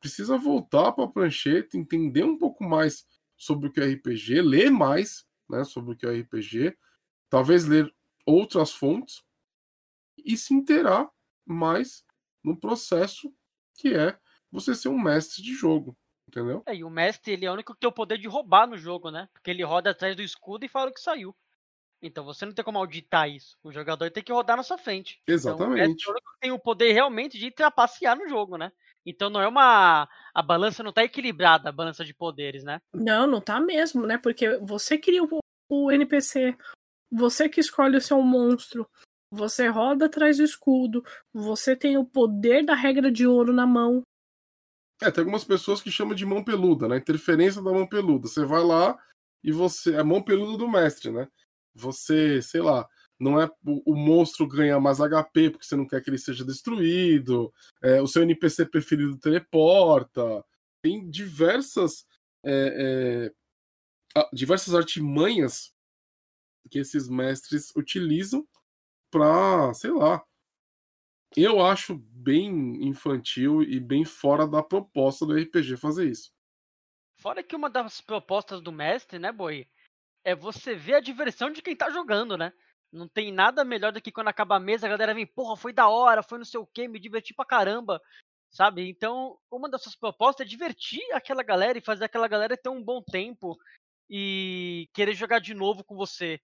precisa 0.00 0.36
voltar 0.36 0.92
para 0.92 1.04
a 1.04 1.08
prancheta, 1.08 1.76
entender 1.76 2.24
um 2.24 2.38
pouco 2.38 2.62
mais 2.64 3.06
sobre 3.36 3.68
o 3.68 3.72
que 3.72 3.80
é 3.80 3.86
RPG, 3.86 4.42
ler 4.42 4.70
mais 4.70 5.26
né, 5.48 5.64
sobre 5.64 5.92
o 5.92 5.96
que 5.96 6.06
é 6.06 6.20
RPG, 6.20 6.76
talvez 7.28 7.66
ler 7.66 7.92
outras 8.24 8.72
fontes 8.72 9.22
e 10.18 10.36
se 10.36 10.54
inteirar 10.54 11.08
mais 11.44 12.04
no 12.42 12.56
processo 12.56 13.32
que 13.74 13.94
é 13.94 14.18
você 14.50 14.74
ser 14.74 14.88
um 14.88 14.98
mestre 14.98 15.42
de 15.42 15.54
jogo, 15.54 15.96
entendeu? 16.28 16.62
É, 16.66 16.74
e 16.74 16.84
o 16.84 16.90
mestre 16.90 17.32
ele 17.32 17.44
é 17.44 17.50
o 17.50 17.54
único 17.54 17.74
que 17.74 17.80
tem 17.80 17.88
o 17.88 17.92
poder 17.92 18.18
de 18.18 18.26
roubar 18.26 18.66
no 18.66 18.76
jogo, 18.76 19.10
né? 19.10 19.28
Porque 19.32 19.50
ele 19.50 19.62
roda 19.62 19.90
atrás 19.90 20.16
do 20.16 20.22
escudo 20.22 20.64
e 20.64 20.68
fala 20.68 20.90
o 20.90 20.94
que 20.94 21.00
saiu. 21.00 21.36
Então 22.02 22.24
você 22.24 22.44
não 22.44 22.52
tem 22.52 22.64
como 22.64 22.78
auditar 22.78 23.28
isso. 23.28 23.56
O 23.62 23.72
jogador 23.72 24.10
tem 24.10 24.22
que 24.22 24.32
rodar 24.32 24.56
na 24.56 24.62
sua 24.62 24.78
frente. 24.78 25.20
Exatamente. 25.26 25.92
Então, 25.92 26.12
o 26.12 26.14
mestre 26.14 26.22
tem 26.40 26.52
o 26.52 26.58
poder 26.58 26.92
realmente 26.92 27.38
de 27.38 27.50
trapacear 27.50 28.16
no 28.16 28.28
jogo, 28.28 28.56
né? 28.56 28.72
Então 29.04 29.30
não 29.30 29.40
é 29.40 29.48
uma. 29.48 30.08
A 30.34 30.42
balança 30.42 30.82
não 30.82 30.92
tá 30.92 31.04
equilibrada, 31.04 31.68
a 31.68 31.72
balança 31.72 32.04
de 32.04 32.12
poderes, 32.12 32.64
né? 32.64 32.80
Não, 32.92 33.26
não 33.26 33.40
tá 33.40 33.60
mesmo, 33.60 34.06
né? 34.06 34.18
Porque 34.18 34.58
você 34.58 34.98
cria 34.98 35.22
o, 35.22 35.38
o 35.68 35.92
NPC, 35.92 36.56
você 37.16 37.48
que 37.48 37.60
escolhe 37.60 37.96
o 37.96 38.00
seu 38.00 38.20
monstro, 38.20 38.86
você 39.30 39.68
roda 39.68 40.06
atrás 40.06 40.36
do 40.36 40.44
escudo, 40.44 41.02
você 41.32 41.74
tem 41.74 41.96
o 41.96 42.04
poder 42.04 42.64
da 42.64 42.74
regra 42.74 43.10
de 43.10 43.26
ouro 43.26 43.52
na 43.52 43.66
mão. 43.66 44.02
É, 45.02 45.10
tem 45.10 45.22
algumas 45.22 45.44
pessoas 45.44 45.80
que 45.80 45.90
chamam 45.90 46.14
de 46.14 46.24
mão 46.24 46.44
peluda, 46.44 46.88
né? 46.88 46.96
Interferência 46.96 47.62
da 47.62 47.72
mão 47.72 47.86
peluda. 47.86 48.28
Você 48.28 48.44
vai 48.44 48.62
lá 48.62 48.98
e 49.42 49.50
você. 49.52 49.94
É 49.94 50.02
mão 50.02 50.22
peluda 50.22 50.58
do 50.58 50.68
mestre, 50.68 51.10
né? 51.10 51.28
Você, 51.74 52.40
sei 52.40 52.62
lá, 52.62 52.88
não 53.18 53.40
é 53.40 53.50
o, 53.64 53.94
monstro 53.94 54.46
ganha 54.46 54.78
mais 54.80 54.98
HP 54.98 55.50
porque 55.50 55.66
você 55.66 55.76
não 55.76 55.86
quer 55.86 56.02
que 56.02 56.10
ele 56.10 56.18
seja 56.18 56.44
destruído, 56.44 57.52
é, 57.82 58.00
o 58.00 58.06
seu 58.06 58.22
NPC 58.22 58.66
preferido 58.66 59.18
teleporta, 59.18 60.44
tem 60.82 61.08
diversas 61.10 62.06
é, 62.44 63.32
é, 64.14 64.28
diversas 64.32 64.74
artimanhas 64.74 65.72
que 66.68 66.78
esses 66.78 67.08
mestres 67.08 67.74
utilizam 67.76 68.46
para, 69.10 69.72
sei 69.74 69.90
lá, 69.90 70.24
eu 71.36 71.64
acho 71.64 71.96
bem 71.96 72.86
infantil 72.86 73.62
e 73.62 73.78
bem 73.78 74.04
fora 74.04 74.46
da 74.46 74.62
proposta 74.62 75.26
do 75.26 75.34
RPG 75.34 75.76
fazer 75.76 76.08
isso. 76.08 76.32
Fora 77.20 77.42
que 77.42 77.56
uma 77.56 77.70
das 77.70 78.00
propostas 78.00 78.60
do 78.60 78.70
mestre, 78.70 79.18
né, 79.18 79.32
Boi, 79.32 79.68
é 80.24 80.34
você 80.34 80.74
ver 80.74 80.94
a 80.94 81.00
diversão 81.00 81.50
de 81.50 81.62
quem 81.62 81.76
tá 81.76 81.90
jogando, 81.90 82.36
né? 82.36 82.52
Não 82.92 83.08
tem 83.08 83.32
nada 83.32 83.64
melhor 83.64 83.92
do 83.92 84.00
que 84.00 84.12
quando 84.12 84.28
acaba 84.28 84.56
a 84.56 84.60
mesa, 84.60 84.86
a 84.86 84.90
galera 84.90 85.14
vem, 85.14 85.26
porra, 85.26 85.56
foi 85.56 85.72
da 85.72 85.88
hora, 85.88 86.22
foi 86.22 86.38
não 86.38 86.44
sei 86.44 86.60
o 86.60 86.66
que, 86.66 86.88
me 86.88 86.98
diverti 86.98 87.34
pra 87.34 87.44
caramba, 87.44 88.00
sabe? 88.50 88.88
Então, 88.88 89.38
uma 89.50 89.68
das 89.68 89.82
suas 89.82 89.96
propostas 89.96 90.46
é 90.46 90.48
divertir 90.48 91.02
aquela 91.12 91.42
galera 91.42 91.78
e 91.78 91.82
fazer 91.84 92.04
aquela 92.04 92.28
galera 92.28 92.56
ter 92.56 92.68
um 92.68 92.82
bom 92.82 93.02
tempo 93.02 93.56
e 94.08 94.88
querer 94.92 95.14
jogar 95.14 95.40
de 95.40 95.54
novo 95.54 95.84
com 95.84 95.96
você. 95.96 96.40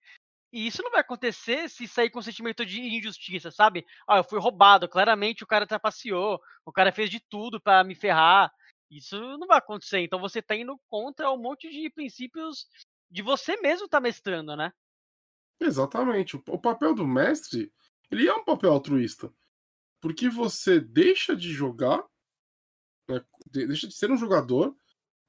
E 0.52 0.66
isso 0.66 0.82
não 0.82 0.90
vai 0.90 1.00
acontecer 1.00 1.68
se 1.70 1.88
sair 1.88 2.10
com 2.10 2.20
sentimento 2.20 2.66
de 2.66 2.80
injustiça, 2.80 3.50
sabe? 3.50 3.86
Ah, 4.06 4.18
eu 4.18 4.24
fui 4.24 4.38
roubado, 4.38 4.88
claramente 4.88 5.42
o 5.42 5.46
cara 5.46 5.66
trapaceou, 5.66 6.38
o 6.66 6.72
cara 6.72 6.92
fez 6.92 7.08
de 7.08 7.20
tudo 7.20 7.60
para 7.60 7.82
me 7.82 7.94
ferrar. 7.94 8.52
Isso 8.90 9.16
não 9.38 9.46
vai 9.46 9.58
acontecer. 9.58 10.00
Então 10.00 10.20
você 10.20 10.42
tá 10.42 10.54
indo 10.54 10.78
contra 10.90 11.32
um 11.32 11.38
monte 11.38 11.70
de 11.70 11.88
princípios 11.88 12.66
de 13.10 13.22
você 13.22 13.56
mesmo 13.56 13.88
tá 13.88 13.98
mestrando, 13.98 14.54
né? 14.54 14.70
Exatamente. 15.58 16.36
O 16.36 16.58
papel 16.58 16.94
do 16.94 17.06
mestre, 17.06 17.72
ele 18.10 18.28
é 18.28 18.34
um 18.34 18.44
papel 18.44 18.72
altruísta. 18.72 19.32
Porque 20.00 20.28
você 20.28 20.80
deixa 20.80 21.34
de 21.34 21.50
jogar, 21.52 22.04
né, 23.08 23.24
deixa 23.46 23.86
de 23.86 23.94
ser 23.94 24.10
um 24.10 24.16
jogador, 24.16 24.76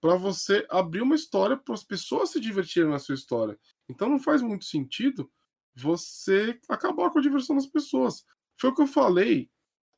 para 0.04 0.18
você 0.18 0.68
abrir 0.70 1.02
uma 1.02 1.16
história 1.16 1.56
para 1.56 1.74
as 1.74 1.82
pessoas 1.82 2.32
se 2.32 2.38
divertirem 2.38 2.90
na 2.90 3.00
sua 3.00 3.16
história. 3.16 3.58
Então 3.88 4.10
não 4.10 4.20
faz 4.20 4.42
muito 4.42 4.66
sentido 4.66 5.32
você 5.74 6.60
acabar 6.68 7.10
com 7.10 7.20
a 7.20 7.22
diversão 7.22 7.56
das 7.56 7.68
pessoas. 7.68 8.26
Foi 8.60 8.70
o 8.70 8.76
que 8.76 8.82
eu 8.82 8.88
falei 8.88 9.50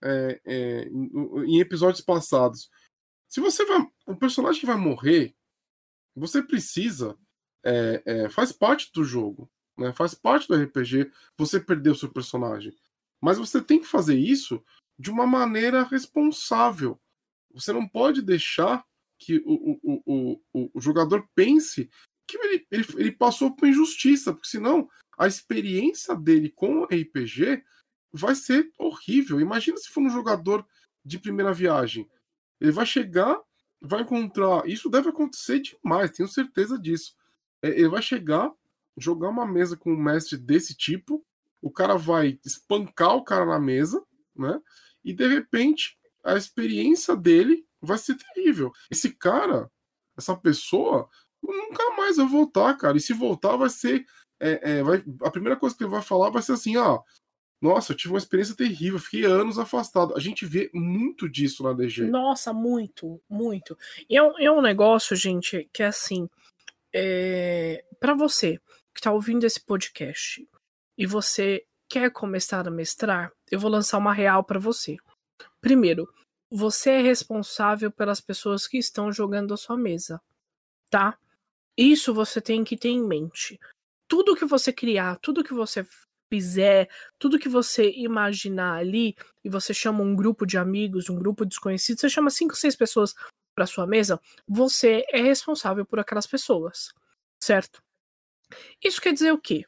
é, 0.03 0.39
é, 0.45 0.89
em, 0.89 1.59
episódios 1.59 2.01
passados. 2.01 2.69
Se 3.27 3.41
você 3.41 3.65
vai. 3.65 3.83
O 4.05 4.15
personagem 4.15 4.59
que 4.59 4.67
vai 4.67 4.77
morrer, 4.77 5.35
você 6.15 6.43
precisa. 6.43 7.17
É, 7.65 8.03
é, 8.05 8.29
faz 8.29 8.51
parte 8.51 8.91
do 8.93 9.03
jogo. 9.03 9.49
Né? 9.75 9.91
Faz 9.91 10.13
parte 10.13 10.47
do 10.47 10.55
RPG 10.55 11.11
você 11.35 11.59
perder 11.59 11.89
o 11.89 11.95
seu 11.95 12.11
personagem. 12.11 12.77
Mas 13.19 13.39
você 13.39 13.59
tem 13.59 13.79
que 13.79 13.87
fazer 13.87 14.19
isso 14.19 14.63
de 14.99 15.09
uma 15.09 15.25
maneira 15.25 15.81
responsável. 15.81 17.01
Você 17.55 17.73
não 17.73 17.87
pode 17.87 18.21
deixar 18.21 18.85
que 19.17 19.41
o, 19.45 19.79
o, 19.83 20.41
o, 20.53 20.71
o 20.73 20.81
jogador 20.81 21.27
pense 21.33 21.89
que 22.27 22.37
ele, 22.37 22.67
ele, 22.71 22.85
ele 22.97 23.11
passou 23.11 23.55
por 23.55 23.67
injustiça, 23.67 24.33
porque 24.33 24.47
senão 24.47 24.87
a 25.17 25.27
experiência 25.27 26.15
dele 26.15 26.49
com 26.49 26.79
o 26.79 26.85
RPG 26.85 27.63
vai 28.11 28.35
ser 28.35 28.71
horrível. 28.77 29.39
Imagina 29.39 29.77
se 29.77 29.89
for 29.89 30.01
um 30.01 30.09
jogador 30.09 30.65
de 31.03 31.19
primeira 31.19 31.53
viagem. 31.53 32.09
Ele 32.59 32.71
vai 32.71 32.85
chegar, 32.85 33.39
vai 33.81 34.01
encontrar. 34.01 34.67
Isso 34.67 34.89
deve 34.89 35.09
acontecer 35.09 35.59
demais, 35.59 36.11
tenho 36.11 36.27
certeza 36.27 36.79
disso. 36.79 37.15
É, 37.61 37.69
ele 37.69 37.89
vai 37.89 38.01
chegar, 38.01 38.51
jogar 38.97 39.29
uma 39.29 39.45
mesa 39.45 39.77
com 39.77 39.93
um 39.93 40.01
mestre 40.01 40.37
desse 40.37 40.75
tipo, 40.75 41.25
o 41.61 41.71
cara 41.71 41.95
vai 41.95 42.39
espancar 42.45 43.15
o 43.15 43.23
cara 43.23 43.45
na 43.45 43.59
mesa, 43.59 44.03
né? 44.35 44.59
E 45.03 45.13
de 45.13 45.27
repente 45.27 45.97
a 46.23 46.35
experiência 46.35 47.15
dele 47.15 47.65
vai 47.85 47.97
ser 47.97 48.15
terrível. 48.15 48.71
Esse 48.89 49.11
cara, 49.11 49.69
essa 50.17 50.35
pessoa, 50.35 51.09
nunca 51.41 51.95
mais 51.95 52.17
vai 52.17 52.27
voltar, 52.27 52.75
cara. 52.77 52.97
E 52.97 53.01
se 53.01 53.13
voltar, 53.13 53.55
vai 53.55 53.69
ser. 53.69 54.05
É, 54.39 54.77
é, 54.77 54.83
vai, 54.83 55.03
a 55.21 55.31
primeira 55.31 55.57
coisa 55.57 55.75
que 55.75 55.83
ele 55.83 55.91
vai 55.91 56.01
falar 56.01 56.29
vai 56.29 56.41
ser 56.41 56.53
assim: 56.53 56.75
ah, 56.75 56.99
nossa, 57.61 57.93
eu 57.93 57.97
tive 57.97 58.13
uma 58.13 58.19
experiência 58.19 58.55
terrível, 58.55 58.99
fiquei 58.99 59.25
anos 59.25 59.57
afastado. 59.57 60.15
A 60.15 60.19
gente 60.19 60.45
vê 60.45 60.69
muito 60.73 61.29
disso 61.29 61.63
na 61.63 61.73
DG. 61.73 62.05
Nossa, 62.05 62.53
muito, 62.53 63.21
muito. 63.29 63.77
E 64.09 64.17
é 64.17 64.21
um, 64.23 64.39
é 64.39 64.51
um 64.51 64.61
negócio, 64.61 65.15
gente, 65.15 65.69
que 65.73 65.81
é 65.81 65.87
assim: 65.87 66.29
é, 66.93 67.83
para 67.99 68.13
você 68.13 68.59
que 68.93 69.01
tá 69.01 69.11
ouvindo 69.11 69.45
esse 69.45 69.59
podcast 69.59 70.47
e 70.97 71.05
você 71.05 71.65
quer 71.89 72.11
começar 72.11 72.67
a 72.67 72.71
mestrar, 72.71 73.31
eu 73.51 73.59
vou 73.59 73.69
lançar 73.69 73.97
uma 73.97 74.13
real 74.13 74.43
para 74.43 74.59
você. 74.59 74.97
Primeiro, 75.59 76.07
você 76.55 76.91
é 76.91 77.01
responsável 77.01 77.91
pelas 77.91 78.21
pessoas 78.21 78.65
que 78.65 78.77
estão 78.77 79.11
jogando 79.11 79.53
a 79.53 79.57
sua 79.57 79.75
mesa, 79.75 80.21
tá? 80.89 81.19
Isso 81.77 82.13
você 82.13 82.39
tem 82.39 82.63
que 82.63 82.77
ter 82.77 82.87
em 82.87 83.05
mente. 83.05 83.59
Tudo 84.07 84.37
que 84.37 84.45
você 84.45 84.71
criar, 84.71 85.19
tudo 85.19 85.43
que 85.43 85.53
você 85.53 85.85
fizer, 86.31 86.89
tudo 87.19 87.37
que 87.37 87.49
você 87.49 87.91
imaginar 87.91 88.77
ali, 88.77 89.17
e 89.43 89.49
você 89.49 89.73
chama 89.73 90.01
um 90.01 90.15
grupo 90.15 90.45
de 90.45 90.57
amigos, 90.57 91.09
um 91.09 91.17
grupo 91.17 91.45
desconhecido, 91.45 91.99
você 91.99 92.09
chama 92.09 92.29
cinco, 92.29 92.55
seis 92.55 92.73
pessoas 92.73 93.13
para 93.53 93.67
sua 93.67 93.85
mesa, 93.85 94.17
você 94.47 95.05
é 95.09 95.21
responsável 95.21 95.85
por 95.85 95.99
aquelas 95.99 96.25
pessoas, 96.25 96.93
certo? 97.37 97.83
Isso 98.81 99.01
quer 99.01 99.11
dizer 99.11 99.33
o 99.33 99.37
quê? 99.37 99.65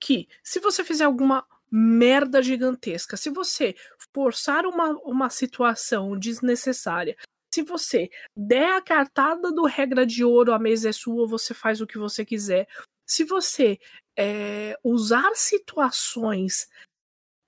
Que 0.00 0.26
se 0.42 0.58
você 0.58 0.82
fizer 0.82 1.04
alguma 1.04 1.46
merda 1.70 2.42
gigantesca, 2.42 3.16
se 3.16 3.30
você 3.30 3.74
forçar 4.12 4.66
uma, 4.66 4.90
uma 5.04 5.30
situação 5.30 6.18
desnecessária, 6.18 7.16
se 7.52 7.62
você 7.62 8.08
der 8.36 8.76
a 8.76 8.82
cartada 8.82 9.52
do 9.52 9.64
regra 9.64 10.06
de 10.06 10.24
ouro, 10.24 10.52
a 10.52 10.58
mesa 10.58 10.88
é 10.88 10.92
sua, 10.92 11.26
você 11.26 11.52
faz 11.52 11.80
o 11.80 11.86
que 11.86 11.98
você 11.98 12.24
quiser. 12.24 12.68
Se 13.06 13.24
você 13.24 13.78
é, 14.16 14.78
usar 14.84 15.34
situações 15.34 16.68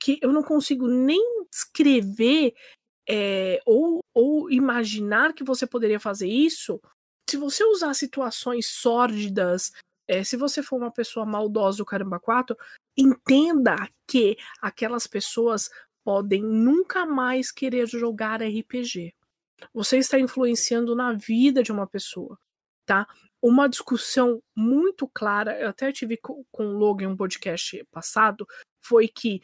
que 0.00 0.18
eu 0.20 0.32
não 0.32 0.42
consigo 0.42 0.88
nem 0.88 1.46
descrever 1.48 2.54
é, 3.08 3.60
ou, 3.64 4.00
ou 4.12 4.50
imaginar 4.50 5.32
que 5.32 5.44
você 5.44 5.66
poderia 5.66 6.00
fazer 6.00 6.28
isso, 6.28 6.80
se 7.30 7.36
você 7.36 7.64
usar 7.64 7.94
situações 7.94 8.66
sórdidas, 8.66 9.72
é, 10.08 10.24
se 10.24 10.36
você 10.36 10.62
for 10.62 10.76
uma 10.76 10.90
pessoa 10.90 11.24
maldosa 11.24 11.82
o 11.82 11.86
caramba 11.86 12.18
4, 12.18 12.56
entenda 12.96 13.76
que 14.06 14.36
aquelas 14.60 15.06
pessoas 15.06 15.70
podem 16.04 16.42
nunca 16.42 17.06
mais 17.06 17.50
querer 17.50 17.86
jogar 17.86 18.42
RPG. 18.42 19.14
Você 19.72 19.98
está 19.98 20.18
influenciando 20.18 20.94
na 20.94 21.12
vida 21.12 21.62
de 21.62 21.70
uma 21.70 21.86
pessoa, 21.86 22.38
tá? 22.84 23.06
Uma 23.40 23.68
discussão 23.68 24.42
muito 24.54 25.08
clara, 25.08 25.58
eu 25.60 25.68
até 25.68 25.92
tive 25.92 26.16
com, 26.16 26.44
o 26.52 26.62
Logan 26.62 27.08
um 27.08 27.16
podcast 27.16 27.84
passado, 27.90 28.46
foi 28.80 29.08
que 29.08 29.40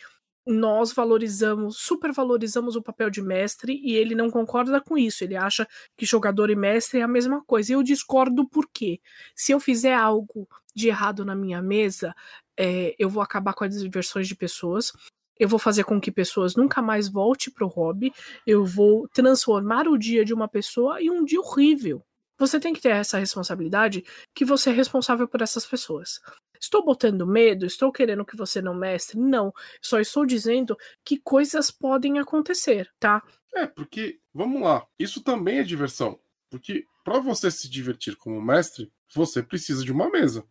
nós 0.48 0.92
valorizamos, 0.92 1.76
supervalorizamos 1.78 2.74
o 2.74 2.82
papel 2.82 3.10
de 3.10 3.20
mestre 3.20 3.78
e 3.84 3.94
ele 3.94 4.14
não 4.14 4.30
concorda 4.30 4.80
com 4.80 4.96
isso. 4.96 5.22
Ele 5.22 5.36
acha 5.36 5.68
que 5.94 6.06
jogador 6.06 6.48
e 6.48 6.56
mestre 6.56 7.00
é 7.00 7.02
a 7.02 7.08
mesma 7.08 7.44
coisa. 7.44 7.74
Eu 7.74 7.82
discordo 7.82 8.48
por 8.48 8.66
quê? 8.72 8.98
Se 9.36 9.52
eu 9.52 9.60
fizer 9.60 9.92
algo 9.94 10.48
de 10.74 10.88
errado 10.88 11.22
na 11.22 11.34
minha 11.34 11.60
mesa, 11.60 12.14
é, 12.58 12.96
eu 12.98 13.08
vou 13.08 13.22
acabar 13.22 13.54
com 13.54 13.64
as 13.64 13.80
diversões 13.80 14.26
de 14.26 14.34
pessoas. 14.34 14.92
Eu 15.38 15.48
vou 15.48 15.58
fazer 15.58 15.84
com 15.84 16.00
que 16.00 16.10
pessoas 16.10 16.56
nunca 16.56 16.82
mais 16.82 17.08
voltem 17.08 17.52
pro 17.52 17.68
hobby. 17.68 18.12
Eu 18.44 18.64
vou 18.64 19.08
transformar 19.08 19.86
o 19.86 19.96
dia 19.96 20.24
de 20.24 20.34
uma 20.34 20.48
pessoa 20.48 21.00
em 21.00 21.08
um 21.08 21.24
dia 21.24 21.40
horrível. 21.40 22.04
Você 22.36 22.58
tem 22.58 22.72
que 22.72 22.80
ter 22.80 22.90
essa 22.90 23.18
responsabilidade 23.18 24.04
que 24.34 24.44
você 24.44 24.70
é 24.70 24.72
responsável 24.72 25.28
por 25.28 25.40
essas 25.40 25.64
pessoas. 25.64 26.20
Estou 26.60 26.84
botando 26.84 27.26
medo? 27.26 27.64
Estou 27.64 27.92
querendo 27.92 28.24
que 28.24 28.36
você 28.36 28.60
não 28.60 28.74
mestre? 28.74 29.18
Não. 29.18 29.52
Só 29.80 30.00
estou 30.00 30.26
dizendo 30.26 30.76
que 31.04 31.18
coisas 31.18 31.70
podem 31.70 32.18
acontecer, 32.18 32.90
tá? 32.98 33.22
É, 33.54 33.66
porque, 33.66 34.20
vamos 34.34 34.62
lá, 34.62 34.86
isso 34.98 35.22
também 35.22 35.58
é 35.58 35.62
diversão. 35.62 36.18
Porque 36.50 36.84
para 37.04 37.20
você 37.20 37.50
se 37.50 37.68
divertir 37.68 38.16
como 38.16 38.42
mestre, 38.42 38.92
você 39.14 39.42
precisa 39.42 39.84
de 39.84 39.92
uma 39.92 40.10
mesa. 40.10 40.44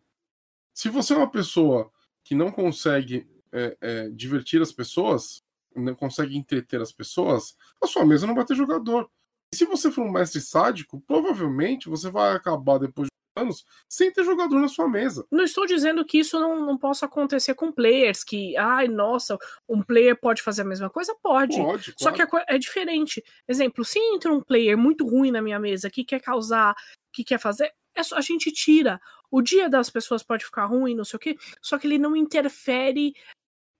Se 0.74 0.88
você 0.88 1.12
é 1.12 1.16
uma 1.16 1.30
pessoa 1.30 1.90
que 2.28 2.34
não 2.34 2.52
consegue 2.52 3.26
é, 3.50 3.74
é, 3.80 4.08
divertir 4.10 4.60
as 4.60 4.70
pessoas, 4.70 5.42
não 5.74 5.94
consegue 5.94 6.36
entreter 6.36 6.78
as 6.78 6.92
pessoas, 6.92 7.56
a 7.82 7.86
sua 7.86 8.04
mesa 8.04 8.26
não 8.26 8.34
vai 8.34 8.44
ter 8.44 8.54
jogador. 8.54 9.10
E 9.50 9.56
se 9.56 9.64
você 9.64 9.90
for 9.90 10.04
um 10.04 10.12
mestre 10.12 10.38
sádico, 10.38 11.00
provavelmente 11.06 11.88
você 11.88 12.10
vai 12.10 12.36
acabar 12.36 12.76
depois 12.76 13.08
anos 13.34 13.64
sem 13.88 14.12
ter 14.12 14.24
jogador 14.24 14.60
na 14.60 14.68
sua 14.68 14.86
mesa. 14.86 15.26
Não 15.32 15.44
estou 15.44 15.64
dizendo 15.64 16.04
que 16.04 16.18
isso 16.18 16.38
não, 16.38 16.66
não 16.66 16.76
possa 16.76 17.06
acontecer 17.06 17.54
com 17.54 17.72
players, 17.72 18.22
que, 18.22 18.54
ai, 18.58 18.88
nossa, 18.88 19.38
um 19.66 19.82
player 19.82 20.20
pode 20.20 20.42
fazer 20.42 20.60
a 20.62 20.66
mesma 20.66 20.90
coisa? 20.90 21.16
Pode. 21.22 21.56
Pode, 21.56 21.94
Só 21.96 22.12
que 22.12 22.20
é 22.46 22.58
diferente. 22.58 23.24
Exemplo, 23.48 23.86
se 23.86 23.98
entra 23.98 24.30
um 24.30 24.42
player 24.42 24.76
muito 24.76 25.08
ruim 25.08 25.30
na 25.30 25.40
minha 25.40 25.58
mesa 25.58 25.88
que 25.88 26.04
quer 26.04 26.20
causar, 26.20 26.74
que 27.10 27.24
quer 27.24 27.38
fazer, 27.38 27.72
é 27.98 28.02
só, 28.02 28.16
a 28.16 28.20
gente 28.20 28.52
tira. 28.52 29.00
O 29.30 29.42
dia 29.42 29.68
das 29.68 29.90
pessoas 29.90 30.22
pode 30.22 30.44
ficar 30.44 30.66
ruim, 30.66 30.94
não 30.94 31.04
sei 31.04 31.16
o 31.16 31.20
quê, 31.20 31.36
só 31.60 31.78
que 31.78 31.86
ele 31.86 31.98
não 31.98 32.16
interfere 32.16 33.14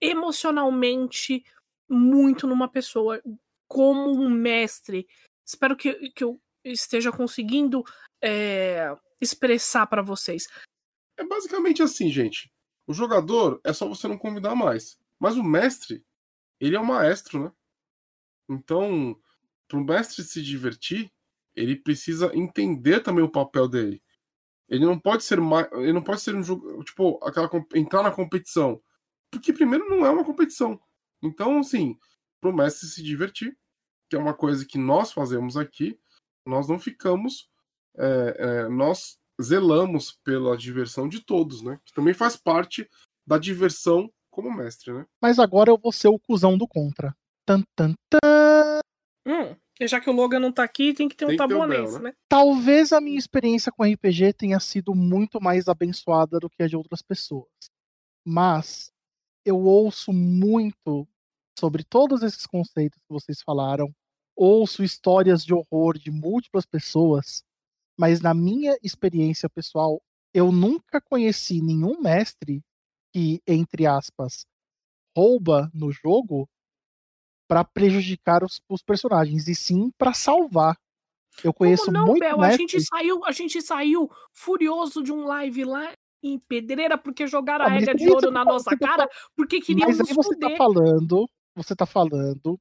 emocionalmente 0.01 1.45
muito 1.89 2.47
numa 2.47 2.69
pessoa 2.69 3.21
como 3.67 4.11
um 4.11 4.29
mestre. 4.29 5.09
Espero 5.45 5.77
que, 5.77 6.11
que 6.11 6.23
eu 6.23 6.41
esteja 6.65 7.11
conseguindo 7.11 7.85
é, 8.23 8.95
expressar 9.21 9.87
para 9.87 10.03
vocês? 10.03 10.47
É 11.17 11.25
basicamente 11.25 11.83
assim, 11.83 12.11
gente. 12.11 12.51
O 12.87 12.93
jogador 12.93 13.61
é 13.65 13.73
só 13.73 13.87
você 13.89 14.07
não 14.09 14.19
convidar 14.19 14.55
mais. 14.55 14.99
Mas 15.19 15.37
o 15.37 15.43
mestre, 15.43 16.05
ele 16.61 16.77
é 16.77 16.81
o 16.81 16.87
maestro, 16.87 17.45
né? 17.45 17.53
Então, 18.49 19.19
para 19.67 19.79
o 19.79 19.85
mestre 19.85 20.23
se 20.23 20.43
divertir, 20.43 21.13
ele 21.55 21.77
precisa 21.77 22.35
entender 22.35 23.01
também 23.01 23.25
o 23.25 23.31
papel 23.31 23.69
dele. 23.69 24.03
Ele 24.69 24.85
não 24.85 24.99
pode 24.99 25.25
ser 25.25 25.41
mais, 25.41 25.71
ele 25.73 25.93
não 25.93 26.03
pode 26.03 26.21
ser 26.21 26.35
um 26.35 26.43
jogo, 26.43 26.83
tipo, 26.85 27.19
aquela 27.25 27.51
entrar 27.75 28.03
na 28.03 28.11
competição, 28.11 28.81
porque 29.31 29.53
primeiro 29.53 29.89
não 29.89 30.05
é 30.05 30.11
uma 30.11 30.25
competição. 30.25 30.81
Então, 31.23 31.59
assim, 31.59 31.99
para 32.41 32.51
o 32.51 32.57
mestre 32.57 32.87
se 32.87 33.03
divertir, 33.03 33.57
que 34.11 34.17
é 34.17 34.19
uma 34.19 34.35
coisa 34.35 34.65
que 34.67 34.79
nós 34.79 35.13
fazemos 35.13 35.57
aqui, 35.57 35.99
nós 36.47 36.69
não 36.69 36.79
ficamos 36.79 37.49
é, 37.99 38.37
é, 38.39 38.69
nós 38.69 39.19
zelamos 39.43 40.13
pela 40.25 40.57
diversão 40.57 41.09
de 41.09 41.21
todos, 41.21 41.63
né? 41.63 41.81
Que 41.85 41.93
também 41.93 42.15
faz 42.15 42.37
parte 42.37 42.89
da 43.27 43.39
diversão 43.39 44.11
como 44.31 44.55
mestre, 44.55 44.93
né? 44.93 45.05
Mas 45.21 45.39
agora 45.39 45.71
eu 45.71 45.79
vou 45.79 45.93
ser 45.93 46.09
o 46.09 46.19
cuzão 46.19 46.57
do 46.57 46.67
contra. 46.67 47.15
Tan, 47.45 47.63
tan, 47.77 47.95
tan. 48.09 48.81
Hum, 49.27 49.57
já 49.87 50.01
que 50.01 50.11
o 50.11 50.13
Logan 50.13 50.41
não 50.41 50.53
tá 50.53 50.65
aqui, 50.65 50.93
tem 50.93 51.09
que 51.09 51.15
ter 51.15 51.27
tem 51.27 51.35
um 51.35 51.39
tabonense, 51.39 51.95
né? 51.95 52.11
né? 52.11 52.13
Talvez 52.29 52.93
a 52.93 53.01
minha 53.01 53.19
experiência 53.19 53.71
com 53.71 53.85
RPG 53.85 54.33
tenha 54.33 54.59
sido 54.59 54.95
muito 54.95 55.41
mais 55.41 55.69
abençoada 55.69 56.41
do 56.41 56.51
que 56.51 56.63
a 56.63 56.67
de 56.67 56.77
outras 56.77 57.03
pessoas. 57.03 57.49
Mas 58.27 58.91
eu 59.45 59.59
ouço 59.59 60.13
muito 60.13 61.07
sobre 61.59 61.85
todos 61.85 62.23
esses 62.23 62.47
conceitos 62.47 62.99
que 62.99 63.13
vocês 63.13 63.43
falaram, 63.43 63.93
ouço 64.37 64.83
histórias 64.83 65.45
de 65.45 65.55
horror 65.55 65.99
de 65.99 66.11
múltiplas 66.11 66.67
pessoas 66.67 67.45
mas 67.99 68.21
na 68.21 68.33
minha 68.33 68.79
experiência 68.81 69.51
pessoal, 69.51 70.01
eu 70.33 70.53
nunca 70.53 71.01
conheci 71.01 71.61
nenhum 71.61 72.01
mestre 72.01 72.63
que, 73.13 73.43
entre 73.45 73.87
aspas, 73.87 74.47
rouba 75.17 75.69
no 75.75 75.91
jogo 75.91 76.49
para 77.49 77.65
prejudicar 77.65 78.45
os, 78.45 78.61
os, 78.69 78.83
personagens, 78.83 79.49
e 79.49 79.55
sim 79.55 79.91
para 79.99 80.13
salvar. 80.13 80.77
Eu 81.43 81.53
conheço 81.53 81.87
Como 81.87 81.99
não, 81.99 82.07
muito 82.07 82.21
Bel? 82.21 82.41
A 82.43 82.57
gente 82.57 82.81
saiu, 82.81 83.25
a 83.25 83.33
gente 83.33 83.63
saiu 83.63 84.11
furioso 84.33 85.03
de 85.03 85.13
um 85.13 85.25
live 85.25 85.65
lá 85.65 85.93
em 86.23 86.39
pedreira 86.39 86.99
porque 86.99 87.27
jogaram 87.27 87.65
ah, 87.65 87.69
a 87.69 87.71
regra 87.71 87.95
de 87.95 88.09
ouro 88.11 88.31
na 88.31 88.45
tá, 88.45 88.53
nossa 88.53 88.77
cara, 88.77 89.09
porque 89.35 89.61
queriam 89.61 89.89
mas 89.89 89.99
nos 89.99 90.09
aí 90.09 90.15
você 90.15 90.37
tá 90.37 90.51
falando, 90.57 91.29
você 91.57 91.75
tá 91.75 91.87
falando 91.87 92.61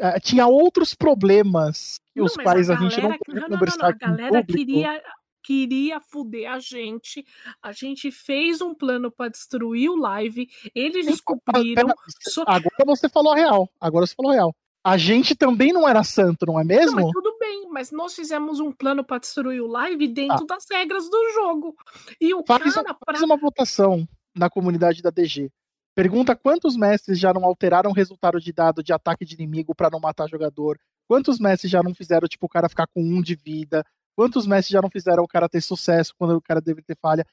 Uh, 0.00 0.18
tinha 0.20 0.44
outros 0.48 0.92
problemas 0.92 2.00
que 2.12 2.18
não, 2.18 2.26
os 2.26 2.34
quais 2.34 2.68
a, 2.68 2.74
a 2.74 2.76
gente 2.76 3.00
não 3.00 3.16
podia 3.16 3.46
conversar 3.46 3.78
não, 3.78 4.08
não, 4.08 4.14
A 4.14 4.16
galera 4.16 4.44
queria, 4.44 5.00
queria 5.44 6.00
fuder 6.00 6.50
a 6.50 6.58
gente. 6.58 7.24
A 7.62 7.70
gente 7.70 8.10
fez 8.10 8.60
um 8.60 8.74
plano 8.74 9.10
para 9.10 9.30
destruir 9.30 9.90
o 9.90 9.96
live. 9.96 10.48
Eles 10.74 11.06
descobriram. 11.06 11.88
Só... 12.22 12.42
Agora 12.46 12.84
você 12.86 13.08
falou 13.08 13.32
a 13.32 13.36
real. 13.36 13.70
Agora 13.78 14.06
você 14.06 14.14
falou 14.14 14.32
a 14.32 14.34
real. 14.34 14.56
A 14.82 14.98
gente 14.98 15.34
também 15.34 15.72
não 15.72 15.88
era 15.88 16.04
santo, 16.04 16.44
não 16.44 16.60
é 16.60 16.64
mesmo? 16.64 17.00
Não, 17.00 17.10
tudo 17.10 17.38
bem, 17.38 17.68
mas 17.70 17.90
nós 17.90 18.14
fizemos 18.14 18.60
um 18.60 18.70
plano 18.70 19.02
para 19.02 19.18
destruir 19.18 19.62
o 19.62 19.66
live 19.66 20.06
dentro 20.08 20.44
ah. 20.44 20.46
das 20.46 20.66
regras 20.70 21.08
do 21.08 21.32
jogo. 21.32 21.74
E 22.20 22.34
o 22.34 22.44
faz, 22.46 22.74
cara. 22.74 22.94
Faz 23.06 23.18
pra... 23.18 23.26
uma 23.26 23.36
votação 23.36 24.06
na 24.34 24.50
comunidade 24.50 25.00
da 25.00 25.08
DG. 25.08 25.50
Pergunta 25.94 26.36
quantos 26.36 26.76
mestres 26.76 27.18
já 27.18 27.32
não 27.32 27.44
alteraram 27.44 27.90
o 27.90 27.94
resultado 27.94 28.40
de 28.40 28.52
dado 28.52 28.82
de 28.82 28.92
ataque 28.92 29.24
de 29.24 29.34
inimigo 29.34 29.74
para 29.74 29.88
não 29.88 30.00
matar 30.00 30.28
jogador? 30.28 30.78
Quantos 31.06 31.38
mestres 31.38 31.70
já 31.70 31.82
não 31.82 31.94
fizeram, 31.94 32.26
tipo, 32.26 32.46
o 32.46 32.48
cara 32.48 32.68
ficar 32.68 32.86
com 32.88 33.00
um 33.00 33.22
de 33.22 33.34
vida? 33.34 33.84
Quantos 34.16 34.46
mestres 34.46 34.72
já 34.72 34.80
não 34.80 34.90
fizeram 34.90 35.22
o 35.24 35.28
cara 35.28 35.48
ter 35.48 35.60
sucesso 35.60 36.14
quando 36.16 36.36
o 36.36 36.42
cara 36.42 36.60
deve 36.60 36.82
ter 36.82 36.96
falha? 36.96 37.26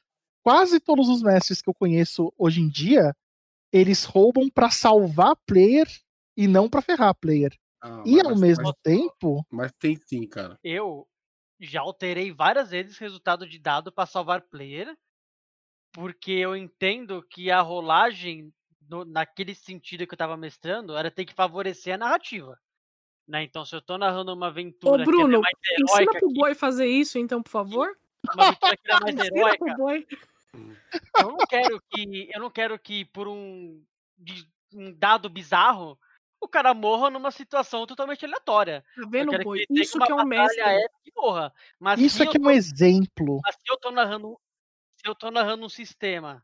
Quase 0.43 0.79
todos 0.79 1.07
os 1.07 1.21
mestres 1.21 1.61
que 1.61 1.69
eu 1.69 1.73
conheço 1.73 2.33
hoje 2.37 2.61
em 2.61 2.67
dia, 2.69 3.15
eles 3.71 4.03
roubam 4.03 4.49
para 4.49 4.69
salvar 4.71 5.35
player 5.45 5.87
e 6.35 6.47
não 6.47 6.67
para 6.69 6.81
ferrar 6.81 7.13
player. 7.15 7.55
Ah, 7.81 8.03
e 8.05 8.17
mas- 8.17 8.25
ao 8.25 8.37
mesmo 8.37 8.63
mas- 8.63 8.75
tempo, 8.83 9.45
Mas 9.49 9.71
tem 9.79 9.95
sim, 9.95 10.27
cara. 10.27 10.57
Eu 10.63 11.07
já 11.59 11.81
alterei 11.81 12.31
várias 12.31 12.71
vezes 12.71 12.97
resultado 12.97 13.47
de 13.47 13.59
dado 13.59 13.91
para 13.91 14.07
salvar 14.07 14.41
player, 14.41 14.95
porque 15.93 16.31
eu 16.31 16.55
entendo 16.55 17.21
que 17.29 17.51
a 17.51 17.61
rolagem, 17.61 18.51
no- 18.89 19.05
naquele 19.05 19.53
sentido 19.53 20.07
que 20.07 20.13
eu 20.13 20.17
tava 20.17 20.35
mestrando, 20.37 20.95
era 20.97 21.11
ter 21.11 21.25
que 21.25 21.33
favorecer 21.33 21.93
a 21.93 21.97
narrativa. 21.97 22.57
Né? 23.31 23.43
Então, 23.43 23.63
se 23.63 23.73
eu 23.73 23.81
tô 23.81 23.97
narrando 23.97 24.33
uma 24.33 24.47
Ô, 24.47 24.49
aventura 24.49 25.05
que 25.05 25.09
ela 25.09 25.17
Bruno, 25.17 25.37
é 25.37 25.39
mais 25.39 25.55
ensina 25.79 26.11
pro 26.19 26.27
que- 26.27 26.33
boi 26.33 26.53
fazer 26.53 26.85
isso, 26.85 27.17
então, 27.17 27.41
por 27.41 27.49
favor. 27.49 27.97
uma 28.35 28.47
aventura 28.49 28.75
que 28.75 28.91
é 28.91 28.99
mais 28.99 29.15
heróica, 29.57 30.07
eu 31.15 31.31
não 31.31 31.37
quero 31.47 31.81
que 31.89 32.29
eu 32.33 32.39
não 32.41 32.49
quero 32.49 32.77
que 32.77 33.05
por 33.05 33.29
um, 33.29 33.81
um 34.73 34.91
dado 34.93 35.29
bizarro 35.29 35.97
o 36.41 36.47
cara 36.47 36.73
morra 36.73 37.09
numa 37.09 37.31
situação 37.31 37.85
totalmente 37.87 38.25
aleatória. 38.25 38.83
Tá 38.99 39.07
vendo, 39.09 39.31
boi? 39.43 39.65
que 39.65 39.79
Isso 39.81 39.97
que 39.97 40.11
é 40.11 40.15
um 40.15 40.25
mestre. 40.25 40.59
épica. 40.59 41.53
Mas 41.79 42.01
isso 42.01 42.21
aqui 42.23 42.35
é 42.35 42.39
eu 42.41 42.45
um 42.45 42.51
exemplo. 42.51 43.39
Mas 43.45 43.55
se 43.55 43.61
eu 43.71 43.77
tô 43.77 43.91
narrando, 43.91 44.37
se 44.97 45.07
eu 45.07 45.15
tô 45.15 45.31
narrando 45.31 45.65
um 45.65 45.69
sistema 45.69 46.43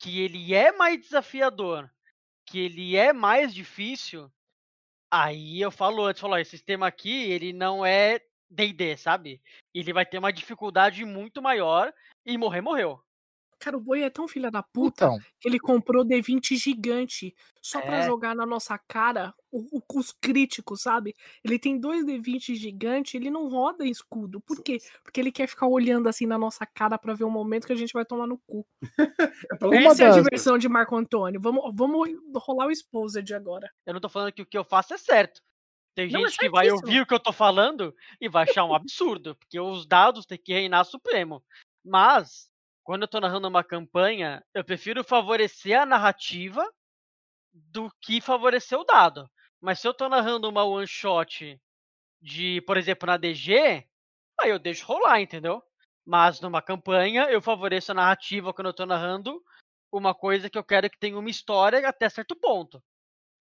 que 0.00 0.20
ele 0.20 0.54
é 0.54 0.72
mais 0.72 1.00
desafiador, 1.00 1.88
que 2.46 2.58
ele 2.58 2.96
é 2.96 3.12
mais 3.12 3.54
difícil, 3.54 4.28
aí 5.22 5.60
eu 5.60 5.70
falo 5.70 6.04
antes, 6.04 6.20
falo, 6.20 6.34
ó, 6.34 6.38
esse 6.38 6.50
sistema 6.50 6.86
aqui, 6.86 7.30
ele 7.30 7.52
não 7.52 7.86
é 7.86 8.20
D&D, 8.50 8.96
sabe? 8.96 9.40
Ele 9.72 9.92
vai 9.92 10.04
ter 10.04 10.18
uma 10.18 10.32
dificuldade 10.32 11.04
muito 11.04 11.40
maior 11.40 11.92
e 12.26 12.36
morrer, 12.36 12.60
morreu. 12.60 13.00
Cara, 13.58 13.76
o 13.76 13.80
boi 13.80 14.02
é 14.02 14.10
tão 14.10 14.26
filha 14.28 14.50
da 14.50 14.62
puta 14.62 15.04
Então, 15.06 15.18
que 15.40 15.48
ele 15.48 15.58
comprou 15.58 16.04
D20 16.04 16.56
gigante 16.56 17.34
só 17.62 17.80
pra 17.80 17.98
É. 17.98 18.02
jogar 18.06 18.34
na 18.34 18.44
nossa 18.44 18.76
cara 18.78 19.34
o- 19.50 19.78
o- 19.78 19.98
os 19.98 20.12
críticos, 20.12 20.82
sabe? 20.82 21.14
Ele 21.44 21.58
tem 21.58 21.78
dois 21.78 22.04
D20 22.04 22.54
gigante, 22.54 23.16
ele 23.16 23.30
não 23.30 23.48
roda 23.48 23.86
escudo. 23.86 24.40
Por 24.40 24.62
quê? 24.62 24.78
Porque 25.02 25.20
ele 25.20 25.32
quer 25.32 25.46
ficar 25.46 25.66
olhando 25.66 26.08
assim 26.08 26.26
na 26.26 26.36
nossa 26.38 26.66
cara 26.66 26.98
pra 26.98 27.14
ver 27.14 27.24
o 27.24 27.30
momento 27.30 27.66
que 27.66 27.72
a 27.72 27.76
gente 27.76 27.92
vai 27.92 28.04
tomar 28.04 28.26
no 28.26 28.38
cu. 28.46 28.66
É 29.52 29.56
pra 29.56 29.76
Essa 29.76 30.04
é 30.04 30.06
a 30.08 30.10
diversão 30.10 30.58
de 30.58 30.68
Marco 30.68 30.96
Antônio. 30.96 31.40
Vamos, 31.40 31.70
vamos 31.74 32.08
rolar 32.36 32.66
o 32.66 32.70
Exposed 32.70 33.32
agora. 33.34 33.70
Eu 33.86 33.94
não 33.94 34.00
tô 34.00 34.08
falando 34.08 34.32
que 34.32 34.42
o 34.42 34.46
que 34.46 34.58
eu 34.58 34.64
faço 34.64 34.92
é 34.94 34.98
certo. 34.98 35.40
Tem 35.96 36.10
Não, 36.10 36.20
é 36.20 36.28
gente 36.28 36.38
que 36.38 36.48
vai 36.50 36.68
ouvir 36.70 37.00
o 37.02 37.06
que 37.06 37.14
eu 37.14 37.20
tô 37.20 37.32
falando 37.32 37.94
e 38.20 38.28
vai 38.28 38.42
achar 38.42 38.64
um 38.64 38.74
absurdo, 38.74 39.36
porque 39.36 39.60
os 39.60 39.86
dados 39.86 40.26
têm 40.26 40.36
que 40.36 40.52
reinar 40.52 40.84
supremo. 40.84 41.40
Mas, 41.84 42.50
quando 42.84 43.02
eu 43.02 43.08
tô 43.08 43.18
narrando 43.18 43.48
uma 43.48 43.64
campanha, 43.64 44.44
eu 44.54 44.62
prefiro 44.62 45.02
favorecer 45.02 45.80
a 45.80 45.86
narrativa 45.86 46.64
do 47.52 47.90
que 48.02 48.20
favorecer 48.20 48.78
o 48.78 48.84
dado. 48.84 49.28
Mas 49.60 49.80
se 49.80 49.88
eu 49.88 49.94
tô 49.94 50.08
narrando 50.08 50.48
uma 50.48 50.64
one 50.64 50.86
shot 50.86 51.58
de, 52.20 52.60
por 52.62 52.76
exemplo, 52.76 53.06
na 53.06 53.16
DG, 53.16 53.86
aí 54.38 54.50
eu 54.50 54.58
deixo 54.58 54.86
rolar, 54.86 55.20
entendeu? 55.20 55.62
Mas 56.04 56.40
numa 56.40 56.60
campanha, 56.60 57.30
eu 57.30 57.40
favoreço 57.40 57.92
a 57.92 57.94
narrativa 57.94 58.52
quando 58.52 58.68
eu 58.68 58.74
tô 58.74 58.84
narrando 58.84 59.42
uma 59.90 60.14
coisa 60.14 60.50
que 60.50 60.58
eu 60.58 60.64
quero 60.64 60.90
que 60.90 60.98
tenha 60.98 61.18
uma 61.18 61.30
história 61.30 61.88
até 61.88 62.08
certo 62.10 62.36
ponto. 62.36 62.82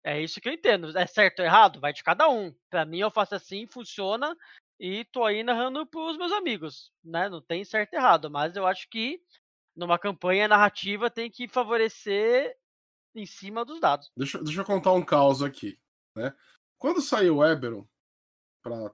É 0.04 0.20
isso 0.20 0.40
que 0.40 0.48
eu 0.48 0.52
entendo. 0.52 0.96
É 0.98 1.06
certo 1.06 1.40
ou 1.40 1.44
errado? 1.46 1.80
Vai 1.80 1.92
de 1.92 2.02
cada 2.02 2.28
um. 2.28 2.54
Pra 2.68 2.84
mim, 2.84 2.98
eu 2.98 3.10
faço 3.10 3.34
assim, 3.34 3.66
funciona 3.66 4.36
e 4.80 5.04
tô 5.04 5.22
aí 5.24 5.42
narrando 5.44 5.86
pros 5.86 6.16
meus 6.16 6.32
amigos, 6.32 6.90
né? 7.04 7.28
Não 7.28 7.42
tem 7.42 7.62
certo 7.64 7.92
e 7.92 7.96
errado, 7.96 8.30
mas 8.30 8.56
eu 8.56 8.66
acho 8.66 8.88
que 8.88 9.22
numa 9.76 9.98
campanha 9.98 10.48
narrativa 10.48 11.10
tem 11.10 11.30
que 11.30 11.46
favorecer 11.46 12.56
em 13.14 13.26
cima 13.26 13.64
dos 13.64 13.78
dados. 13.78 14.10
Deixa, 14.16 14.38
eu- 14.38 14.44
deixa 14.44 14.60
eu 14.62 14.64
contar 14.64 14.92
um 14.92 15.04
caos 15.04 15.42
aqui. 15.42 15.78
Né? 16.16 16.34
Quando 16.78 17.00
saiu 17.02 17.36
o 17.36 17.44
Eberron 17.44 17.86
para 18.62 18.92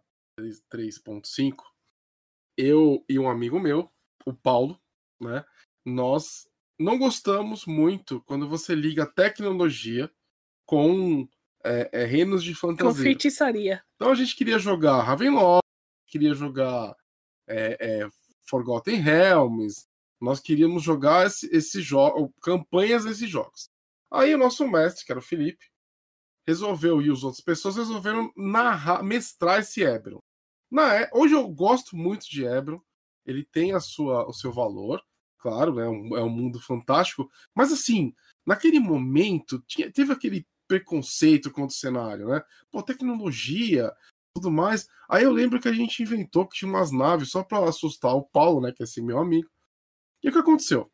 3.5, 0.70 1.64
eu 2.58 3.04
e 3.08 3.18
um 3.18 3.28
amigo 3.28 3.60
meu, 3.60 3.90
o 4.26 4.32
Paulo, 4.34 4.80
né? 5.20 5.44
Nós 5.84 6.48
não 6.78 6.98
gostamos 6.98 7.64
muito 7.64 8.20
quando 8.22 8.48
você 8.48 8.74
liga 8.74 9.06
tecnologia 9.06 10.10
com 10.66 11.28
é, 11.64 12.02
é, 12.02 12.04
reinos 12.04 12.42
de 12.42 12.52
Com 12.54 12.58
fantasia. 12.68 13.02
feitiçaria. 13.02 13.84
Então 13.96 14.10
a 14.10 14.14
gente 14.14 14.36
queria 14.36 14.58
jogar 14.58 15.00
Ravenloft, 15.02 15.62
queria 16.06 16.34
jogar 16.34 16.94
é, 17.46 17.76
é, 18.04 18.08
Forgotten 18.48 18.96
Realms, 19.00 19.86
nós 20.20 20.40
queríamos 20.40 20.82
jogar 20.82 21.26
esse, 21.26 21.46
esse 21.54 21.80
jogo, 21.82 22.32
campanhas 22.42 23.04
desses 23.04 23.28
jogos. 23.28 23.68
Aí 24.10 24.34
o 24.34 24.38
nosso 24.38 24.66
mestre, 24.66 25.04
que 25.04 25.12
era 25.12 25.18
o 25.18 25.22
Felipe, 25.22 25.66
resolveu, 26.46 27.02
e 27.02 27.10
as 27.10 27.22
outras 27.22 27.42
pessoas 27.42 27.76
resolveram 27.76 28.32
narrar, 28.36 29.02
mestrar 29.02 29.60
esse 29.60 29.82
Eberron. 29.82 30.20
Na, 30.70 30.94
é- 30.94 31.10
hoje 31.12 31.34
eu 31.34 31.46
gosto 31.48 31.96
muito 31.96 32.28
de 32.28 32.44
Eberron, 32.44 32.80
ele 33.24 33.44
tem 33.44 33.72
a 33.72 33.80
sua, 33.80 34.26
o 34.28 34.32
seu 34.32 34.52
valor, 34.52 35.02
claro, 35.38 35.74
né, 35.74 35.88
um- 35.88 36.16
é 36.16 36.22
um 36.22 36.28
mundo 36.30 36.60
fantástico, 36.60 37.28
mas 37.54 37.72
assim, 37.72 38.14
naquele 38.46 38.78
momento, 38.78 39.60
tinha, 39.66 39.90
teve 39.92 40.12
aquele 40.12 40.46
preconceito 40.68 41.50
contra 41.50 41.68
o 41.74 41.78
cenário, 41.78 42.28
né? 42.28 42.42
Pô, 42.70 42.82
tecnologia, 42.82 43.92
tudo 44.36 44.50
mais. 44.50 44.86
Aí 45.08 45.24
eu 45.24 45.32
lembro 45.32 45.60
que 45.60 45.68
a 45.68 45.72
gente 45.72 46.02
inventou 46.02 46.46
que 46.46 46.58
tinha 46.58 46.68
umas 46.70 46.90
naves 46.92 47.30
só 47.30 47.42
pra 47.42 47.64
assustar 47.68 48.14
o 48.14 48.22
Paulo, 48.22 48.60
né? 48.60 48.72
Que 48.72 48.82
é 48.82 48.84
esse 48.84 49.00
meu 49.00 49.18
amigo. 49.18 49.48
E 50.22 50.28
o 50.28 50.32
que 50.32 50.38
aconteceu? 50.38 50.90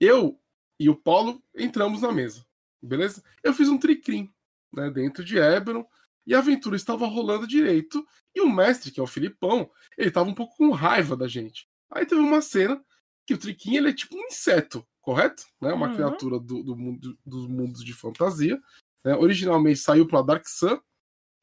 Eu 0.00 0.38
e 0.78 0.88
o 0.88 0.94
Paulo 0.96 1.42
entramos 1.56 2.02
na 2.02 2.12
mesa, 2.12 2.44
beleza? 2.82 3.22
Eu 3.42 3.52
fiz 3.52 3.68
um 3.68 3.78
tricrim, 3.78 4.32
né? 4.72 4.90
Dentro 4.90 5.24
de 5.24 5.38
Eberron. 5.38 5.84
E 6.26 6.34
a 6.34 6.38
aventura 6.40 6.76
estava 6.76 7.06
rolando 7.06 7.46
direito. 7.46 8.06
E 8.34 8.40
o 8.40 8.50
mestre, 8.50 8.90
que 8.90 9.00
é 9.00 9.02
o 9.02 9.06
Filipão, 9.06 9.70
ele 9.96 10.10
tava 10.10 10.28
um 10.28 10.34
pouco 10.34 10.56
com 10.56 10.70
raiva 10.70 11.16
da 11.16 11.26
gente. 11.26 11.66
Aí 11.90 12.04
teve 12.04 12.20
uma 12.20 12.42
cena 12.42 12.84
que 13.26 13.32
o 13.34 13.38
Triquim 13.38 13.76
ele 13.76 13.88
é 13.88 13.94
tipo 13.94 14.14
um 14.16 14.26
inseto, 14.26 14.86
correto? 15.00 15.42
Né? 15.60 15.72
Uma 15.72 15.88
Uhum. 15.88 15.94
criatura 15.94 16.38
do, 16.38 16.62
do 16.62 16.76
mundo, 16.76 17.18
dos 17.24 17.46
mundos 17.48 17.82
de 17.82 17.92
fantasia. 17.94 18.60
né? 19.04 19.14
Originalmente 19.16 19.78
saiu 19.80 20.06
para 20.06 20.20
Dark 20.22 20.46
Sun 20.46 20.78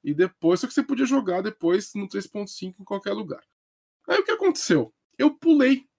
e 0.05 0.13
depois, 0.13 0.59
só 0.59 0.67
que 0.67 0.73
você 0.73 0.83
podia 0.83 1.05
jogar 1.05 1.41
depois 1.41 1.91
no 1.95 2.07
3.5 2.07 2.75
em 2.79 2.83
qualquer 2.83 3.11
lugar. 3.11 3.43
Aí 4.07 4.19
o 4.19 4.23
que 4.23 4.29
aconteceu? 4.29 4.93
Eu 5.17 5.35
pulei. 5.35 5.89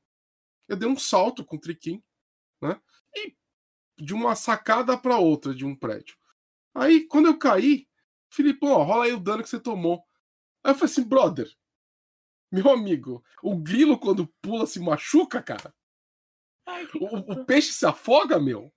Eu 0.68 0.76
dei 0.76 0.88
um 0.88 0.96
salto 0.96 1.44
com 1.44 1.56
o 1.56 1.60
Triquim, 1.60 2.00
né? 2.62 2.80
E 3.12 3.36
de 3.98 4.14
uma 4.14 4.36
sacada 4.36 4.96
para 4.96 5.18
outra 5.18 5.52
de 5.52 5.64
um 5.64 5.74
prédio. 5.74 6.16
Aí, 6.72 7.04
quando 7.08 7.26
eu 7.26 7.36
caí, 7.36 7.88
Filipão, 8.30 8.70
ó, 8.70 8.84
rola 8.84 9.06
aí 9.06 9.12
o 9.12 9.18
dano 9.18 9.42
que 9.42 9.48
você 9.48 9.58
tomou. 9.58 10.04
Aí 10.62 10.70
eu 10.70 10.74
falei 10.76 10.92
assim, 10.92 11.02
brother, 11.02 11.50
meu 12.52 12.70
amigo, 12.70 13.24
o 13.42 13.56
grilo 13.56 13.98
quando 13.98 14.32
pula 14.40 14.66
se 14.66 14.78
machuca, 14.78 15.42
cara. 15.42 15.74
Ai, 16.64 16.86
O, 17.00 17.32
o 17.32 17.44
peixe 17.44 17.72
se 17.72 17.84
afoga, 17.84 18.38
meu. 18.38 18.72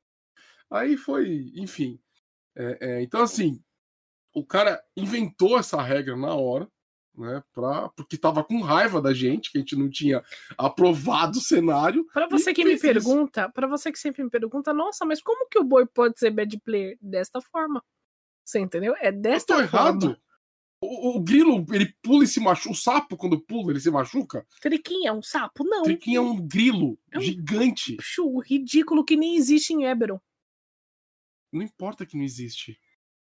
Aí 0.72 0.98
foi, 0.98 1.52
enfim. 1.56 2.02
É, 2.56 2.78
é, 2.82 3.02
então, 3.04 3.22
assim, 3.22 3.64
o 4.40 4.46
cara 4.46 4.82
inventou 4.96 5.58
essa 5.58 5.82
regra 5.82 6.16
na 6.16 6.34
hora, 6.36 6.68
né? 7.16 7.44
Pra, 7.54 7.90
porque 7.90 8.18
tava 8.18 8.44
com 8.44 8.62
raiva 8.62 9.02
da 9.02 9.14
gente, 9.14 9.52
que 9.52 9.58
a 9.58 9.62
gente 9.62 9.76
não 9.76 9.90
tinha 9.90 10.24
aprovado 10.58 11.38
o 11.38 11.42
cenário. 11.42 12.06
Pra 12.14 12.28
você 12.28 12.54
que 12.54 12.64
me 12.64 12.80
pergunta, 12.80 13.50
para 13.50 13.68
você 13.68 13.92
que 13.92 14.00
sempre 14.00 14.24
me 14.24 14.30
pergunta, 14.30 14.74
nossa, 14.74 15.06
mas 15.06 15.22
como 15.22 15.48
que 15.50 15.60
o 15.60 15.64
boi 15.64 15.86
pode 15.86 16.18
ser 16.20 16.32
bad 16.32 16.58
player 16.62 16.98
desta 17.02 17.42
forma? 17.42 17.84
Você 18.46 18.60
entendeu? 18.60 18.96
É 18.98 19.10
Eu 19.10 19.14
desta 19.22 19.56
tô 19.56 19.68
forma. 19.68 19.78
errado. 19.78 20.22
O, 20.82 21.18
o 21.18 21.20
grilo, 21.22 21.66
ele 21.74 21.94
pula 22.02 22.24
e 22.24 22.28
se 22.28 22.40
machuca. 22.40 22.72
O 22.72 22.76
sapo, 22.76 23.18
quando 23.18 23.38
pula, 23.38 23.72
ele 23.74 23.82
se 23.82 23.92
machuca. 23.92 24.48
Triquinha 24.62 25.10
é 25.10 25.14
um 25.14 25.22
sapo? 25.22 25.66
Não. 25.66 25.84
Triquinho 25.84 26.18
é 26.18 26.22
um 26.22 26.48
grilo 26.48 26.98
É 27.12 27.18
um- 27.18 27.22
gigante. 27.22 27.98
Puxa, 27.98 28.22
ridículo 28.46 29.04
que 29.04 29.18
nem 29.18 29.36
existe 29.36 29.74
em 29.74 29.84
Eberron. 29.84 30.22
Não 31.52 31.62
importa 31.64 32.06
que 32.06 32.16
não 32.16 32.24
existe. 32.24 32.80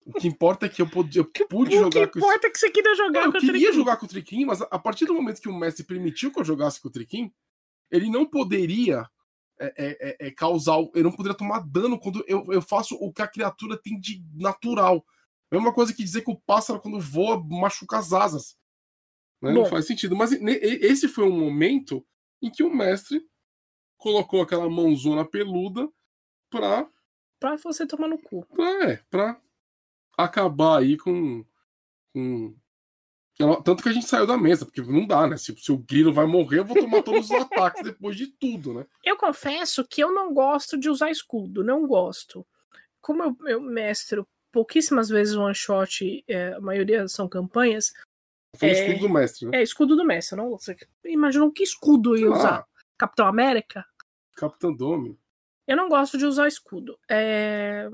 O 0.06 0.12
que 0.12 0.28
importa 0.28 0.66
é 0.66 0.68
que 0.68 0.80
eu 0.80 0.88
pude, 0.88 1.18
eu 1.18 1.24
pude 1.24 1.76
o 1.76 1.90
que 1.90 1.96
jogar 1.98 2.06
com 2.08 2.18
esse 2.18 2.26
importa 2.26 2.46
é 2.46 2.50
que 2.50 2.58
você 2.58 2.70
queria 2.70 2.94
jogar 2.94 3.24
eu 3.24 3.32
com 3.32 3.38
o 3.38 3.40
queria 3.40 3.52
Triquinha. 3.52 3.72
jogar 3.72 3.96
com 3.96 4.06
o 4.06 4.08
Triquim, 4.08 4.44
mas 4.44 4.62
a 4.62 4.78
partir 4.78 5.04
do 5.04 5.12
momento 5.14 5.40
que 5.40 5.48
o 5.48 5.58
mestre 5.58 5.84
permitiu 5.84 6.32
que 6.32 6.38
eu 6.38 6.44
jogasse 6.44 6.80
com 6.80 6.86
o 6.88 6.92
Triquim, 6.92 7.32
ele 7.90 8.08
não 8.08 8.24
poderia 8.24 9.08
é, 9.58 9.66
é, 9.66 10.08
é, 10.08 10.28
é, 10.28 10.30
causar. 10.30 10.78
Ele 10.94 11.02
não 11.04 11.12
poderia 11.12 11.36
tomar 11.36 11.58
dano 11.60 11.98
quando 11.98 12.24
eu, 12.28 12.44
eu 12.52 12.62
faço 12.62 12.94
o 12.96 13.12
que 13.12 13.20
a 13.20 13.26
criatura 13.28 13.76
tem 13.76 13.98
de 13.98 14.22
natural. 14.32 15.04
É 15.50 15.56
uma 15.56 15.72
coisa 15.72 15.92
que 15.92 16.04
dizer 16.04 16.22
que 16.22 16.30
o 16.30 16.40
pássaro, 16.40 16.80
quando 16.80 17.00
voa, 17.00 17.42
machuca 17.42 17.98
as 17.98 18.12
asas. 18.12 18.56
Né? 19.42 19.52
Não 19.52 19.66
faz 19.66 19.86
sentido. 19.86 20.14
Mas 20.14 20.30
esse 20.32 21.08
foi 21.08 21.24
um 21.24 21.38
momento 21.38 22.06
em 22.40 22.50
que 22.50 22.62
o 22.62 22.72
mestre 22.72 23.20
colocou 23.96 24.40
aquela 24.40 24.68
mãozona 24.70 25.24
peluda 25.24 25.88
pra, 26.50 26.88
Pra 27.40 27.56
você 27.56 27.86
tomar 27.86 28.08
no 28.08 28.18
cu. 28.18 28.46
é, 28.82 28.96
pra 29.10 29.40
acabar 30.16 30.78
aí 30.78 30.96
com, 30.96 31.44
com 32.14 32.54
Tanto 33.62 33.82
que 33.82 33.88
a 33.90 33.92
gente 33.92 34.06
saiu 34.06 34.26
da 34.26 34.38
mesa, 34.38 34.64
porque 34.64 34.80
não 34.80 35.06
dá, 35.06 35.26
né? 35.26 35.36
Se, 35.36 35.54
se 35.56 35.70
o 35.70 35.76
Grilo 35.76 36.12
vai 36.12 36.24
morrer, 36.24 36.60
eu 36.60 36.64
vou 36.64 36.78
tomar 36.78 37.02
todos 37.02 37.30
os 37.30 37.30
ataques 37.42 37.82
depois 37.82 38.16
de 38.16 38.28
tudo, 38.28 38.72
né? 38.72 38.86
Eu 39.04 39.16
confesso 39.16 39.86
que 39.86 40.02
eu 40.02 40.10
não 40.10 40.32
gosto 40.32 40.78
de 40.78 40.88
usar 40.88 41.10
escudo, 41.10 41.62
não 41.62 41.86
gosto. 41.86 42.46
Como 43.00 43.22
eu, 43.22 43.36
eu 43.46 43.60
mestro 43.60 44.26
pouquíssimas 44.50 45.10
vezes 45.10 45.36
one 45.36 45.54
shot, 45.54 46.24
é, 46.26 46.54
a 46.54 46.60
maioria 46.60 47.06
são 47.08 47.28
campanhas, 47.28 47.92
Foi 48.56 48.70
É. 48.70 48.72
escudo 48.72 49.00
do 49.00 49.08
mestre, 49.12 49.46
né? 49.46 49.58
é 49.58 49.62
escudo 49.62 49.94
do 49.96 50.04
mestre. 50.04 50.34
Não, 50.38 50.52
você 50.52 50.74
imaginou 51.04 51.52
que 51.52 51.62
escudo 51.62 52.16
eu 52.16 52.20
ia 52.20 52.30
usar? 52.30 52.60
Ah, 52.60 52.66
Capitão 52.96 53.26
América? 53.26 53.84
Capitão 54.34 54.74
Domi. 54.74 55.18
Eu 55.66 55.76
não 55.76 55.90
gosto 55.90 56.16
de 56.16 56.24
usar 56.24 56.48
escudo. 56.48 56.98
É, 57.06 57.90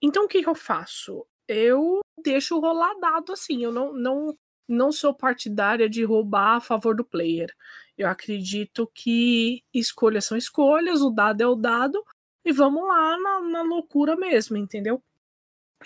Então 0.00 0.26
o 0.26 0.28
que, 0.28 0.40
que 0.40 0.48
eu 0.48 0.54
faço? 0.54 1.26
Eu 1.48 2.00
deixo 2.22 2.58
rolar 2.58 2.94
dado 3.00 3.32
assim. 3.32 3.62
Eu 3.62 3.72
não, 3.72 3.92
não, 3.92 4.38
não 4.68 4.92
sou 4.92 5.14
partidária 5.14 5.88
de 5.88 6.04
roubar 6.04 6.56
a 6.56 6.60
favor 6.60 6.94
do 6.96 7.04
player. 7.04 7.54
Eu 7.96 8.08
acredito 8.08 8.90
que 8.92 9.62
escolhas 9.72 10.24
são 10.24 10.36
escolhas, 10.36 11.00
o 11.00 11.10
dado 11.10 11.40
é 11.42 11.46
o 11.46 11.54
dado, 11.54 12.04
e 12.44 12.52
vamos 12.52 12.86
lá 12.86 13.18
na, 13.18 13.40
na 13.40 13.62
loucura 13.62 14.16
mesmo, 14.16 14.56
entendeu? 14.56 15.02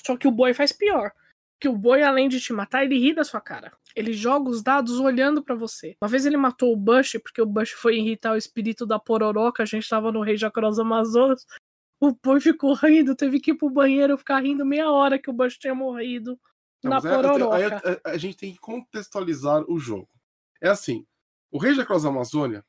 Só 0.04 0.16
que 0.16 0.26
o 0.26 0.32
boi 0.32 0.54
faz 0.54 0.72
pior. 0.72 1.12
Que 1.60 1.68
o 1.68 1.76
boi, 1.76 2.02
além 2.02 2.28
de 2.28 2.40
te 2.40 2.52
matar, 2.52 2.84
ele 2.84 2.98
ri 2.98 3.14
da 3.14 3.24
sua 3.24 3.40
cara. 3.40 3.72
Ele 3.94 4.12
joga 4.12 4.48
os 4.48 4.62
dados 4.62 5.00
olhando 5.00 5.42
pra 5.42 5.54
você. 5.54 5.96
Uma 6.00 6.08
vez 6.08 6.24
ele 6.24 6.36
matou 6.36 6.72
o 6.72 6.76
Bush, 6.76 7.18
porque 7.22 7.42
o 7.42 7.46
Bush 7.46 7.72
foi 7.72 7.96
irritar 7.98 8.32
o 8.32 8.36
espírito 8.36 8.86
da 8.86 8.98
pororoca, 8.98 9.62
a 9.62 9.66
gente 9.66 9.88
tava 9.88 10.12
no 10.12 10.22
Rei 10.22 10.36
Jacross 10.36 10.78
Amazonas. 10.78 11.44
O 12.00 12.12
boi 12.22 12.40
ficou 12.40 12.74
rindo, 12.74 13.14
teve 13.16 13.40
que 13.40 13.50
ir 13.50 13.54
pro 13.56 13.70
banheiro 13.70 14.16
ficar 14.16 14.40
rindo 14.40 14.64
meia 14.64 14.90
hora 14.90 15.18
que 15.18 15.28
o 15.28 15.32
Bush 15.32 15.58
tinha 15.58 15.74
morrido 15.74 16.38
Não, 16.82 16.90
na 16.92 16.96
é- 16.98 17.00
pororoca. 17.00 18.00
a, 18.04 18.10
a- 18.10 18.12
a 18.14 18.18
gente 18.18 18.36
tem 18.36 18.52
que 18.52 18.58
contextualizar 18.60 19.64
o 19.68 19.78
jogo. 19.78 20.08
É 20.62 20.68
assim, 20.68 21.04
o 21.50 21.58
Rei 21.58 21.74
da 21.76 21.84
Cross 21.84 22.04
Amazônia 22.04 22.64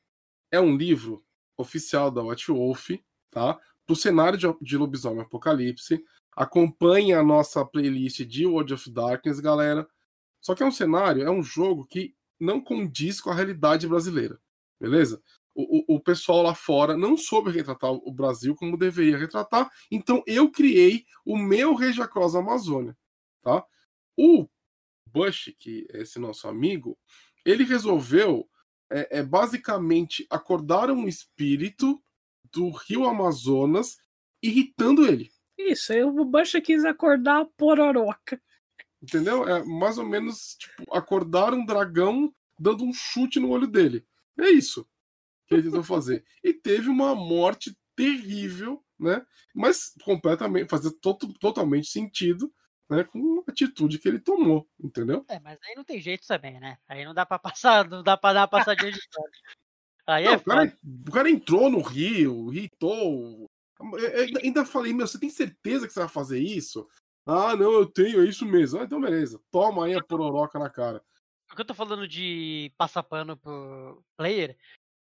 é 0.52 0.60
um 0.60 0.76
livro 0.76 1.24
oficial 1.58 2.10
da 2.10 2.24
White 2.24 2.52
Wolf, 2.52 2.90
tá? 3.30 3.60
Pro 3.86 3.96
cenário 3.96 4.38
de, 4.38 4.48
de 4.62 4.78
Lobisomem 4.78 5.22
Apocalipse. 5.22 6.04
Acompanhe 6.36 7.14
a 7.14 7.22
nossa 7.24 7.66
playlist 7.66 8.22
de 8.22 8.46
World 8.46 8.74
of 8.74 8.90
Darkness, 8.92 9.40
galera. 9.40 9.88
Só 10.42 10.56
que 10.56 10.64
é 10.64 10.66
um 10.66 10.72
cenário, 10.72 11.22
é 11.24 11.30
um 11.30 11.44
jogo 11.44 11.86
que 11.86 12.16
não 12.40 12.62
condiz 12.62 13.20
com 13.20 13.30
a 13.30 13.36
realidade 13.36 13.88
brasileira, 13.88 14.40
beleza? 14.80 15.22
O, 15.62 15.96
o, 15.96 16.00
pessoal 16.00 16.42
lá 16.42 16.56
fora 16.56 16.96
não 16.96 17.18
soube 17.18 17.52
retratar 17.52 17.92
o 17.92 18.14
Brasil 18.14 18.56
como 18.56 18.78
deveria 18.78 19.18
retratar, 19.18 19.70
então 19.92 20.24
eu 20.26 20.50
criei 20.50 21.06
o 21.26 21.38
meu 21.38 21.76
Regia 21.76 22.08
Cross 22.08 22.34
Amazônia, 22.34 22.98
tá? 23.42 23.66
O 24.16 24.48
Bush, 25.06 25.54
que 25.60 25.86
é 25.92 26.04
esse 26.04 26.18
nosso 26.18 26.48
amigo, 26.48 26.98
ele 27.44 27.66
resolveu 27.66 28.50
é, 28.90 29.20
é, 29.20 29.24
basicamente 29.24 30.26
acordar 30.30 30.90
um 30.90 31.10
espírito 31.10 32.02
do 32.54 32.70
rio 32.70 33.04
Amazonas 33.04 33.98
irritando 34.42 35.06
ele. 35.06 35.30
Isso, 35.58 35.92
o 35.94 36.24
Bush 36.24 36.54
quis 36.64 36.86
acordar 36.86 37.42
a 37.42 37.46
pororoca. 37.46 38.42
Entendeu? 39.02 39.46
É 39.46 39.62
mais 39.66 39.98
ou 39.98 40.06
menos 40.06 40.56
tipo, 40.58 40.96
acordar 40.96 41.54
um 41.54 41.66
dragão 41.66 42.34
dando 42.58 42.86
um 42.86 42.94
chute 42.94 43.42
no 43.42 43.50
olho 43.50 43.68
dele. 43.68 44.06
É 44.38 44.50
isso 44.50 44.88
que 45.50 45.56
ele 45.56 45.64
tentou 45.64 45.84
fazer. 45.84 46.24
E 46.44 46.54
teve 46.54 46.88
uma 46.90 47.16
morte 47.16 47.76
terrível, 47.96 48.84
né? 49.00 49.26
Mas 49.54 49.94
completamente, 50.04 50.70
fazia 50.70 50.92
to 51.02 51.18
totalmente 51.40 51.88
sentido, 51.88 52.54
né? 52.90 53.04
Com 53.04 53.44
a 53.48 53.52
atitude 53.52 53.98
que 53.98 54.08
ele 54.08 54.20
tomou, 54.20 54.70
entendeu? 54.82 55.26
É, 55.28 55.40
mas 55.40 55.58
aí 55.64 55.76
não 55.76 55.84
tem 55.84 56.00
jeito 56.00 56.26
também, 56.28 56.60
né? 56.60 56.78
Aí 56.88 57.04
não 57.04 57.14
dá 57.14 57.26
pra 57.26 57.40
passar, 57.40 57.88
não 57.90 58.04
dá 58.04 58.16
pra 58.16 58.34
dar 58.34 58.42
uma 58.42 58.48
passadinha 58.48 58.92
de 58.92 59.00
pano. 59.12 59.28
Aí 60.08 60.24
Não, 60.26 60.34
é 60.34 60.38
o, 60.38 60.44
cara, 60.44 60.78
o 61.08 61.12
cara 61.12 61.30
entrou 61.30 61.70
no 61.70 61.82
rio, 61.82 62.54
irritou. 62.54 63.48
Eu- 63.80 63.98
eu 64.00 64.24
ainda- 64.26 64.40
ainda 64.44 64.66
falei, 64.66 64.94
meu, 64.94 65.08
você 65.08 65.20
tem 65.20 65.30
certeza 65.30 65.88
que 65.88 65.94
você 65.94 66.00
vai 66.00 66.10
fazer 66.10 66.40
isso? 66.40 66.88
Ah, 67.26 67.56
não, 67.56 67.72
eu 67.74 67.86
tenho, 67.86 68.22
é 68.24 68.28
isso 68.28 68.46
mesmo. 68.46 68.80
Ah, 68.80 68.84
então 68.84 69.00
beleza. 69.02 69.40
Toma 69.52 69.86
aí 69.86 69.94
a 69.94 70.04
pororoca 70.04 70.58
na 70.58 70.70
cara. 70.70 71.04
O 71.52 71.56
que 71.56 71.62
eu 71.62 71.66
tô 71.66 71.74
falando 71.74 72.08
de 72.08 72.72
passar 72.78 73.02
pano 73.04 73.36
pro 73.38 74.04
player 74.18 74.56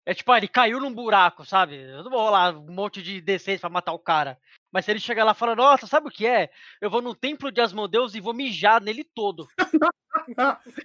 é 0.09 0.15
tipo, 0.15 0.33
ah, 0.33 0.39
ele 0.39 0.49
caiu 0.49 0.81
num 0.81 0.91
buraco, 0.95 1.45
sabe? 1.45 1.77
Eu 1.77 2.03
não 2.03 2.11
vou 2.11 2.19
rolar 2.23 2.57
um 2.57 2.73
monte 2.73 3.03
de 3.03 3.21
D6 3.21 3.61
pra 3.61 3.69
matar 3.69 3.93
o 3.93 3.99
cara. 3.99 4.41
Mas 4.73 4.87
se 4.87 4.91
ele 4.91 5.01
chegar 5.01 5.23
lá 5.23 5.33
e 5.33 5.35
falar, 5.35 5.55
nossa, 5.55 5.87
sabe 5.87 6.09
o 6.09 6.11
que 6.11 6.27
é? 6.27 6.51
Eu 6.81 6.89
vou 6.89 7.03
no 7.03 7.15
templo 7.15 7.53
de 7.53 7.61
Asmodeus 7.61 8.15
e 8.15 8.21
vou 8.21 8.33
mijar 8.33 8.81
nele 8.81 9.05
todo. 9.05 9.47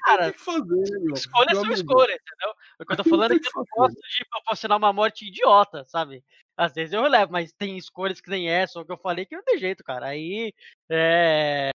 Cara, 0.05 0.25
Tem 0.25 0.33
que 0.33 0.39
fazer, 0.41 0.99
meu. 0.99 1.13
escolha 1.13 1.51
sua 1.51 1.59
amigo. 1.59 1.73
escolha, 1.73 2.11
entendeu? 2.11 2.53
O 2.81 2.85
que 2.85 2.91
eu 2.91 2.97
tô 2.97 3.03
falando 3.05 3.31
é 3.31 3.39
Tem 3.39 3.39
que 3.39 3.47
eu 3.47 3.53
não 3.61 3.65
gosto 3.77 3.95
de 3.95 4.25
proporcionar 4.29 4.77
uma 4.77 4.91
morte 4.91 5.25
idiota, 5.25 5.85
sabe? 5.85 6.21
Às 6.57 6.73
vezes 6.73 6.91
eu 6.93 7.01
relevo, 7.01 7.31
mas 7.31 7.53
tem 7.53 7.77
escolhas 7.77 8.19
que 8.19 8.29
nem 8.29 8.49
essa, 8.49 8.77
ou 8.77 8.85
que 8.85 8.91
eu 8.91 8.97
falei 8.97 9.25
que 9.25 9.37
não 9.37 9.43
tem 9.43 9.57
jeito, 9.57 9.85
cara. 9.85 10.07
Aí, 10.07 10.53
é... 10.89 11.69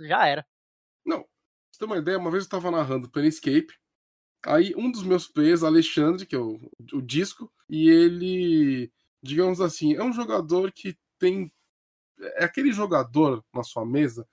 Já 0.00 0.26
era. 0.26 0.46
Não, 1.04 1.26
você 1.70 1.78
ter 1.78 1.84
uma 1.84 1.98
ideia, 1.98 2.18
uma 2.18 2.30
vez 2.30 2.44
eu 2.44 2.50
tava 2.50 2.70
narrando 2.70 3.10
Planescape, 3.10 3.78
aí 4.46 4.74
um 4.76 4.90
dos 4.90 5.02
meus 5.02 5.26
players, 5.26 5.62
Alexandre, 5.62 6.26
que 6.26 6.34
é 6.34 6.38
o, 6.38 6.60
o 6.92 7.02
disco, 7.02 7.52
e 7.68 7.88
ele, 7.88 8.92
digamos 9.22 9.60
assim, 9.60 9.94
é 9.94 10.02
um 10.02 10.12
jogador 10.12 10.72
que 10.72 10.98
tem. 11.18 11.52
É 12.36 12.44
aquele 12.44 12.72
jogador 12.72 13.44
na 13.52 13.62
sua 13.62 13.84
mesa 13.84 14.26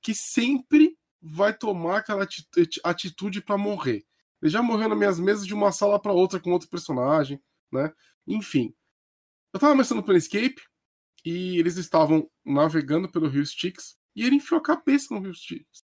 que 0.00 0.14
sempre 0.14 0.96
vai 1.20 1.56
tomar 1.56 1.98
aquela 1.98 2.24
ati- 2.24 2.46
atitude 2.84 3.42
pra 3.42 3.58
morrer. 3.58 4.06
Ele 4.40 4.50
já 4.50 4.62
morreu 4.62 4.88
nas 4.88 4.98
minhas 4.98 5.20
mesas 5.20 5.46
de 5.46 5.54
uma 5.54 5.72
sala 5.72 6.00
pra 6.00 6.12
outra 6.12 6.40
com 6.40 6.52
outro 6.52 6.68
personagem, 6.68 7.40
né? 7.72 7.92
Enfim. 8.26 8.74
Eu 9.52 9.60
tava 9.60 9.74
mestrando 9.74 10.02
Planescape 10.02 10.62
e 11.24 11.58
eles 11.58 11.76
estavam 11.76 12.30
navegando 12.44 13.10
pelo 13.10 13.28
Rio 13.28 13.42
Styx 13.42 13.98
e 14.14 14.24
ele 14.24 14.36
enfiou 14.36 14.60
a 14.60 14.62
cabeça 14.62 15.14
no 15.14 15.20
Rio 15.20 15.32
Styx 15.32 15.86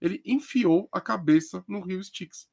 ele 0.00 0.22
enfiou 0.24 0.88
a 0.92 1.00
cabeça 1.00 1.62
no 1.68 1.80
Rio 1.80 2.00
Styx. 2.00 2.48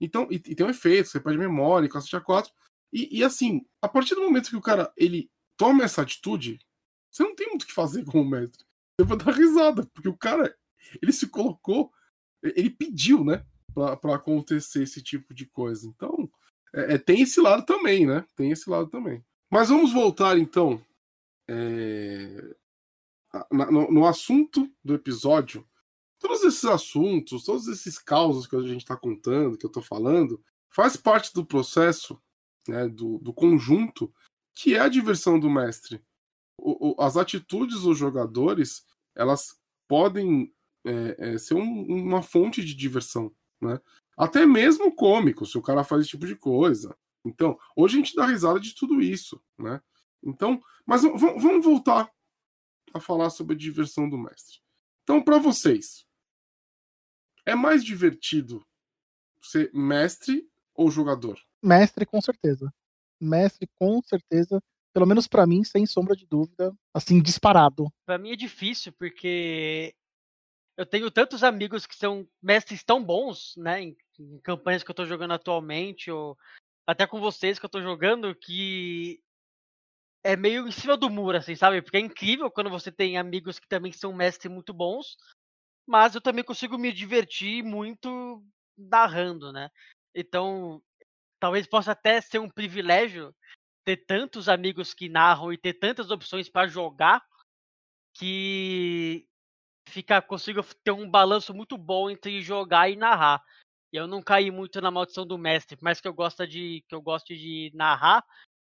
Então, 0.00 0.28
e, 0.30 0.36
e 0.36 0.54
tem 0.54 0.66
um 0.66 0.70
efeito, 0.70 1.08
você 1.08 1.20
perde 1.20 1.38
memória, 1.38 1.88
cacete 1.88 2.16
a 2.16 2.20
4. 2.20 2.52
E, 2.92 3.18
e 3.18 3.24
assim, 3.24 3.66
a 3.80 3.88
partir 3.88 4.14
do 4.14 4.22
momento 4.22 4.50
que 4.50 4.56
o 4.56 4.62
cara 4.62 4.92
ele 4.96 5.30
toma 5.56 5.84
essa 5.84 6.02
atitude, 6.02 6.58
você 7.10 7.22
não 7.22 7.34
tem 7.34 7.48
muito 7.48 7.62
o 7.62 7.66
que 7.66 7.72
fazer 7.72 8.04
como 8.04 8.28
mestre. 8.28 8.64
Você 8.98 9.06
vai 9.06 9.16
dar 9.16 9.32
risada, 9.32 9.86
porque 9.92 10.08
o 10.08 10.16
cara, 10.16 10.54
ele 11.02 11.12
se 11.12 11.28
colocou, 11.28 11.92
ele 12.42 12.70
pediu, 12.70 13.24
né, 13.24 13.44
pra 13.74 14.14
acontecer 14.14 14.82
esse 14.82 15.02
tipo 15.02 15.34
de 15.34 15.46
coisa. 15.46 15.86
Então, 15.86 16.30
é, 16.74 16.94
é, 16.94 16.98
tem 16.98 17.22
esse 17.22 17.40
lado 17.40 17.64
também, 17.64 18.06
né? 18.06 18.24
Tem 18.34 18.50
esse 18.50 18.68
lado 18.68 18.88
também. 18.88 19.24
Mas 19.50 19.68
vamos 19.68 19.92
voltar, 19.92 20.38
então, 20.38 20.82
é, 21.48 22.54
no, 23.50 23.90
no 23.90 24.06
assunto 24.06 24.70
do 24.84 24.94
episódio, 24.94 25.66
todos 26.26 26.42
esses 26.42 26.64
assuntos, 26.64 27.44
todos 27.44 27.68
esses 27.68 27.98
causos 27.98 28.46
que 28.46 28.56
a 28.56 28.62
gente 28.62 28.78
está 28.82 28.96
contando, 28.96 29.56
que 29.56 29.64
eu 29.64 29.68
estou 29.68 29.82
falando, 29.82 30.42
faz 30.70 30.96
parte 30.96 31.32
do 31.32 31.44
processo, 31.44 32.20
né, 32.68 32.88
do, 32.88 33.18
do 33.18 33.32
conjunto, 33.32 34.12
que 34.54 34.74
é 34.74 34.80
a 34.80 34.88
diversão 34.88 35.38
do 35.38 35.48
mestre. 35.48 36.02
O- 36.58 36.90
o- 36.90 37.02
as 37.02 37.16
atitudes 37.16 37.82
dos 37.82 37.96
jogadores, 37.98 38.84
elas 39.14 39.58
podem 39.88 40.52
é, 40.88 41.32
é, 41.34 41.38
ser 41.38 41.54
um- 41.54 41.82
uma 41.84 42.22
fonte 42.22 42.64
de 42.64 42.72
diversão, 42.72 43.34
né? 43.60 43.80
Até 44.16 44.46
mesmo 44.46 44.94
cômico, 44.94 45.44
se 45.44 45.58
o 45.58 45.62
cara 45.62 45.82
faz 45.82 46.02
esse 46.02 46.10
tipo 46.10 46.24
de 46.28 46.36
coisa. 46.36 46.96
Então, 47.24 47.58
hoje 47.74 47.96
a 47.96 47.98
gente 47.98 48.14
dá 48.14 48.24
risada 48.24 48.60
de 48.60 48.72
tudo 48.72 49.00
isso, 49.02 49.42
né? 49.58 49.82
Então, 50.22 50.62
mas 50.86 51.02
vamos 51.02 51.64
voltar 51.64 52.08
a 52.94 53.00
falar 53.00 53.30
sobre 53.30 53.56
a 53.56 53.58
diversão 53.58 54.08
do 54.08 54.16
mestre. 54.16 54.60
Então, 55.02 55.20
para 55.20 55.38
vocês, 55.38 56.05
é 57.46 57.54
mais 57.54 57.84
divertido 57.84 58.66
ser 59.40 59.70
mestre 59.72 60.46
ou 60.74 60.90
jogador? 60.90 61.38
Mestre, 61.62 62.04
com 62.04 62.20
certeza. 62.20 62.70
Mestre, 63.20 63.68
com 63.78 64.02
certeza. 64.02 64.60
Pelo 64.92 65.06
menos 65.06 65.26
pra 65.28 65.46
mim, 65.46 65.62
sem 65.62 65.86
sombra 65.86 66.16
de 66.16 66.26
dúvida. 66.26 66.74
Assim, 66.92 67.22
disparado. 67.22 67.90
Pra 68.04 68.18
mim 68.18 68.32
é 68.32 68.36
difícil, 68.36 68.92
porque 68.92 69.94
eu 70.76 70.84
tenho 70.84 71.10
tantos 71.10 71.42
amigos 71.42 71.86
que 71.86 71.96
são 71.96 72.28
mestres 72.42 72.82
tão 72.82 73.02
bons, 73.02 73.54
né, 73.56 73.82
em, 73.82 73.96
em 74.18 74.38
campanhas 74.40 74.82
que 74.82 74.90
eu 74.90 74.94
tô 74.94 75.06
jogando 75.06 75.32
atualmente, 75.32 76.10
ou 76.10 76.36
até 76.86 77.06
com 77.06 77.20
vocês 77.20 77.58
que 77.58 77.64
eu 77.64 77.70
tô 77.70 77.80
jogando, 77.80 78.34
que 78.34 79.20
é 80.22 80.36
meio 80.36 80.66
em 80.66 80.72
cima 80.72 80.96
do 80.96 81.08
muro, 81.08 81.38
assim, 81.38 81.54
sabe? 81.54 81.80
Porque 81.80 81.96
é 81.96 82.00
incrível 82.00 82.50
quando 82.50 82.68
você 82.68 82.90
tem 82.90 83.16
amigos 83.16 83.58
que 83.58 83.68
também 83.68 83.92
são 83.92 84.12
mestres 84.12 84.52
muito 84.52 84.74
bons, 84.74 85.16
mas 85.86 86.14
eu 86.14 86.20
também 86.20 86.44
consigo 86.44 86.76
me 86.76 86.92
divertir 86.92 87.62
muito 87.62 88.42
narrando, 88.76 89.52
né? 89.52 89.70
Então, 90.14 90.82
talvez 91.40 91.66
possa 91.66 91.92
até 91.92 92.20
ser 92.20 92.38
um 92.38 92.50
privilégio 92.50 93.34
ter 93.84 93.98
tantos 93.98 94.48
amigos 94.48 94.92
que 94.92 95.08
narram 95.08 95.52
e 95.52 95.58
ter 95.58 95.74
tantas 95.74 96.10
opções 96.10 96.48
para 96.48 96.66
jogar 96.66 97.24
que 98.14 99.26
fica 99.88 100.20
consigo 100.20 100.62
ter 100.82 100.90
um 100.90 101.08
balanço 101.08 101.54
muito 101.54 101.78
bom 101.78 102.10
entre 102.10 102.42
jogar 102.42 102.90
e 102.90 102.96
narrar. 102.96 103.42
E 103.92 103.96
eu 103.96 104.06
não 104.06 104.22
caí 104.22 104.50
muito 104.50 104.80
na 104.80 104.90
maldição 104.90 105.26
do 105.26 105.38
mestre, 105.38 105.78
mais 105.80 106.00
que 106.00 106.08
eu 106.08 106.14
goste 106.14 106.46
de 106.46 106.84
que 106.88 106.94
eu 106.94 107.00
goste 107.00 107.36
de 107.36 107.70
narrar, 107.74 108.24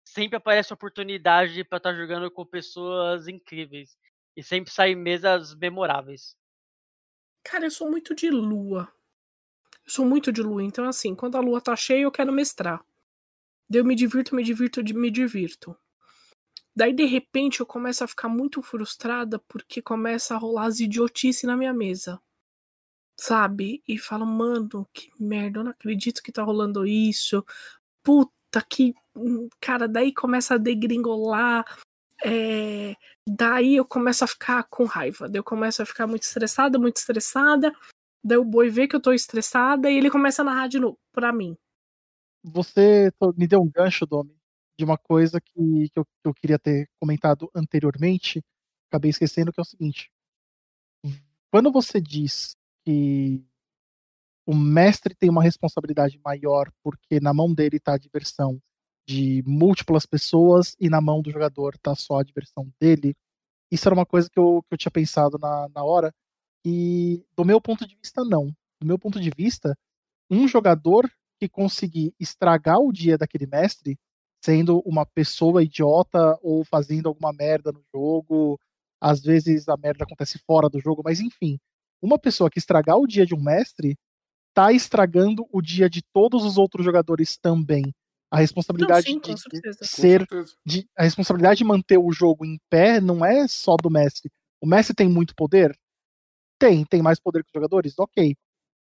sempre 0.05 0.37
aparece 0.37 0.73
oportunidade 0.73 1.63
para 1.65 1.79
estar 1.79 1.91
tá 1.93 1.97
jogando 1.97 2.31
com 2.31 2.45
pessoas 2.45 3.29
incríveis 3.29 3.97
e 4.37 4.43
sempre 4.43 4.73
saem 4.73 4.97
mesas 4.97 5.55
memoráveis. 5.55 6.37
Cara, 7.49 7.67
eu 7.67 7.71
sou 7.71 7.89
muito 7.89 8.13
de 8.13 8.29
lua. 8.29 8.93
Eu 9.85 9.91
sou 9.91 10.05
muito 10.05 10.33
de 10.33 10.43
lua, 10.43 10.65
então 10.65 10.85
assim, 10.85 11.15
quando 11.15 11.37
a 11.37 11.41
lua 11.41 11.61
tá 11.61 11.77
cheia, 11.77 12.03
eu 12.03 12.11
quero 12.11 12.33
mestrar. 12.33 12.85
Daí 13.71 13.81
eu 13.81 13.85
me 13.85 13.95
divirto, 13.95 14.35
me 14.35 14.43
divirto, 14.43 14.83
me 14.83 15.11
divirto. 15.13 15.77
Daí, 16.75 16.93
de 16.93 17.05
repente, 17.05 17.61
eu 17.61 17.67
começo 17.67 18.03
a 18.03 18.09
ficar 18.09 18.29
muito 18.29 18.61
frustrada 18.63 19.39
porque 19.39 19.81
começa 19.81 20.35
a 20.35 20.39
rolar 20.39 20.67
as 20.67 20.81
idiotices 20.81 21.45
na 21.45 21.57
minha 21.57 21.73
mesa. 21.73 22.21
Sabe? 23.17 23.81
E 23.87 23.97
falo, 23.97 24.27
mano, 24.27 24.87
que 24.93 25.11
merda, 25.19 25.61
eu 25.61 25.65
não 25.65 25.71
acredito 25.71 26.25
que 26.25 26.33
tá 26.33 26.43
rolando 26.43 26.85
isso. 26.85 27.45
Puta, 28.03 28.61
que. 28.69 28.93
Hum, 29.15 29.49
cara, 29.61 29.87
daí 29.87 30.13
começa 30.13 30.55
a 30.57 30.59
degringolar. 30.59 31.65
É... 32.25 32.95
Daí 33.29 33.77
eu 33.77 33.85
começo 33.85 34.25
a 34.25 34.27
ficar 34.27 34.65
com 34.65 34.85
raiva. 34.85 35.29
Daí 35.29 35.39
eu 35.39 35.45
começo 35.45 35.83
a 35.83 35.87
ficar 35.87 36.07
muito 36.07 36.23
estressada, 36.23 36.79
muito 36.79 36.97
estressada. 36.97 37.75
Daí 38.25 38.39
o 38.39 38.45
boi 38.45 38.69
vê 38.69 38.89
que 38.89 38.97
eu 38.97 39.01
tô 39.01 39.13
estressada 39.13 39.91
e 39.91 39.97
ele 39.97 40.11
começa 40.11 40.43
a 40.43 40.45
narrar 40.45 40.69
de 40.69 40.79
novo 40.79 40.99
pra 41.13 41.33
mim. 41.33 41.57
Você 42.45 43.11
me 43.37 43.47
deu 43.47 43.61
um 43.61 43.71
gancho, 43.71 44.07
Domi, 44.07 44.37
de 44.79 44.85
uma 44.85 44.97
coisa 44.97 45.41
que, 45.41 45.89
que, 45.91 45.99
eu, 45.99 46.05
que 46.05 46.29
eu 46.29 46.35
queria 46.35 46.59
ter 46.59 46.89
comentado 47.01 47.51
anteriormente, 47.55 48.43
acabei 48.89 49.11
esquecendo, 49.11 49.53
que 49.53 49.61
é 49.61 49.63
o 49.63 49.65
seguinte. 49.65 50.11
Quando 51.51 51.73
você 51.73 52.01
diz 52.01 52.57
que 52.85 53.45
o 54.47 54.55
mestre 54.55 55.15
tem 55.15 55.29
uma 55.29 55.43
responsabilidade 55.43 56.21
maior 56.25 56.71
porque 56.83 57.19
na 57.21 57.35
mão 57.35 57.53
dele 57.53 57.79
está 57.79 57.95
a 57.95 57.99
diversão 57.99 58.61
de 59.07 59.43
múltiplas 59.47 60.07
pessoas 60.07 60.77
e 60.81 60.89
na 60.89 61.01
mão 61.01 61.23
do 61.23 61.31
jogador 61.31 61.75
está 61.75 61.95
só 61.95 62.19
a 62.19 62.25
diversão 62.25 62.69
dele, 62.81 63.15
isso 63.71 63.89
era 63.89 63.95
uma 63.95 64.07
coisa 64.07 64.29
que 64.31 64.39
eu, 64.39 64.63
que 64.69 64.75
eu 64.75 64.79
tinha 64.79 64.91
pensado 64.91 65.39
na, 65.39 65.69
na 65.75 65.85
hora. 65.85 66.13
E 66.65 67.25
do 67.37 67.45
meu 67.45 67.61
ponto 67.61 67.87
de 67.87 67.97
vista, 67.97 68.25
não. 68.25 68.47
Do 68.81 68.87
meu 68.87 68.99
ponto 68.99 69.21
de 69.21 69.31
vista, 69.31 69.77
um 70.31 70.47
jogador 70.49 71.11
que 71.39 71.49
conseguir 71.49 72.15
estragar 72.19 72.79
o 72.79 72.93
dia 72.93 73.19
daquele 73.19 73.47
mestre 73.47 73.99
sendo 74.45 74.81
uma 74.87 75.05
pessoa 75.05 75.63
idiota 75.63 76.39
ou 76.43 76.65
fazendo 76.65 77.09
alguma 77.09 77.33
merda 77.33 77.73
no 77.73 77.83
jogo. 77.93 78.59
Às 79.01 79.21
vezes 79.21 79.69
a 79.69 79.77
merda 79.77 80.05
acontece 80.05 80.39
fora 80.47 80.69
do 80.69 80.81
jogo, 80.81 81.03
mas 81.05 81.21
enfim, 81.21 81.59
uma 82.01 82.19
pessoa 82.19 82.51
que 82.51 82.59
estragar 82.59 82.97
o 82.97 83.07
dia 83.07 83.27
de 83.27 83.35
um 83.35 83.43
mestre 83.43 83.97
tá 84.55 84.73
estragando 84.73 85.47
o 85.53 85.61
dia 85.61 85.91
de 85.91 86.03
todos 86.13 86.45
os 86.45 86.57
outros 86.59 86.85
jogadores 86.85 87.37
também. 87.37 87.93
A 88.31 88.39
responsabilidade 88.39 89.15
não, 89.15 89.23
sim, 89.23 89.35
de 89.35 89.87
ser 89.87 90.27
de, 90.65 90.89
a 90.97 91.05
responsabilidade 91.05 91.59
de 91.59 91.65
manter 91.65 91.99
o 91.99 92.11
jogo 92.13 92.45
em 92.45 92.59
pé 92.69 93.01
não 93.01 93.25
é 93.25 93.47
só 93.47 93.77
do 93.77 93.91
mestre. 93.91 94.31
O 94.61 94.67
mestre 94.67 94.95
tem 94.95 95.09
muito 95.09 95.35
poder? 95.35 95.79
Tem, 96.59 96.85
tem 96.85 97.03
mais 97.03 97.21
poder 97.21 97.45
que 97.45 97.49
os 97.49 97.55
jogadores? 97.55 97.99
OK. 97.99 98.35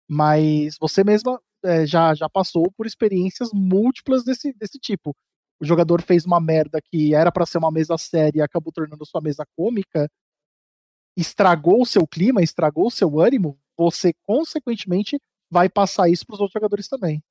Mas 0.08 0.76
você 0.80 1.02
mesma 1.04 1.40
é, 1.64 1.86
já, 1.86 2.14
já 2.14 2.28
passou 2.28 2.70
por 2.72 2.86
experiências 2.86 3.50
múltiplas 3.52 4.24
desse, 4.24 4.52
desse 4.54 4.78
tipo 4.78 5.14
o 5.62 5.64
jogador 5.64 6.02
fez 6.02 6.24
uma 6.26 6.40
merda 6.40 6.82
que 6.82 7.14
era 7.14 7.30
para 7.30 7.46
ser 7.46 7.58
uma 7.58 7.70
mesa 7.70 7.96
séria 7.96 8.40
e 8.40 8.42
acabou 8.42 8.72
tornando 8.72 9.06
sua 9.06 9.20
mesa 9.20 9.46
cômica, 9.56 10.10
estragou 11.16 11.82
o 11.82 11.86
seu 11.86 12.04
clima, 12.04 12.42
estragou 12.42 12.88
o 12.88 12.90
seu 12.90 13.20
ânimo, 13.20 13.56
você 13.76 14.12
consequentemente 14.24 15.20
vai 15.48 15.68
passar 15.68 16.08
isso 16.08 16.26
para 16.26 16.34
os 16.34 16.40
outros 16.40 16.54
jogadores 16.54 16.88
também. 16.88 17.22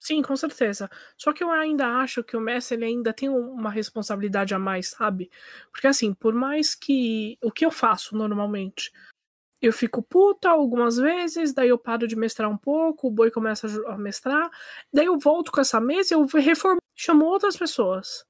Sim, 0.00 0.20
com 0.20 0.36
certeza. 0.36 0.90
Só 1.16 1.32
que 1.32 1.42
eu 1.42 1.50
ainda 1.50 1.86
acho 1.98 2.22
que 2.22 2.36
o 2.36 2.40
Messi 2.40 2.74
ele 2.74 2.84
ainda 2.84 3.12
tem 3.12 3.28
uma 3.28 3.70
responsabilidade 3.70 4.54
a 4.54 4.58
mais, 4.58 4.90
sabe? 4.90 5.30
Porque 5.72 5.86
assim, 5.86 6.12
por 6.12 6.34
mais 6.34 6.74
que 6.74 7.38
o 7.42 7.50
que 7.50 7.64
eu 7.64 7.70
faço 7.70 8.16
normalmente, 8.16 8.92
eu 9.62 9.72
fico 9.72 10.02
puta 10.02 10.50
algumas 10.50 10.96
vezes, 10.98 11.54
daí 11.54 11.70
eu 11.70 11.78
paro 11.78 12.06
de 12.06 12.16
mestrar 12.16 12.50
um 12.50 12.56
pouco, 12.56 13.08
o 13.08 13.10
boi 13.10 13.30
começa 13.30 13.66
a 13.88 13.96
mestrar, 13.96 14.50
daí 14.92 15.06
eu 15.06 15.18
volto 15.18 15.50
com 15.50 15.60
essa 15.60 15.80
mesa, 15.80 16.14
eu 16.14 16.26
reformo 16.26 16.78
chamou 16.94 17.28
outras 17.30 17.56
pessoas. 17.56 18.24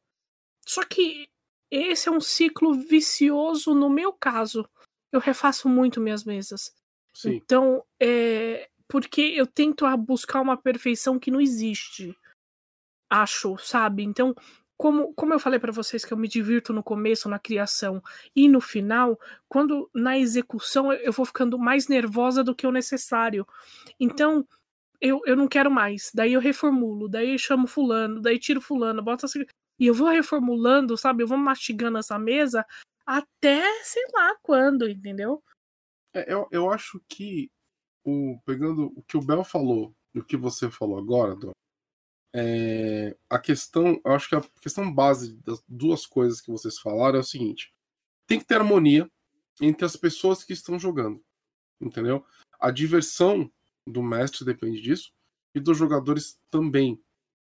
Só 0.66 0.84
que 0.84 1.26
esse 1.70 2.08
é 2.08 2.12
um 2.12 2.20
ciclo 2.20 2.72
vicioso 2.74 3.74
no 3.74 3.90
meu 3.90 4.12
caso. 4.12 4.68
Eu 5.12 5.20
refaço 5.20 5.68
muito 5.68 6.00
minhas 6.00 6.24
mesas. 6.24 6.72
Sim. 7.12 7.34
Então, 7.34 7.84
é 8.00 8.68
porque 8.94 9.22
eu 9.22 9.44
tento 9.44 9.84
buscar 9.96 10.40
uma 10.40 10.56
perfeição 10.56 11.18
que 11.18 11.28
não 11.28 11.40
existe. 11.40 12.16
Acho, 13.10 13.58
sabe? 13.58 14.04
Então, 14.04 14.32
como, 14.76 15.12
como 15.14 15.34
eu 15.34 15.40
falei 15.40 15.58
para 15.58 15.72
vocês 15.72 16.04
que 16.04 16.12
eu 16.12 16.16
me 16.16 16.28
divirto 16.28 16.72
no 16.72 16.80
começo, 16.80 17.28
na 17.28 17.40
criação 17.40 18.00
e 18.36 18.48
no 18.48 18.60
final, 18.60 19.18
quando 19.48 19.90
na 19.92 20.16
execução 20.16 20.92
eu 20.92 21.10
vou 21.10 21.26
ficando 21.26 21.58
mais 21.58 21.88
nervosa 21.88 22.44
do 22.44 22.54
que 22.54 22.68
o 22.68 22.70
necessário. 22.70 23.44
Então, 23.98 24.46
eu, 25.00 25.20
eu 25.26 25.34
não 25.34 25.48
quero 25.48 25.72
mais. 25.72 26.12
Daí 26.14 26.34
eu 26.34 26.40
reformulo, 26.40 27.08
daí 27.08 27.32
eu 27.32 27.38
chamo 27.38 27.66
fulano, 27.66 28.20
daí 28.20 28.38
tiro 28.38 28.60
fulano, 28.60 29.02
boto 29.02 29.26
assim. 29.26 29.44
E 29.76 29.88
eu 29.88 29.94
vou 29.94 30.08
reformulando, 30.08 30.96
sabe? 30.96 31.24
Eu 31.24 31.26
vou 31.26 31.36
mastigando 31.36 31.98
essa 31.98 32.16
mesa 32.16 32.64
até 33.04 33.60
sei 33.82 34.04
lá 34.14 34.36
quando, 34.40 34.88
entendeu? 34.88 35.42
É, 36.14 36.32
eu, 36.32 36.46
eu 36.52 36.70
acho 36.70 37.02
que, 37.08 37.50
o, 38.04 38.38
pegando 38.44 38.92
o 38.96 39.02
que 39.02 39.16
o 39.16 39.22
Bel 39.22 39.42
falou 39.42 39.94
e 40.14 40.20
o 40.20 40.24
que 40.24 40.36
você 40.36 40.70
falou 40.70 40.98
agora, 40.98 41.34
Dom, 41.34 41.52
é, 42.36 43.16
a 43.30 43.38
questão, 43.38 44.00
eu 44.04 44.12
acho 44.12 44.28
que 44.28 44.34
a 44.34 44.42
questão 44.60 44.92
base 44.92 45.36
das 45.44 45.62
duas 45.68 46.04
coisas 46.04 46.40
que 46.40 46.50
vocês 46.50 46.78
falaram 46.78 47.18
é 47.18 47.20
o 47.20 47.24
seguinte: 47.24 47.72
tem 48.26 48.40
que 48.40 48.44
ter 48.44 48.56
harmonia 48.56 49.08
entre 49.60 49.84
as 49.84 49.96
pessoas 49.96 50.42
que 50.42 50.52
estão 50.52 50.78
jogando, 50.78 51.22
entendeu? 51.80 52.24
A 52.58 52.72
diversão 52.72 53.50
do 53.86 54.02
mestre 54.02 54.44
depende 54.44 54.80
disso 54.80 55.12
e 55.54 55.60
dos 55.60 55.78
jogadores 55.78 56.40
também. 56.50 57.00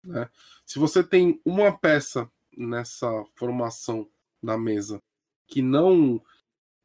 Né? 0.03 0.30
Se 0.66 0.78
você 0.78 1.03
tem 1.03 1.41
uma 1.43 1.76
peça 1.76 2.32
nessa 2.56 3.10
formação 3.34 4.08
da 4.41 4.58
mesa 4.58 4.99
que 5.47 5.64
não 5.64 6.24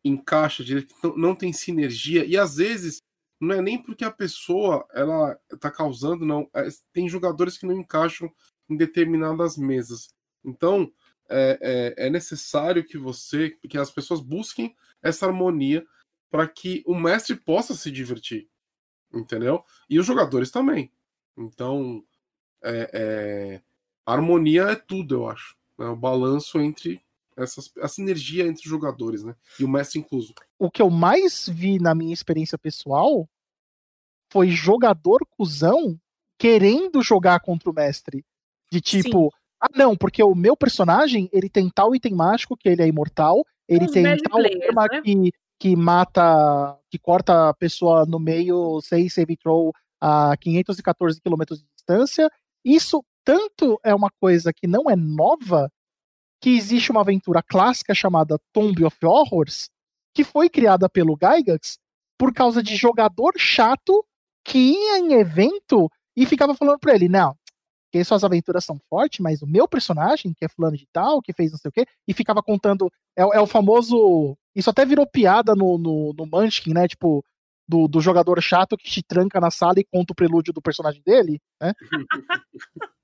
encaixa 0.02 0.64
direito, 0.64 0.94
não 1.16 1.34
tem 1.34 1.52
sinergia, 1.52 2.24
e 2.24 2.36
às 2.36 2.56
vezes 2.56 3.02
não 3.40 3.54
é 3.54 3.62
nem 3.62 3.82
porque 3.82 4.04
a 4.04 4.10
pessoa 4.10 4.86
ela 4.92 5.38
está 5.52 5.70
causando, 5.70 6.24
não. 6.26 6.48
É, 6.54 6.68
tem 6.92 7.08
jogadores 7.08 7.56
que 7.56 7.66
não 7.66 7.74
encaixam 7.74 8.30
em 8.68 8.76
determinadas 8.76 9.56
mesas. 9.56 10.10
Então 10.44 10.92
é, 11.28 11.94
é, 11.96 12.06
é 12.06 12.10
necessário 12.10 12.84
que 12.84 12.98
você, 12.98 13.50
que 13.68 13.78
as 13.78 13.90
pessoas 13.90 14.20
busquem 14.20 14.76
essa 15.02 15.26
harmonia 15.26 15.84
para 16.30 16.46
que 16.46 16.82
o 16.86 16.94
mestre 16.94 17.34
possa 17.34 17.74
se 17.74 17.90
divertir 17.90 18.50
entendeu? 19.12 19.64
E 19.88 19.98
os 19.98 20.06
jogadores 20.06 20.50
também. 20.50 20.92
Então, 21.36 22.04
é, 22.62 22.90
é, 22.92 23.62
harmonia 24.06 24.62
é 24.64 24.76
tudo, 24.76 25.14
eu 25.16 25.28
acho. 25.28 25.56
Né? 25.78 25.86
O 25.86 25.96
balanço 25.96 26.60
entre 26.60 27.02
essas, 27.42 27.70
a 27.80 27.88
sinergia 27.88 28.46
entre 28.46 28.62
os 28.62 28.70
jogadores, 28.70 29.22
né? 29.22 29.34
E 29.58 29.64
o 29.64 29.68
mestre 29.68 29.98
incluso. 29.98 30.34
O 30.58 30.70
que 30.70 30.82
eu 30.82 30.90
mais 30.90 31.48
vi 31.48 31.78
na 31.78 31.94
minha 31.94 32.14
experiência 32.14 32.58
pessoal 32.58 33.28
foi 34.30 34.48
jogador 34.50 35.26
cuzão 35.36 35.98
querendo 36.38 37.02
jogar 37.02 37.40
contra 37.40 37.70
o 37.70 37.74
mestre. 37.74 38.24
De 38.72 38.80
tipo, 38.80 39.24
Sim. 39.24 39.38
ah, 39.60 39.68
não, 39.74 39.96
porque 39.96 40.22
o 40.22 40.34
meu 40.34 40.56
personagem, 40.56 41.28
ele 41.32 41.48
tem 41.48 41.68
tal 41.68 41.94
item 41.94 42.14
mágico 42.14 42.56
que 42.56 42.68
ele 42.68 42.82
é 42.82 42.86
imortal, 42.86 43.44
ele 43.68 43.86
Os 43.86 43.90
tem 43.90 44.04
tal 44.22 44.40
arma 44.40 44.86
né? 44.90 45.02
que 45.02 45.32
que 45.60 45.76
mata, 45.76 46.78
que 46.90 46.98
corta 46.98 47.50
a 47.50 47.54
pessoa 47.54 48.06
no 48.06 48.18
meio 48.18 48.80
sem 48.80 49.10
save 49.10 49.36
throw 49.36 49.74
a 50.00 50.34
514 50.38 51.20
km 51.20 51.42
de 51.50 51.66
distância. 51.76 52.30
Isso 52.64 53.04
tanto 53.22 53.78
é 53.84 53.94
uma 53.94 54.10
coisa 54.18 54.54
que 54.54 54.66
não 54.66 54.90
é 54.90 54.96
nova, 54.96 55.70
que 56.40 56.56
existe 56.56 56.90
uma 56.90 57.00
aventura 57.00 57.42
clássica 57.42 57.94
chamada 57.94 58.40
Tomb 58.52 58.84
of 58.84 58.96
Horrors, 59.04 59.68
que 60.14 60.24
foi 60.24 60.48
criada 60.48 60.88
pelo 60.88 61.16
Gygax 61.16 61.78
por 62.18 62.32
causa 62.32 62.62
de 62.62 62.76
jogador 62.76 63.34
chato 63.36 64.04
que 64.44 64.58
ia 64.58 64.98
em 64.98 65.12
evento 65.14 65.90
e 66.16 66.26
ficava 66.26 66.54
falando 66.54 66.78
pra 66.78 66.94
ele, 66.94 67.08
não, 67.08 67.34
que 67.92 68.02
suas 68.04 68.24
aventuras 68.24 68.64
são 68.64 68.78
fortes, 68.88 69.20
mas 69.20 69.42
o 69.42 69.46
meu 69.46 69.68
personagem, 69.68 70.32
que 70.32 70.44
é 70.44 70.48
fulano 70.48 70.76
de 70.76 70.86
tal, 70.92 71.20
que 71.20 71.32
fez 71.32 71.50
não 71.50 71.58
sei 71.58 71.68
o 71.68 71.72
quê, 71.72 71.86
e 72.06 72.14
ficava 72.14 72.42
contando, 72.42 72.90
é, 73.16 73.22
é 73.22 73.40
o 73.40 73.46
famoso 73.46 74.36
isso 74.54 74.70
até 74.70 74.84
virou 74.84 75.06
piada 75.06 75.54
no, 75.54 75.78
no, 75.78 76.12
no 76.12 76.26
Munchkin, 76.26 76.72
né? 76.72 76.88
Tipo, 76.88 77.24
do, 77.68 77.86
do, 77.86 78.00
jogador 78.00 78.40
chato 78.42 78.76
que 78.76 78.90
te 78.90 79.02
tranca 79.02 79.40
na 79.40 79.50
sala 79.50 79.74
e 79.78 79.84
conta 79.84 80.12
o 80.12 80.16
prelúdio 80.16 80.52
do 80.52 80.60
personagem 80.60 81.00
dele, 81.04 81.40
né? 81.60 81.72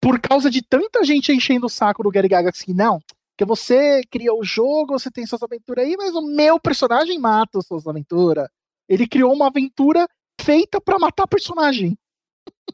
Por 0.00 0.20
causa 0.20 0.50
de 0.50 0.62
tanta 0.62 1.04
gente 1.04 1.32
enchendo 1.32 1.66
o 1.66 1.70
saco 1.70 2.02
do 2.02 2.10
Gary 2.10 2.28
Gaga 2.28 2.50
assim, 2.50 2.72
não, 2.72 3.00
que 3.36 3.44
você 3.44 4.02
criou 4.10 4.40
o 4.40 4.44
jogo, 4.44 4.98
você 4.98 5.10
tem 5.10 5.26
suas 5.26 5.42
aventuras 5.42 5.84
aí, 5.84 5.96
mas 5.96 6.14
o 6.14 6.22
meu 6.22 6.60
personagem 6.60 7.18
mata 7.18 7.60
suas 7.60 7.86
aventuras. 7.86 8.48
Ele 8.88 9.06
criou 9.06 9.32
uma 9.32 9.48
aventura 9.48 10.08
feita 10.40 10.80
para 10.80 10.98
matar 10.98 11.26
personagem. 11.26 11.98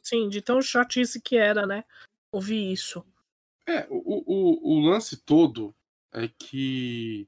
Sim, 0.01 0.29
de 0.29 0.41
tão 0.41 0.61
chatice 0.61 1.21
que 1.21 1.35
era, 1.37 1.65
né? 1.65 1.83
Ouvir 2.31 2.71
isso. 2.71 3.03
É, 3.67 3.87
o, 3.89 4.23
o, 4.25 4.75
o 4.75 4.79
lance 4.79 5.17
todo 5.17 5.73
é 6.11 6.27
que 6.27 7.27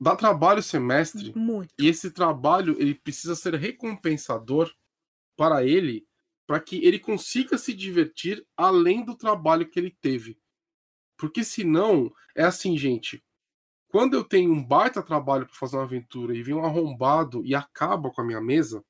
dá 0.00 0.16
trabalho 0.16 0.62
semestre 0.62 1.32
Muito. 1.34 1.72
e 1.78 1.88
esse 1.88 2.10
trabalho 2.10 2.76
ele 2.78 2.94
precisa 2.94 3.34
ser 3.34 3.54
recompensador 3.54 4.72
para 5.36 5.64
ele 5.64 6.06
para 6.48 6.58
que 6.58 6.82
ele 6.82 6.98
consiga 6.98 7.58
se 7.58 7.74
divertir 7.74 8.44
além 8.56 9.04
do 9.04 9.14
trabalho 9.14 9.68
que 9.68 9.78
ele 9.78 9.94
teve. 10.00 10.40
Porque 11.18 11.44
senão 11.44 12.10
é 12.34 12.42
assim, 12.42 12.74
gente. 12.78 13.22
Quando 13.88 14.14
eu 14.14 14.24
tenho 14.24 14.50
um 14.50 14.64
baita 14.64 15.02
trabalho 15.02 15.44
para 15.44 15.54
fazer 15.54 15.76
uma 15.76 15.84
aventura 15.84 16.34
e 16.34 16.42
vem 16.42 16.54
um 16.54 16.64
arrombado 16.64 17.44
e 17.44 17.54
acaba 17.54 18.10
com 18.10 18.22
a 18.22 18.24
minha 18.24 18.40
mesa, 18.40 18.82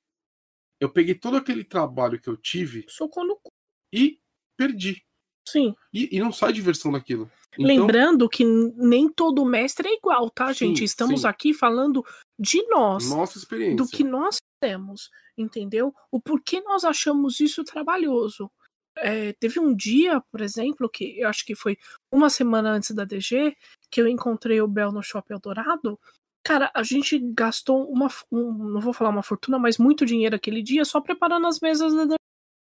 eu 0.78 0.88
peguei 0.88 1.16
todo 1.16 1.36
aquele 1.36 1.64
trabalho 1.64 2.20
que 2.20 2.28
eu 2.28 2.36
tive 2.36 2.86
Socou 2.88 3.26
no 3.26 3.34
cu. 3.34 3.50
e 3.92 4.20
perdi. 4.56 5.04
Sim. 5.48 5.74
E, 5.92 6.16
e 6.16 6.20
não 6.20 6.30
sai 6.30 6.52
diversão 6.52 6.92
daquilo. 6.92 7.28
Então, 7.54 7.66
Lembrando 7.66 8.28
que 8.28 8.44
nem 8.44 9.08
todo 9.08 9.44
mestre 9.44 9.88
é 9.88 9.94
igual, 9.94 10.30
tá, 10.30 10.54
Sim, 10.54 10.68
gente? 10.68 10.84
Estamos 10.84 11.22
sim. 11.22 11.26
aqui 11.26 11.52
falando 11.52 12.04
de 12.38 12.62
nós. 12.68 13.10
nossa 13.10 13.36
experiência. 13.36 13.76
do 13.76 13.88
que 13.88 14.04
nós 14.04 14.38
temos, 14.60 15.10
entendeu? 15.36 15.94
O 16.10 16.20
porquê 16.20 16.60
nós 16.60 16.84
achamos 16.84 17.40
isso 17.40 17.64
trabalhoso. 17.64 18.50
É, 18.96 19.32
teve 19.34 19.60
um 19.60 19.74
dia, 19.74 20.20
por 20.32 20.40
exemplo, 20.40 20.88
que 20.88 21.20
eu 21.20 21.28
acho 21.28 21.44
que 21.44 21.54
foi 21.54 21.76
uma 22.12 22.28
semana 22.28 22.70
antes 22.72 22.90
da 22.92 23.04
DG, 23.04 23.56
que 23.90 24.00
eu 24.00 24.08
encontrei 24.08 24.60
o 24.60 24.66
Bel 24.68 24.90
no 24.92 25.02
Shopping 25.02 25.34
Eldorado. 25.34 25.98
Cara, 26.44 26.70
a 26.74 26.82
gente 26.82 27.18
gastou 27.32 27.88
uma, 27.90 28.08
um- 28.32 28.52
não 28.72 28.80
vou 28.80 28.92
falar 28.92 29.10
uma 29.10 29.22
fortuna, 29.22 29.58
mas 29.58 29.78
muito 29.78 30.04
dinheiro 30.06 30.34
aquele 30.34 30.62
dia 30.62 30.84
só 30.84 31.00
preparando 31.00 31.46
as 31.46 31.60
mesas 31.60 31.94
da 31.94 32.16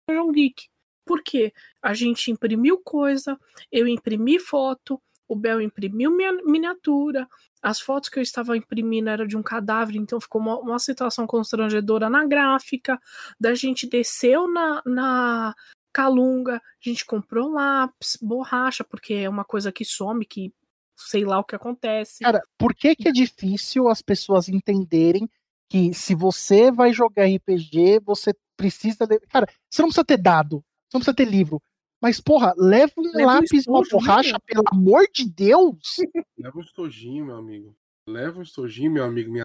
Dungeon 0.09 0.33
Geek. 0.33 0.69
Por 1.05 1.23
quê? 1.23 1.53
A 1.83 1.93
gente 1.95 2.31
imprimiu 2.31 2.81
coisa, 2.83 3.39
eu 3.71 3.87
imprimi 3.89 4.39
foto, 4.39 5.01
o 5.29 5.37
Bel 5.37 5.61
imprimiu 5.61 6.11
minha 6.11 6.33
miniatura, 6.45 7.29
as 7.63 7.81
fotos 7.81 8.09
que 8.09 8.19
eu 8.19 8.23
estava 8.23 8.57
imprimindo 8.57 9.09
eram 9.09 9.27
de 9.27 9.37
um 9.37 9.43
cadáver, 9.43 9.97
então 9.97 10.21
ficou 10.21 10.41
uma, 10.41 10.59
uma 10.59 10.79
situação 10.79 11.27
constrangedora 11.27 12.11
na 12.11 12.27
gráfica. 12.27 12.99
Da 13.41 13.55
gente 13.55 13.89
desceu 13.89 14.49
na, 14.49 14.83
na 14.85 15.55
Calunga, 15.93 16.57
a 16.57 16.89
gente 16.89 17.07
comprou 17.07 17.51
lápis, 17.51 18.19
borracha, 18.21 18.83
porque 18.83 19.15
é 19.15 19.29
uma 19.29 19.45
coisa 19.45 19.71
que 19.71 19.85
some, 19.85 20.27
que 20.27 20.53
sei 20.97 21.25
lá 21.25 21.39
o 21.39 21.45
que 21.45 21.55
acontece. 21.55 22.25
Cara, 22.25 22.43
por 22.59 22.75
que, 22.75 22.97
que 22.97 23.09
é 23.09 23.13
difícil 23.13 23.89
as 23.89 24.03
pessoas 24.03 24.49
entenderem 24.49 25.29
que 25.69 25.95
se 25.95 26.15
você 26.15 26.71
vai 26.71 26.93
jogar 26.93 27.27
RPG, 27.27 28.01
você 28.05 28.35
precisa. 28.57 29.07
Cara, 29.31 29.47
você 29.71 29.81
não 29.81 29.89
precisa 29.89 30.05
ter 30.05 30.19
dado, 30.19 30.57
você 30.89 30.99
não 30.99 31.01
precisa 31.01 31.17
ter 31.17 31.25
livro. 31.25 31.63
Mas, 32.03 32.21
porra, 32.21 32.53
leva 32.57 32.93
um 32.99 33.03
Leva 33.03 33.19
um 33.19 33.27
lápis 33.27 33.65
e 33.65 33.71
uma 33.71 33.83
borracha, 33.89 34.33
né? 34.33 34.39
pelo 34.45 34.65
amor 34.73 35.07
de 35.15 35.25
Deus! 35.31 35.99
Leva 36.37 36.59
um 36.59 36.61
estojinho, 36.61 37.27
meu 37.27 37.37
amigo. 37.37 37.77
Leva 38.09 38.41
um 38.41 38.43
estojinho, 38.43 38.91
meu 38.91 39.05
amigo. 39.05 39.31
Minha... 39.31 39.45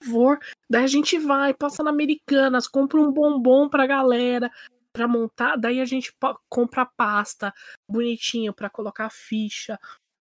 Por 0.00 0.06
favor. 0.06 0.40
Daí 0.68 0.82
a 0.82 0.88
gente 0.88 1.16
vai, 1.16 1.54
passa 1.54 1.84
na 1.84 1.90
Americanas, 1.90 2.66
compra 2.66 3.00
um 3.00 3.12
bombom 3.12 3.68
pra 3.68 3.86
galera 3.86 4.50
pra 4.92 5.06
montar, 5.06 5.54
daí 5.56 5.80
a 5.80 5.84
gente 5.84 6.12
compra 6.48 6.84
pasta 6.84 7.54
bonitinho 7.88 8.52
pra 8.52 8.68
colocar 8.68 9.06
a 9.06 9.10
ficha, 9.10 9.78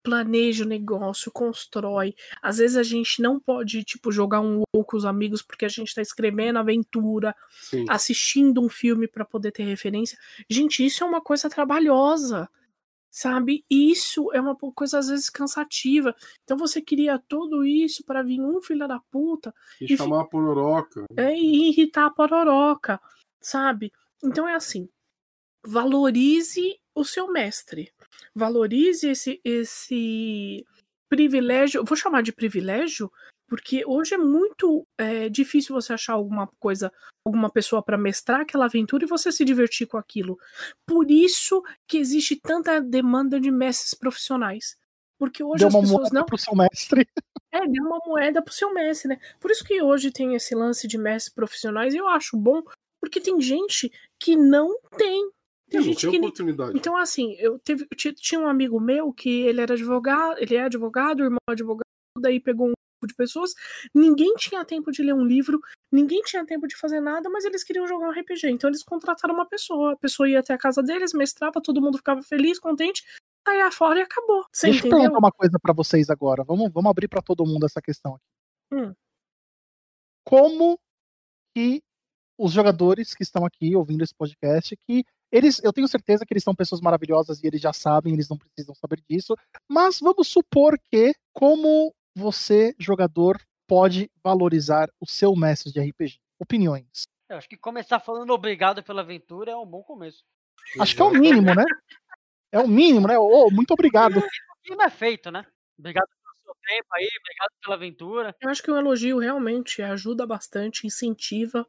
planeja 0.08 0.64
o 0.64 0.68
negócio, 0.68 1.30
constrói. 1.30 2.16
Às 2.41 2.60
vezes 2.60 2.78
a 2.78 2.84
gente 2.84 3.22
não 3.22 3.38
pode, 3.38 3.84
tipo, 3.84 4.10
jogar 4.10 4.39
um 4.39 4.64
WoW 4.74 4.86
com 4.86 4.95
os 4.95 5.03
amigos 5.03 5.41
porque 5.41 5.66
a 5.66 5.70
gente 5.70 5.93
tá 5.93 6.01
escrevendo 6.01 6.60
aventura, 6.60 7.36
Sim. 7.62 7.86
assistindo 7.89 8.64
um 8.64 8.70
filme 8.70 9.05
pra 9.05 9.26
poder 9.26 9.51
ter 9.51 9.64
referência. 9.64 10.18
Gente, 10.49 10.86
isso 10.86 11.03
é 11.03 11.08
uma 11.08 11.20
coisa 11.20 11.49
trabalhosa. 11.49 12.49
Sabe? 13.10 13.66
Isso 13.70 14.32
é 14.32 14.39
uma 14.39 14.55
coisa 14.55 14.99
às 14.99 15.08
vezes 15.08 15.30
cansativa. 15.30 16.16
Então 16.43 16.55
você 16.58 16.82
queria 16.82 17.18
tudo 17.28 17.66
isso 17.66 18.03
pra 18.05 18.22
vir 18.22 18.39
um 18.39 18.62
filho 18.62 18.88
da 18.88 18.99
puta 19.12 19.53
E 19.82 19.91
e 19.91 19.97
chamar 19.97 20.22
a 20.22 20.26
pororoca. 20.26 21.03
é, 21.18 21.34
e 21.36 21.70
irritar 21.70 22.05
a 22.05 22.12
pororoca, 22.12 23.01
sabe? 23.41 23.91
Então 24.24 24.47
é 24.47 24.53
assim, 24.53 24.88
valorize 25.66 26.80
o 26.97 27.05
seu 27.05 27.31
mestre, 27.31 27.91
valorize 28.33 29.07
esse, 29.07 29.39
esse 29.43 30.65
privilégio, 31.07 31.85
vou 31.85 31.95
chamar 31.95 32.23
de 32.23 32.33
privilégio, 32.33 33.11
porque 33.47 33.83
hoje 33.85 34.15
é 34.15 34.17
muito 34.17 34.85
é, 34.97 35.29
difícil 35.29 35.75
você 35.75 35.93
achar 35.93 36.13
alguma 36.13 36.47
coisa, 36.59 36.91
alguma 37.25 37.49
pessoa 37.49 37.83
para 37.83 37.97
mestrar 37.97 38.41
aquela 38.41 38.65
aventura 38.65 39.05
e 39.05 39.07
você 39.07 39.31
se 39.31 39.45
divertir 39.45 39.87
com 39.87 39.97
aquilo. 39.97 40.37
Por 40.85 41.09
isso 41.09 41.63
que 41.87 41.97
existe 41.97 42.35
tanta 42.35 42.81
demanda 42.81 43.39
de 43.39 43.51
mestres 43.51 43.93
profissionais. 43.93 44.75
Porque 45.19 45.43
hoje 45.43 45.59
Deu 45.59 45.67
as 45.69 45.73
uma 45.73 45.81
pessoas 45.81 45.99
moeda 46.01 46.19
não 46.19 46.25
pro 46.25 46.37
seu 46.37 46.55
mestre. 46.55 47.07
é, 47.51 47.67
deu 47.67 47.83
uma 47.83 47.99
moeda 48.05 48.41
pro 48.41 48.53
seu 48.53 48.73
mestre, 48.73 49.09
né? 49.09 49.19
Por 49.39 49.49
isso 49.49 49.63
que 49.63 49.81
hoje 49.81 50.11
tem 50.11 50.35
esse 50.35 50.53
lance 50.53 50.87
de 50.87 50.97
mestres 50.97 51.33
profissionais 51.33 51.93
e 51.93 51.97
eu 51.97 52.07
acho 52.07 52.37
bom, 52.37 52.61
porque 52.99 53.19
tem 53.19 53.39
gente 53.41 53.91
que 54.19 54.35
não 54.35 54.79
tem. 54.97 55.31
Tem 55.70 55.82
gente 55.82 56.09
que 56.09 56.18
oportunidade. 56.18 56.78
Então, 56.78 56.95
assim, 56.95 57.34
eu 57.39 57.59
teve, 57.59 57.86
eu 57.89 57.97
ti- 57.97 58.13
tinha 58.13 58.39
um 58.39 58.47
amigo 58.47 58.80
meu 58.80 59.11
que 59.11 59.41
ele 59.41 59.59
era 59.61 59.74
advogado, 59.74 60.38
ele 60.39 60.55
é 60.55 60.61
advogado, 60.63 61.20
o 61.20 61.24
irmão 61.24 61.38
é 61.49 61.51
advogado, 61.51 61.84
daí 62.20 62.39
pegou 62.39 62.68
um 62.68 62.72
grupo 62.72 63.07
de 63.07 63.13
pessoas, 63.15 63.53
ninguém 63.93 64.34
tinha 64.36 64.63
tempo 64.63 64.91
de 64.91 65.03
ler 65.03 65.13
um 65.13 65.26
livro, 65.26 65.59
ninguém 65.91 66.22
tinha 66.22 66.45
tempo 66.45 66.68
de 66.68 66.76
fazer 66.78 67.01
nada, 67.01 67.30
mas 67.30 67.43
eles 67.43 67.63
queriam 67.63 67.86
jogar 67.86 68.07
um 68.07 68.11
RPG. 68.11 68.49
Então 68.49 68.70
eles 68.70 68.82
contrataram 68.84 69.36
uma 69.36 69.45
pessoa, 69.45 69.93
a 69.93 69.97
pessoa 69.97 70.30
ia 70.30 70.39
até 70.39 70.53
a 70.53 70.57
casa 70.57 70.82
deles, 70.82 71.13
mestrava, 71.13 71.61
todo 71.61 71.82
mundo 71.82 71.97
ficava 71.97 72.22
feliz, 72.24 72.59
contente, 72.59 73.03
saía 73.45 73.70
fora 73.72 73.99
e 73.99 74.03
acabou. 74.03 74.45
Você 74.51 74.68
Deixa 74.68 74.80
eu 74.86 74.88
entendeu? 74.88 74.99
perguntar 74.99 75.20
uma 75.20 75.32
coisa 75.32 75.59
pra 75.61 75.74
vocês 75.74 76.09
agora. 76.09 76.43
Vamos, 76.45 76.72
vamos 76.72 76.89
abrir 76.89 77.07
pra 77.09 77.22
todo 77.22 77.45
mundo 77.45 77.65
essa 77.65 77.82
questão 77.82 78.15
aqui. 78.15 78.26
Hum. 78.74 78.93
Como 80.26 80.80
que 81.55 81.82
os 82.38 82.51
jogadores 82.51 83.13
que 83.13 83.23
estão 83.23 83.45
aqui 83.45 83.75
ouvindo 83.75 84.03
esse 84.03 84.13
podcast, 84.13 84.77
que 84.88 85.03
eles, 85.31 85.61
eu 85.63 85.73
tenho 85.73 85.88
certeza 85.88 86.25
que 86.25 86.33
eles 86.33 86.43
são 86.43 86.55
pessoas 86.55 86.79
maravilhosas 86.79 87.43
e 87.43 87.47
eles 87.47 87.59
já 87.59 87.73
sabem, 87.73 88.13
eles 88.13 88.29
não 88.29 88.38
precisam 88.38 88.73
saber 88.75 89.01
disso, 89.09 89.35
mas 89.67 89.99
vamos 89.99 90.27
supor 90.27 90.77
que 90.89 91.13
como 91.33 91.93
você, 92.15 92.73
jogador, 92.79 93.38
pode 93.67 94.09
valorizar 94.23 94.89
o 94.99 95.05
seu 95.05 95.35
mestre 95.35 95.71
de 95.71 95.79
RPG? 95.79 96.19
Opiniões. 96.39 97.03
Eu 97.29 97.38
acho 97.38 97.49
que 97.49 97.57
começar 97.57 97.99
falando 97.99 98.31
obrigado 98.31 98.81
pela 98.81 99.01
aventura 99.01 99.51
é 99.51 99.55
um 99.57 99.65
bom 99.65 99.83
começo. 99.83 100.23
Acho 100.79 100.95
que 100.95 101.01
é 101.01 101.05
o 101.05 101.11
mínimo, 101.11 101.53
né? 101.53 101.65
É 102.51 102.59
o 102.59 102.67
mínimo, 102.67 103.07
né? 103.07 103.17
Ô, 103.17 103.49
muito 103.51 103.71
obrigado. 103.71 104.21
E 104.65 104.75
não 104.75 104.85
é 104.85 104.89
feito, 104.89 105.29
né? 105.29 105.45
Obrigado 105.77 106.07
pelo 106.07 106.43
seu 106.43 106.55
tempo 106.65 106.88
aí, 106.93 107.09
obrigado 107.19 107.51
pela 107.61 107.75
aventura. 107.75 108.35
Eu 108.41 108.49
acho 108.49 108.63
que 108.63 108.71
o 108.71 108.77
elogio 108.77 109.19
realmente 109.19 109.81
ajuda 109.81 110.25
bastante, 110.25 110.88
incentiva. 110.88 111.67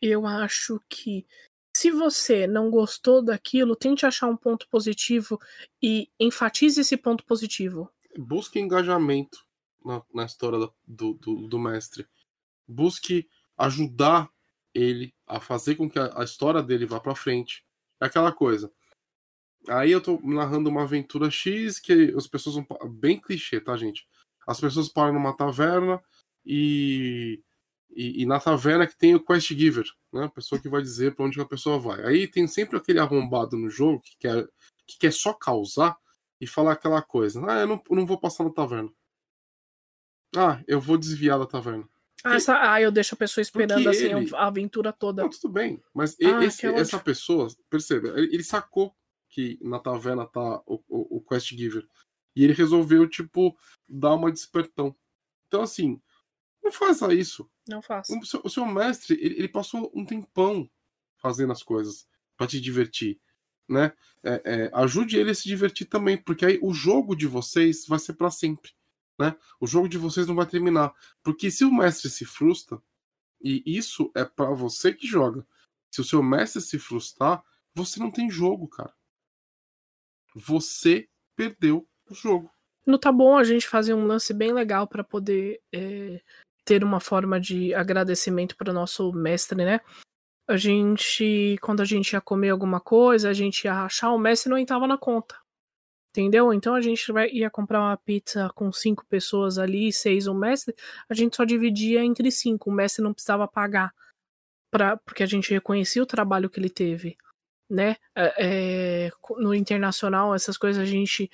Eu 0.00 0.26
acho 0.26 0.80
que 0.88 1.26
se 1.74 1.90
você 1.90 2.46
não 2.46 2.70
gostou 2.70 3.22
daquilo, 3.22 3.76
tente 3.76 4.04
achar 4.04 4.26
um 4.26 4.36
ponto 4.36 4.68
positivo 4.68 5.38
e 5.82 6.08
enfatize 6.18 6.80
esse 6.80 6.96
ponto 6.96 7.24
positivo. 7.24 7.88
Busque 8.18 8.58
engajamento 8.58 9.38
na, 9.84 10.02
na 10.12 10.24
história 10.24 10.58
do, 10.86 11.14
do, 11.14 11.48
do 11.48 11.58
mestre. 11.58 12.06
Busque 12.66 13.28
ajudar 13.56 14.30
ele 14.74 15.14
a 15.26 15.40
fazer 15.40 15.76
com 15.76 15.88
que 15.88 15.98
a, 15.98 16.20
a 16.20 16.24
história 16.24 16.62
dele 16.62 16.86
vá 16.86 17.00
pra 17.00 17.14
frente. 17.14 17.64
É 18.00 18.06
aquela 18.06 18.32
coisa. 18.32 18.72
Aí 19.68 19.92
eu 19.92 20.00
tô 20.00 20.18
narrando 20.22 20.70
uma 20.70 20.82
aventura 20.82 21.30
X 21.30 21.78
que 21.78 22.14
as 22.16 22.26
pessoas 22.26 22.64
Bem 22.90 23.20
clichê, 23.20 23.60
tá, 23.60 23.76
gente? 23.76 24.06
As 24.46 24.60
pessoas 24.60 24.88
param 24.88 25.14
numa 25.14 25.36
taverna 25.36 26.02
e. 26.44 27.42
E, 27.94 28.22
e 28.22 28.26
na 28.26 28.38
taverna 28.38 28.86
que 28.86 28.96
tem 28.96 29.14
o 29.14 29.24
quest 29.24 29.48
giver, 29.52 29.84
né? 30.12 30.24
A 30.24 30.28
pessoa 30.28 30.60
que 30.60 30.68
vai 30.68 30.80
dizer 30.80 31.14
pra 31.14 31.24
onde 31.24 31.40
a 31.40 31.44
pessoa 31.44 31.78
vai. 31.78 32.04
Aí 32.06 32.28
tem 32.28 32.46
sempre 32.46 32.76
aquele 32.76 32.98
arrombado 33.00 33.56
no 33.56 33.68
jogo 33.68 34.00
que 34.00 34.16
quer, 34.18 34.46
que 34.86 34.98
quer 34.98 35.12
só 35.12 35.32
causar 35.32 35.96
e 36.40 36.46
falar 36.46 36.72
aquela 36.72 37.02
coisa. 37.02 37.44
Ah, 37.48 37.60
eu 37.60 37.66
não, 37.66 37.82
eu 37.90 37.96
não 37.96 38.06
vou 38.06 38.18
passar 38.18 38.44
na 38.44 38.50
taverna. 38.50 38.90
Ah, 40.36 40.62
eu 40.66 40.80
vou 40.80 40.96
desviar 40.96 41.38
da 41.38 41.46
taverna. 41.46 41.88
Ah, 42.22 42.36
essa- 42.36 42.72
ah, 42.72 42.80
eu 42.80 42.92
deixo 42.92 43.14
a 43.14 43.18
pessoa 43.18 43.42
esperando 43.42 43.88
assim 43.88 44.04
ele- 44.14 44.34
a 44.36 44.46
aventura 44.46 44.92
toda. 44.92 45.22
Não, 45.22 45.30
tudo 45.30 45.48
bem. 45.52 45.82
Mas 45.94 46.16
Ah, 46.22 46.44
esse- 46.44 46.66
ódio. 46.68 46.78
essa 46.80 46.98
pessoa, 46.98 47.48
perceba, 47.68 48.08
ele, 48.16 48.34
ele 48.34 48.44
sacou 48.44 48.94
que 49.28 49.58
na 49.62 49.78
taverna 49.78 50.26
tá 50.26 50.62
o, 50.66 50.82
o, 50.88 51.16
o 51.16 51.20
quest 51.22 51.48
giver. 51.56 51.86
E 52.36 52.44
ele 52.44 52.52
resolveu, 52.52 53.08
tipo, 53.08 53.56
dar 53.88 54.14
uma 54.14 54.30
despertão. 54.30 54.94
Então, 55.48 55.62
assim, 55.62 56.00
não 56.62 56.72
faça 56.72 57.12
isso. 57.12 57.50
Não 57.66 57.82
faço. 57.82 58.18
O 58.18 58.24
seu, 58.24 58.40
o 58.44 58.50
seu 58.50 58.66
mestre, 58.66 59.14
ele, 59.20 59.38
ele 59.38 59.48
passou 59.48 59.90
um 59.94 60.04
tempão 60.04 60.70
fazendo 61.16 61.52
as 61.52 61.62
coisas 61.62 62.06
pra 62.36 62.46
te 62.46 62.60
divertir, 62.60 63.20
né? 63.68 63.92
É, 64.22 64.42
é, 64.44 64.70
ajude 64.74 65.18
ele 65.18 65.30
a 65.30 65.34
se 65.34 65.44
divertir 65.44 65.86
também, 65.86 66.16
porque 66.16 66.44
aí 66.44 66.58
o 66.62 66.72
jogo 66.72 67.14
de 67.14 67.26
vocês 67.26 67.86
vai 67.86 67.98
ser 67.98 68.14
pra 68.14 68.30
sempre, 68.30 68.72
né? 69.18 69.36
O 69.58 69.66
jogo 69.66 69.88
de 69.88 69.98
vocês 69.98 70.26
não 70.26 70.34
vai 70.34 70.46
terminar, 70.46 70.94
porque 71.22 71.50
se 71.50 71.64
o 71.64 71.72
mestre 71.72 72.10
se 72.10 72.24
frustra 72.24 72.80
e 73.42 73.62
isso 73.64 74.10
é 74.14 74.24
pra 74.24 74.50
você 74.50 74.92
que 74.92 75.06
joga, 75.06 75.46
Se 75.90 76.00
o 76.00 76.04
seu 76.04 76.22
mestre 76.22 76.60
se 76.60 76.78
frustrar, 76.78 77.42
você 77.74 77.98
não 77.98 78.10
tem 78.10 78.30
jogo, 78.30 78.68
cara. 78.68 78.94
Você 80.34 81.08
perdeu 81.34 81.88
o 82.08 82.14
jogo. 82.14 82.50
No 82.86 82.98
Tá 82.98 83.10
Bom, 83.10 83.36
a 83.36 83.44
gente 83.44 83.68
fazia 83.68 83.96
um 83.96 84.06
lance 84.06 84.32
bem 84.32 84.52
legal 84.52 84.86
para 84.86 85.02
poder 85.02 85.60
é, 85.72 86.22
ter 86.64 86.84
uma 86.84 87.00
forma 87.00 87.40
de 87.40 87.74
agradecimento 87.74 88.56
para 88.56 88.70
o 88.70 88.74
nosso 88.74 89.12
mestre, 89.12 89.64
né? 89.64 89.80
A 90.48 90.56
gente, 90.56 91.56
quando 91.62 91.80
a 91.80 91.84
gente 91.84 92.12
ia 92.12 92.20
comer 92.20 92.50
alguma 92.50 92.80
coisa, 92.80 93.30
a 93.30 93.32
gente 93.32 93.64
ia 93.64 93.72
rachar, 93.72 94.14
o 94.14 94.18
mestre 94.18 94.50
não 94.50 94.58
entrava 94.58 94.86
na 94.86 94.98
conta. 94.98 95.36
Entendeu? 96.10 96.52
Então 96.52 96.74
a 96.74 96.80
gente 96.80 97.06
ia 97.32 97.48
comprar 97.48 97.80
uma 97.80 97.96
pizza 97.96 98.50
com 98.56 98.72
cinco 98.72 99.06
pessoas 99.06 99.58
ali, 99.58 99.92
seis 99.92 100.26
o 100.26 100.34
mestre, 100.34 100.74
a 101.08 101.14
gente 101.14 101.36
só 101.36 101.44
dividia 101.44 102.04
entre 102.04 102.32
cinco. 102.32 102.68
O 102.68 102.72
mestre 102.72 103.02
não 103.02 103.14
precisava 103.14 103.46
pagar, 103.46 103.94
pra, 104.72 104.96
porque 104.96 105.22
a 105.22 105.26
gente 105.26 105.52
reconhecia 105.52 106.02
o 106.02 106.06
trabalho 106.06 106.50
que 106.50 106.58
ele 106.58 106.70
teve. 106.70 107.16
Né? 107.70 107.94
É, 108.16 109.06
é 109.06 109.10
no 109.38 109.54
internacional, 109.54 110.34
essas 110.34 110.58
coisas 110.58 110.82
a 110.82 110.86
gente. 110.86 111.30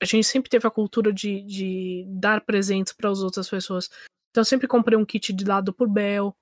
A 0.00 0.04
gente 0.04 0.26
sempre 0.26 0.50
teve 0.50 0.66
a 0.66 0.70
cultura 0.70 1.12
de, 1.12 1.42
de 1.42 2.04
dar 2.08 2.40
presentes 2.42 2.92
para 2.92 3.10
as 3.10 3.20
outras 3.20 3.48
pessoas. 3.48 3.88
Então 4.34 4.40
eu 4.40 4.44
sempre 4.44 4.66
comprei 4.66 4.98
um 4.98 5.04
kit 5.04 5.32
de 5.32 5.44
dado 5.44 5.72
por 5.72 5.88
Bel, 5.88 6.36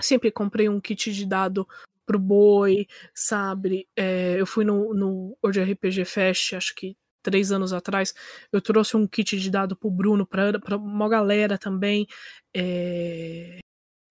sempre 0.00 0.32
comprei 0.32 0.68
um 0.68 0.80
kit 0.80 1.12
de 1.12 1.24
dado 1.24 1.64
pro 2.04 2.18
boi, 2.18 2.88
sabe? 3.14 3.88
É, 3.94 4.34
eu 4.36 4.44
fui 4.44 4.64
no, 4.64 4.92
no 4.92 5.38
World 5.40 5.60
RPG 5.60 6.04
Fest, 6.06 6.54
acho 6.54 6.74
que 6.74 6.96
três 7.22 7.52
anos 7.52 7.72
atrás, 7.72 8.12
eu 8.50 8.60
trouxe 8.60 8.96
um 8.96 9.06
kit 9.06 9.38
de 9.38 9.48
dado 9.48 9.76
pro 9.76 9.88
Bruno, 9.88 10.26
pra, 10.26 10.58
pra 10.58 10.76
uma 10.76 11.08
galera 11.08 11.56
também, 11.56 12.04
é, 12.52 13.60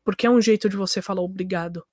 porque 0.05 0.26
é 0.26 0.30
um 0.30 0.39
jeito 0.39 0.70
de 0.70 0.78
você 0.78 1.01
falar 1.01 1.22
obrigado, 1.22 1.86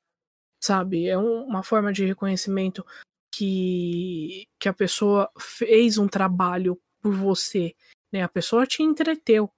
sabe? 0.62 1.08
É 1.08 1.18
um, 1.18 1.42
uma 1.42 1.64
forma 1.64 1.92
de 1.92 2.04
reconhecimento 2.04 2.86
que, 3.32 4.46
que 4.60 4.68
a 4.68 4.72
pessoa 4.72 5.28
fez 5.36 5.98
um 5.98 6.06
trabalho 6.06 6.80
por 7.02 7.12
você, 7.12 7.74
né? 8.12 8.22
A 8.22 8.28
pessoa 8.28 8.64
te 8.64 8.80
entreteu, 8.84 9.50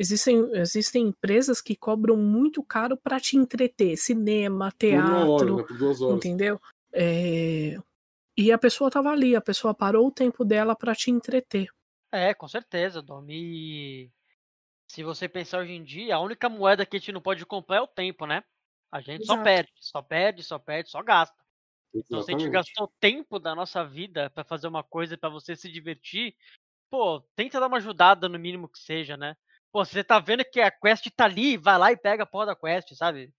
Existem, 0.00 0.50
existem 0.54 1.08
empresas 1.08 1.60
que 1.60 1.76
cobram 1.76 2.16
muito 2.16 2.62
caro 2.62 2.96
para 2.96 3.20
te 3.20 3.36
entreter, 3.36 3.98
cinema, 3.98 4.72
teatro, 4.72 5.56
hora, 5.58 6.10
né? 6.10 6.16
entendeu? 6.16 6.58
É... 6.90 7.76
E 8.34 8.50
a 8.50 8.56
pessoa 8.56 8.90
tava 8.90 9.10
ali, 9.10 9.36
a 9.36 9.42
pessoa 9.42 9.74
parou 9.74 10.06
o 10.06 10.10
tempo 10.10 10.42
dela 10.42 10.74
para 10.74 10.94
te 10.94 11.10
entreter. 11.10 11.68
É, 12.10 12.32
com 12.32 12.48
certeza, 12.48 13.02
Dom. 13.02 13.26
E 13.28 14.10
se 14.88 15.02
você 15.02 15.28
pensar 15.28 15.58
hoje 15.58 15.72
em 15.72 15.84
dia, 15.84 16.16
a 16.16 16.20
única 16.20 16.48
moeda 16.48 16.86
que 16.86 16.96
a 16.96 16.98
gente 16.98 17.12
não 17.12 17.20
pode 17.20 17.44
comprar 17.44 17.76
é 17.76 17.82
o 17.82 17.86
tempo, 17.86 18.24
né? 18.24 18.42
A 18.90 19.02
gente 19.02 19.24
Exato. 19.24 19.38
só 19.38 19.44
perde, 19.44 19.72
só 19.80 20.00
perde, 20.02 20.42
só 20.42 20.58
perde, 20.58 20.88
só 20.88 21.02
gasta. 21.02 21.36
Exatamente. 21.92 22.06
Então, 22.06 22.22
se 22.22 22.34
a 22.34 22.38
gente 22.38 22.50
gastou 22.50 22.90
tempo 22.98 23.38
da 23.38 23.54
nossa 23.54 23.84
vida 23.84 24.30
para 24.30 24.44
fazer 24.44 24.66
uma 24.66 24.82
coisa 24.82 25.18
para 25.18 25.28
você 25.28 25.54
se 25.54 25.70
divertir, 25.70 26.34
pô, 26.88 27.20
tenta 27.36 27.60
dar 27.60 27.66
uma 27.66 27.76
ajudada 27.76 28.30
no 28.30 28.38
mínimo 28.38 28.66
que 28.66 28.78
seja, 28.78 29.14
né? 29.14 29.36
Pô, 29.72 29.84
você 29.84 30.02
tá 30.02 30.18
vendo 30.18 30.44
que 30.44 30.60
a 30.60 30.70
quest 30.70 31.06
tá 31.14 31.24
ali, 31.24 31.56
vai 31.56 31.78
lá 31.78 31.92
e 31.92 31.96
pega 31.96 32.24
a 32.24 32.26
porra 32.26 32.46
da 32.46 32.56
quest, 32.56 32.94
sabe? 32.94 33.32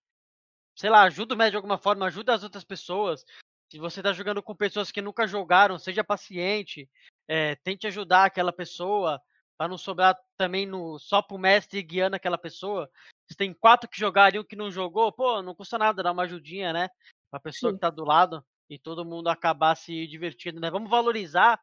Sei 0.77 0.89
lá, 0.89 1.03
ajuda 1.03 1.35
o 1.35 1.37
mestre 1.37 1.51
de 1.51 1.57
alguma 1.57 1.77
forma, 1.77 2.05
ajuda 2.05 2.33
as 2.33 2.43
outras 2.43 2.63
pessoas. 2.63 3.25
Se 3.69 3.77
você 3.77 4.01
tá 4.01 4.13
jogando 4.13 4.41
com 4.41 4.55
pessoas 4.55 4.91
que 4.91 5.01
nunca 5.01 5.27
jogaram, 5.27 5.77
seja 5.77 6.03
paciente, 6.03 6.89
é, 7.27 7.55
tente 7.55 7.85
ajudar 7.87 8.25
aquela 8.25 8.53
pessoa, 8.53 9.21
para 9.57 9.67
não 9.67 9.77
sobrar 9.77 10.17
também 10.37 10.65
no, 10.65 10.97
só 10.97 11.21
pro 11.21 11.37
mestre 11.37 11.83
guiando 11.83 12.15
aquela 12.15 12.37
pessoa. 12.37 12.89
Se 13.29 13.37
tem 13.37 13.53
quatro 13.53 13.89
que 13.89 13.99
jogaram 13.99 14.37
e 14.37 14.39
um 14.39 14.43
que 14.43 14.55
não 14.55 14.71
jogou, 14.71 15.11
pô, 15.11 15.41
não 15.41 15.53
custa 15.53 15.77
nada 15.77 16.01
dar 16.01 16.13
uma 16.13 16.23
ajudinha, 16.23 16.73
né? 16.73 16.89
Pra 17.29 17.39
pessoa 17.39 17.71
Sim. 17.71 17.75
que 17.77 17.81
tá 17.81 17.89
do 17.89 18.03
lado 18.03 18.43
e 18.69 18.79
todo 18.79 19.05
mundo 19.05 19.27
acabar 19.27 19.75
se 19.75 20.07
divertindo, 20.07 20.59
né? 20.59 20.71
Vamos 20.71 20.89
valorizar 20.89 21.61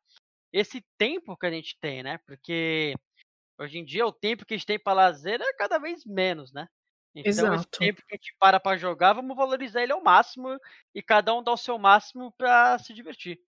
esse 0.52 0.84
tempo 0.96 1.36
que 1.36 1.46
a 1.46 1.50
gente 1.50 1.76
tem, 1.80 2.02
né? 2.02 2.18
Porque 2.26 2.94
Hoje 3.58 3.78
em 3.78 3.84
dia, 3.84 4.06
o 4.06 4.12
tempo 4.12 4.46
que 4.46 4.54
a 4.54 4.56
gente 4.56 4.66
tem 4.66 4.78
para 4.78 4.92
lazer 4.92 5.40
é 5.40 5.52
cada 5.54 5.78
vez 5.78 6.04
menos, 6.04 6.52
né? 6.52 6.68
Então, 7.14 7.30
Exato. 7.30 7.54
esse 7.54 7.66
tempo 7.66 8.02
que 8.06 8.14
a 8.14 8.16
gente 8.16 8.34
para 8.38 8.60
para 8.60 8.76
jogar, 8.76 9.14
vamos 9.14 9.36
valorizar 9.36 9.82
ele 9.82 9.92
ao 9.92 10.02
máximo 10.02 10.56
e 10.94 11.02
cada 11.02 11.34
um 11.34 11.42
dá 11.42 11.52
o 11.52 11.56
seu 11.56 11.78
máximo 11.78 12.32
para 12.38 12.78
se 12.78 12.94
divertir. 12.94 13.40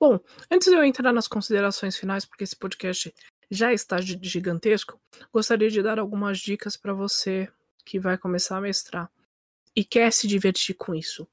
Bom, 0.00 0.18
antes 0.50 0.68
de 0.68 0.74
eu 0.74 0.84
entrar 0.84 1.12
nas 1.12 1.28
considerações 1.28 1.96
finais, 1.96 2.24
porque 2.24 2.44
esse 2.44 2.56
podcast 2.56 3.12
já 3.50 3.72
está 3.72 3.98
gigantesco, 4.00 5.00
gostaria 5.32 5.68
de 5.68 5.82
dar 5.82 5.98
algumas 5.98 6.38
dicas 6.38 6.76
para 6.76 6.94
você 6.94 7.50
que 7.84 7.98
vai 7.98 8.16
começar 8.16 8.58
a 8.58 8.60
mestrar 8.60 9.10
e 9.74 9.84
quer 9.84 10.12
se 10.12 10.26
divertir 10.26 10.74
com 10.74 10.94
isso. 10.94 11.28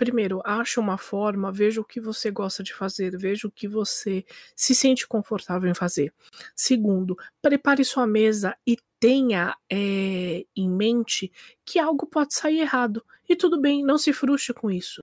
Primeiro, 0.00 0.40
ache 0.46 0.80
uma 0.80 0.96
forma, 0.96 1.52
veja 1.52 1.78
o 1.78 1.84
que 1.84 2.00
você 2.00 2.30
gosta 2.30 2.62
de 2.62 2.72
fazer, 2.72 3.18
veja 3.18 3.46
o 3.46 3.50
que 3.50 3.68
você 3.68 4.24
se 4.56 4.74
sente 4.74 5.06
confortável 5.06 5.70
em 5.70 5.74
fazer. 5.74 6.10
Segundo, 6.56 7.18
prepare 7.42 7.84
sua 7.84 8.06
mesa 8.06 8.56
e 8.66 8.78
tenha 8.98 9.54
é, 9.70 10.46
em 10.56 10.70
mente 10.70 11.30
que 11.66 11.78
algo 11.78 12.06
pode 12.06 12.32
sair 12.32 12.60
errado. 12.60 13.04
E 13.28 13.36
tudo 13.36 13.60
bem, 13.60 13.84
não 13.84 13.98
se 13.98 14.10
frustre 14.10 14.54
com 14.54 14.70
isso. 14.70 15.02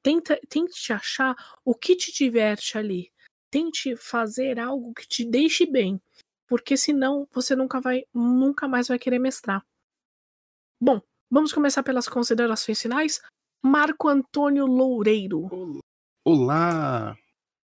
Tenta, 0.00 0.38
tente 0.48 0.92
achar 0.92 1.34
o 1.64 1.74
que 1.74 1.96
te 1.96 2.12
diverte 2.12 2.78
ali. 2.78 3.10
Tente 3.50 3.96
fazer 3.96 4.60
algo 4.60 4.94
que 4.94 5.08
te 5.08 5.24
deixe 5.24 5.66
bem. 5.66 6.00
Porque 6.46 6.76
senão 6.76 7.26
você 7.32 7.56
nunca 7.56 7.80
vai, 7.80 8.04
nunca 8.14 8.68
mais 8.68 8.86
vai 8.86 8.96
querer 8.96 9.18
mestrar. 9.18 9.66
Bom, 10.80 11.02
vamos 11.28 11.52
começar 11.52 11.82
pelas 11.82 12.06
considerações 12.06 12.80
finais. 12.80 13.20
Marco 13.66 14.08
Antônio 14.08 14.64
Loureiro. 14.64 15.48
Olá! 16.24 17.18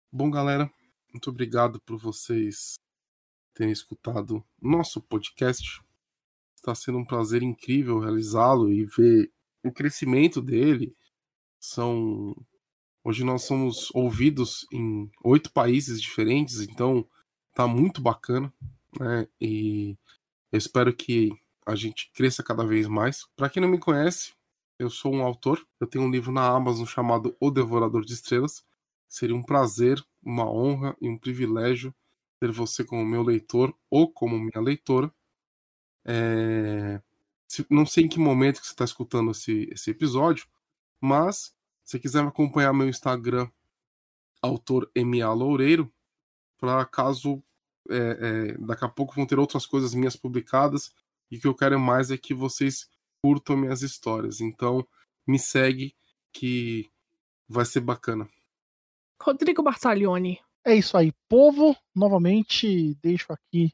Bom, 0.10 0.32
galera, 0.32 0.72
muito 1.12 1.30
obrigado 1.30 1.78
por 1.82 1.98
vocês 1.98 2.76
terem 3.54 3.74
escutado 3.74 4.42
nosso 4.62 5.02
podcast. 5.02 5.82
Está 6.56 6.74
sendo 6.74 7.00
um 7.00 7.06
prazer 7.06 7.44
incrível 7.44 8.00
realizá-lo 8.00 8.72
e 8.72 8.86
ver 8.86 9.30
o 9.62 9.74
crescimento 9.74 10.42
dele. 10.42 10.96
São 11.60 12.34
hoje 13.04 13.26
nós 13.26 13.44
somos 13.44 13.94
ouvidos 13.94 14.66
em 14.72 15.12
oito 15.22 15.52
países 15.52 16.02
diferentes, 16.02 16.62
então 16.62 17.06
tá 17.54 17.68
muito 17.68 18.02
bacana, 18.02 18.54
né? 18.98 19.28
E 19.40 19.98
eu 20.50 20.58
espero 20.58 20.96
que 20.96 21.30
a 21.66 21.76
gente 21.76 22.10
cresça 22.14 22.42
cada 22.42 22.66
vez 22.66 22.88
mais. 22.88 23.28
Para 23.36 23.50
quem 23.50 23.62
não 23.62 23.68
me 23.68 23.78
conhece, 23.78 24.39
eu 24.80 24.90
sou 24.90 25.14
um 25.14 25.22
autor, 25.22 25.68
eu 25.80 25.86
tenho 25.86 26.06
um 26.06 26.10
livro 26.10 26.32
na 26.32 26.48
Amazon 26.48 26.86
chamado 26.86 27.36
O 27.40 27.52
Devorador 27.52 28.06
de 28.06 28.14
Estrelas. 28.14 28.66
Seria 29.10 29.36
um 29.36 29.44
prazer, 29.44 30.02
uma 30.24 30.50
honra 30.50 30.96
e 31.02 31.10
um 31.10 31.18
privilégio 31.18 31.94
ter 32.40 32.50
você 32.52 32.86
como 32.86 33.06
meu 33.06 33.22
leitor 33.22 33.76
ou 33.90 34.10
como 34.12 34.40
minha 34.40 34.62
leitora. 34.64 35.14
É... 36.06 37.02
Não 37.70 37.86
sei 37.86 38.06
em 38.06 38.08
que 38.08 38.20
momento 38.20 38.62
que 38.62 38.68
você 38.68 38.74
está 38.74 38.86
escutando 38.86 39.32
esse, 39.32 39.68
esse 39.72 39.92
episódio, 39.92 40.48
mas 41.02 41.54
se 41.84 42.00
quiser 42.00 42.24
acompanhar 42.24 42.72
meu 42.72 42.88
Instagram, 42.88 43.50
autor 44.42 44.90
MA 44.96 45.34
Loureiro, 45.34 45.92
para 46.58 46.86
caso 46.86 47.44
é, 47.90 47.98
é, 47.98 48.58
daqui 48.60 48.86
a 48.86 48.90
pouco 48.90 49.16
vão 49.16 49.26
ter 49.26 49.40
outras 49.40 49.66
coisas 49.66 49.94
minhas 49.94 50.16
publicadas 50.16 50.94
e 51.32 51.38
o 51.38 51.42
que 51.42 51.48
eu 51.48 51.56
quero 51.56 51.80
mais 51.80 52.12
é 52.12 52.18
que 52.18 52.34
vocês 52.34 52.88
curtam 53.24 53.58
minhas 53.58 53.82
histórias. 53.82 54.42
Então, 54.42 54.86
me 55.28 55.38
segue 55.38 55.96
que 56.32 56.90
vai 57.48 57.66
ser 57.66 57.82
bacana. 57.82 58.28
Rodrigo 59.22 59.62
Bartaglione. 59.62 60.40
É 60.66 60.76
isso 60.76 60.98
aí, 60.98 61.12
povo. 61.28 61.76
Novamente 61.96 62.96
deixo 62.96 63.32
aqui 63.32 63.72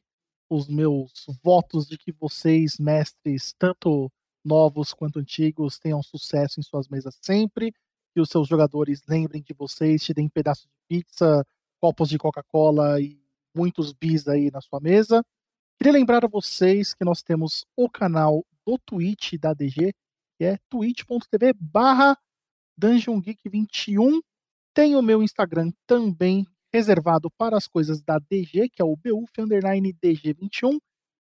os 0.48 0.68
meus 0.68 1.26
votos 1.42 1.86
de 1.86 1.98
que 1.98 2.12
vocês, 2.12 2.78
mestres, 2.78 3.52
tanto 3.58 4.10
novos 4.44 4.92
quanto 4.92 5.18
antigos, 5.18 5.78
tenham 5.78 6.02
sucesso 6.02 6.60
em 6.60 6.62
suas 6.62 6.88
mesas 6.88 7.18
sempre. 7.20 7.72
Que 8.14 8.20
os 8.20 8.30
seus 8.30 8.48
jogadores 8.48 9.02
lembrem 9.06 9.42
de 9.42 9.52
vocês, 9.52 10.02
te 10.02 10.14
deem 10.14 10.28
pedaços 10.28 10.64
de 10.64 10.78
pizza, 10.88 11.44
copos 11.80 12.08
de 12.08 12.18
Coca-Cola 12.18 13.00
e 13.00 13.20
muitos 13.54 13.92
bis 13.92 14.26
aí 14.26 14.50
na 14.50 14.60
sua 14.60 14.80
mesa. 14.80 15.22
Queria 15.78 15.92
lembrar 15.92 16.24
a 16.24 16.28
vocês 16.28 16.94
que 16.94 17.04
nós 17.04 17.22
temos 17.22 17.66
o 17.76 17.90
canal 17.90 18.44
do 18.66 18.78
Twitch 18.78 19.34
da 19.38 19.54
DG, 19.54 19.94
que 20.36 20.44
é 20.44 20.58
twitch.tv 20.68 21.52
barra 21.58 22.18
DungeonGeek21. 22.78 24.20
Tem 24.74 24.96
o 24.96 25.02
meu 25.02 25.22
Instagram 25.22 25.72
também 25.86 26.44
reservado 26.72 27.30
para 27.30 27.56
as 27.56 27.66
coisas 27.66 28.02
da 28.02 28.18
DG, 28.18 28.68
que 28.68 28.82
é 28.82 28.84
o 28.84 28.96
BUF 28.96 29.32
DG21. 29.32 30.78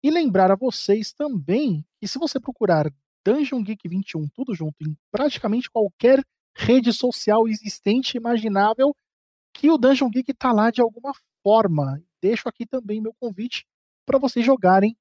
E 0.03 0.09
lembrar 0.09 0.51
a 0.51 0.55
vocês 0.55 1.11
também 1.11 1.85
que 1.99 2.07
se 2.07 2.17
você 2.17 2.39
procurar 2.39 2.91
Dungeon 3.25 3.61
Geek 3.61 3.89
21 3.89 4.29
tudo 4.29 4.55
junto 4.55 4.75
em 4.81 4.95
praticamente 5.11 5.69
qualquer 5.69 6.23
rede 6.55 6.93
social 6.93 7.47
existente 7.47 8.15
imaginável, 8.15 8.95
que 9.53 9.69
o 9.69 9.77
Dungeon 9.77 10.09
Geek 10.09 10.31
está 10.31 10.51
lá 10.53 10.71
de 10.71 10.81
alguma 10.81 11.11
forma. 11.43 12.01
Deixo 12.21 12.47
aqui 12.47 12.65
também 12.65 13.01
meu 13.01 13.13
convite 13.19 13.65
para 14.05 14.17
vocês 14.17 14.45
jogarem 14.45 14.95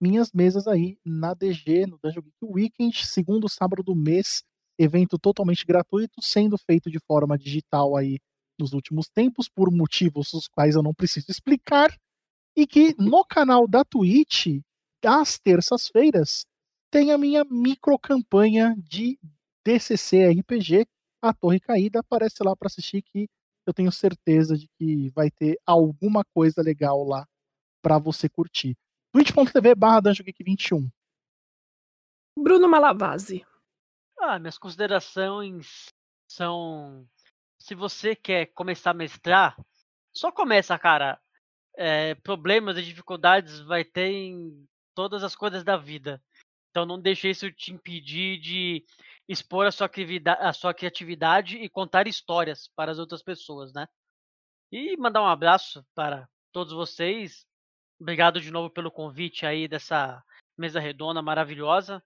minhas 0.00 0.32
mesas 0.32 0.66
aí 0.66 0.98
na 1.04 1.34
DG, 1.34 1.86
no 1.86 1.98
Dungeon 2.02 2.22
Geek 2.22 2.36
Weekend, 2.42 3.06
segundo 3.06 3.48
sábado 3.48 3.82
do 3.82 3.94
mês. 3.94 4.42
evento 4.78 5.18
totalmente 5.18 5.66
gratuito, 5.66 6.22
sendo 6.22 6.56
feito 6.56 6.90
de 6.90 6.98
forma 7.00 7.36
digital 7.36 7.96
aí 7.96 8.18
nos 8.58 8.72
últimos 8.72 9.08
tempos, 9.08 9.48
por 9.48 9.70
motivos 9.70 10.32
os 10.32 10.48
quais 10.48 10.74
eu 10.74 10.82
não 10.82 10.94
preciso 10.94 11.30
explicar, 11.30 11.94
e 12.56 12.66
que 12.66 12.94
no 12.98 13.24
canal 13.24 13.68
da 13.68 13.84
Twitch, 13.84 14.62
às 15.04 15.38
terças-feiras, 15.38 16.46
tem 16.90 17.12
a 17.12 17.18
minha 17.18 17.44
micro 17.44 17.98
campanha 17.98 18.74
de 18.78 19.18
DCC 19.64 20.30
RPG, 20.30 20.86
a 21.22 21.32
Torre 21.32 21.60
Caída. 21.60 22.00
Aparece 22.00 22.42
lá 22.42 22.56
para 22.56 22.66
assistir 22.66 23.02
que 23.02 23.28
eu 23.66 23.72
tenho 23.72 23.92
certeza 23.92 24.56
de 24.56 24.66
que 24.78 25.10
vai 25.10 25.30
ter 25.30 25.58
alguma 25.64 26.24
coisa 26.34 26.62
legal 26.62 27.04
lá 27.04 27.26
para 27.82 27.98
você 27.98 28.28
curtir. 28.28 28.76
twitch.tv 29.12 29.74
barra 29.74 30.00
Geek 30.00 30.42
21. 30.44 30.90
Bruno 32.36 32.68
Malavase. 32.68 33.44
Ah, 34.18 34.38
minhas 34.38 34.58
considerações 34.58 35.92
são 36.28 37.08
se 37.58 37.74
você 37.74 38.16
quer 38.16 38.46
começar 38.46 38.90
a 38.90 38.94
mestrar, 38.94 39.56
só 40.12 40.32
começa, 40.32 40.78
cara. 40.78 41.20
É, 41.76 42.14
problemas 42.16 42.76
e 42.76 42.82
dificuldades 42.82 43.60
vai 43.60 43.84
ter 43.84 44.10
em 44.10 44.66
todas 44.94 45.22
as 45.22 45.34
coisas 45.34 45.62
da 45.64 45.76
vida. 45.76 46.22
Então 46.70 46.84
não 46.84 47.00
deixe 47.00 47.28
isso 47.28 47.50
te 47.50 47.72
impedir 47.72 48.38
de 48.38 48.84
expor 49.28 49.66
a 49.66 49.72
sua, 49.72 49.90
a 50.40 50.52
sua 50.52 50.74
criatividade 50.74 51.56
e 51.56 51.68
contar 51.68 52.06
histórias 52.06 52.68
para 52.74 52.90
as 52.90 52.98
outras 52.98 53.22
pessoas, 53.22 53.72
né? 53.72 53.86
E 54.70 54.96
mandar 54.96 55.22
um 55.22 55.26
abraço 55.26 55.84
para 55.94 56.28
todos 56.52 56.72
vocês. 56.72 57.46
Obrigado 58.00 58.40
de 58.40 58.50
novo 58.50 58.70
pelo 58.70 58.90
convite 58.90 59.44
aí 59.44 59.68
dessa 59.68 60.22
mesa 60.56 60.80
redonda 60.80 61.20
maravilhosa. 61.20 62.02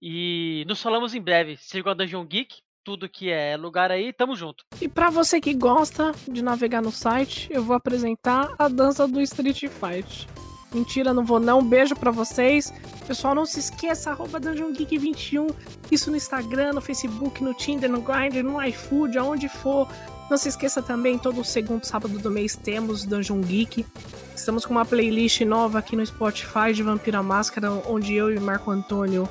E 0.00 0.64
nos 0.66 0.82
falamos 0.82 1.14
em 1.14 1.20
breve. 1.20 1.56
Siga 1.56 1.90
a 1.90 1.94
Dungeon 1.94 2.24
Geek, 2.24 2.60
tudo 2.84 3.08
que 3.08 3.30
é 3.30 3.56
lugar 3.56 3.90
aí, 3.90 4.12
tamo 4.12 4.36
junto. 4.36 4.64
E 4.80 4.88
para 4.88 5.10
você 5.10 5.40
que 5.40 5.52
gosta 5.52 6.12
de 6.28 6.42
navegar 6.42 6.80
no 6.80 6.90
site, 6.90 7.48
eu 7.50 7.62
vou 7.62 7.76
apresentar 7.76 8.54
a 8.58 8.68
dança 8.68 9.06
do 9.06 9.20
Street 9.20 9.64
Fight. 9.68 10.26
Mentira, 10.72 11.14
não 11.14 11.24
vou 11.24 11.40
não. 11.40 11.62
Beijo 11.62 11.94
para 11.94 12.10
vocês. 12.10 12.72
Pessoal, 13.06 13.34
não 13.34 13.46
se 13.46 13.60
esqueça, 13.60 14.10
arroba 14.10 14.40
Dungeon 14.40 14.72
Geek 14.72 14.98
21. 14.98 15.46
Isso 15.90 16.10
no 16.10 16.16
Instagram, 16.16 16.72
no 16.72 16.80
Facebook, 16.80 17.42
no 17.42 17.54
Tinder, 17.54 17.90
no 17.90 18.02
Grindr, 18.02 18.42
no 18.42 18.62
iFood, 18.62 19.16
aonde 19.16 19.48
for. 19.48 19.88
Não 20.28 20.36
se 20.36 20.48
esqueça 20.48 20.82
também, 20.82 21.18
todo 21.18 21.44
segundo 21.44 21.84
sábado 21.84 22.18
do 22.18 22.30
mês 22.30 22.56
temos 22.56 23.04
Dungeon 23.04 23.40
Geek. 23.40 23.86
Estamos 24.34 24.66
com 24.66 24.72
uma 24.74 24.84
playlist 24.84 25.40
nova 25.42 25.78
aqui 25.78 25.94
no 25.94 26.04
Spotify 26.04 26.72
de 26.74 26.82
Vampira 26.82 27.22
Máscara, 27.22 27.70
onde 27.86 28.14
eu 28.14 28.32
e 28.32 28.40
Marco 28.40 28.70
Antônio 28.70 29.28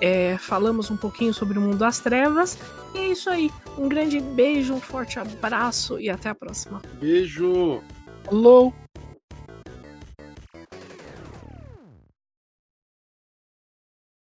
é, 0.00 0.36
falamos 0.38 0.90
um 0.90 0.96
pouquinho 0.96 1.32
sobre 1.32 1.58
o 1.58 1.60
mundo 1.60 1.78
das 1.78 2.00
trevas. 2.00 2.58
E 2.94 2.98
é 2.98 3.08
isso 3.08 3.30
aí. 3.30 3.50
Um 3.78 3.88
grande 3.88 4.20
beijo, 4.20 4.74
um 4.74 4.80
forte 4.80 5.18
abraço 5.18 6.00
e 6.00 6.10
até 6.10 6.28
a 6.28 6.34
próxima. 6.34 6.82
Beijo! 7.00 7.80
Alô! 8.26 8.72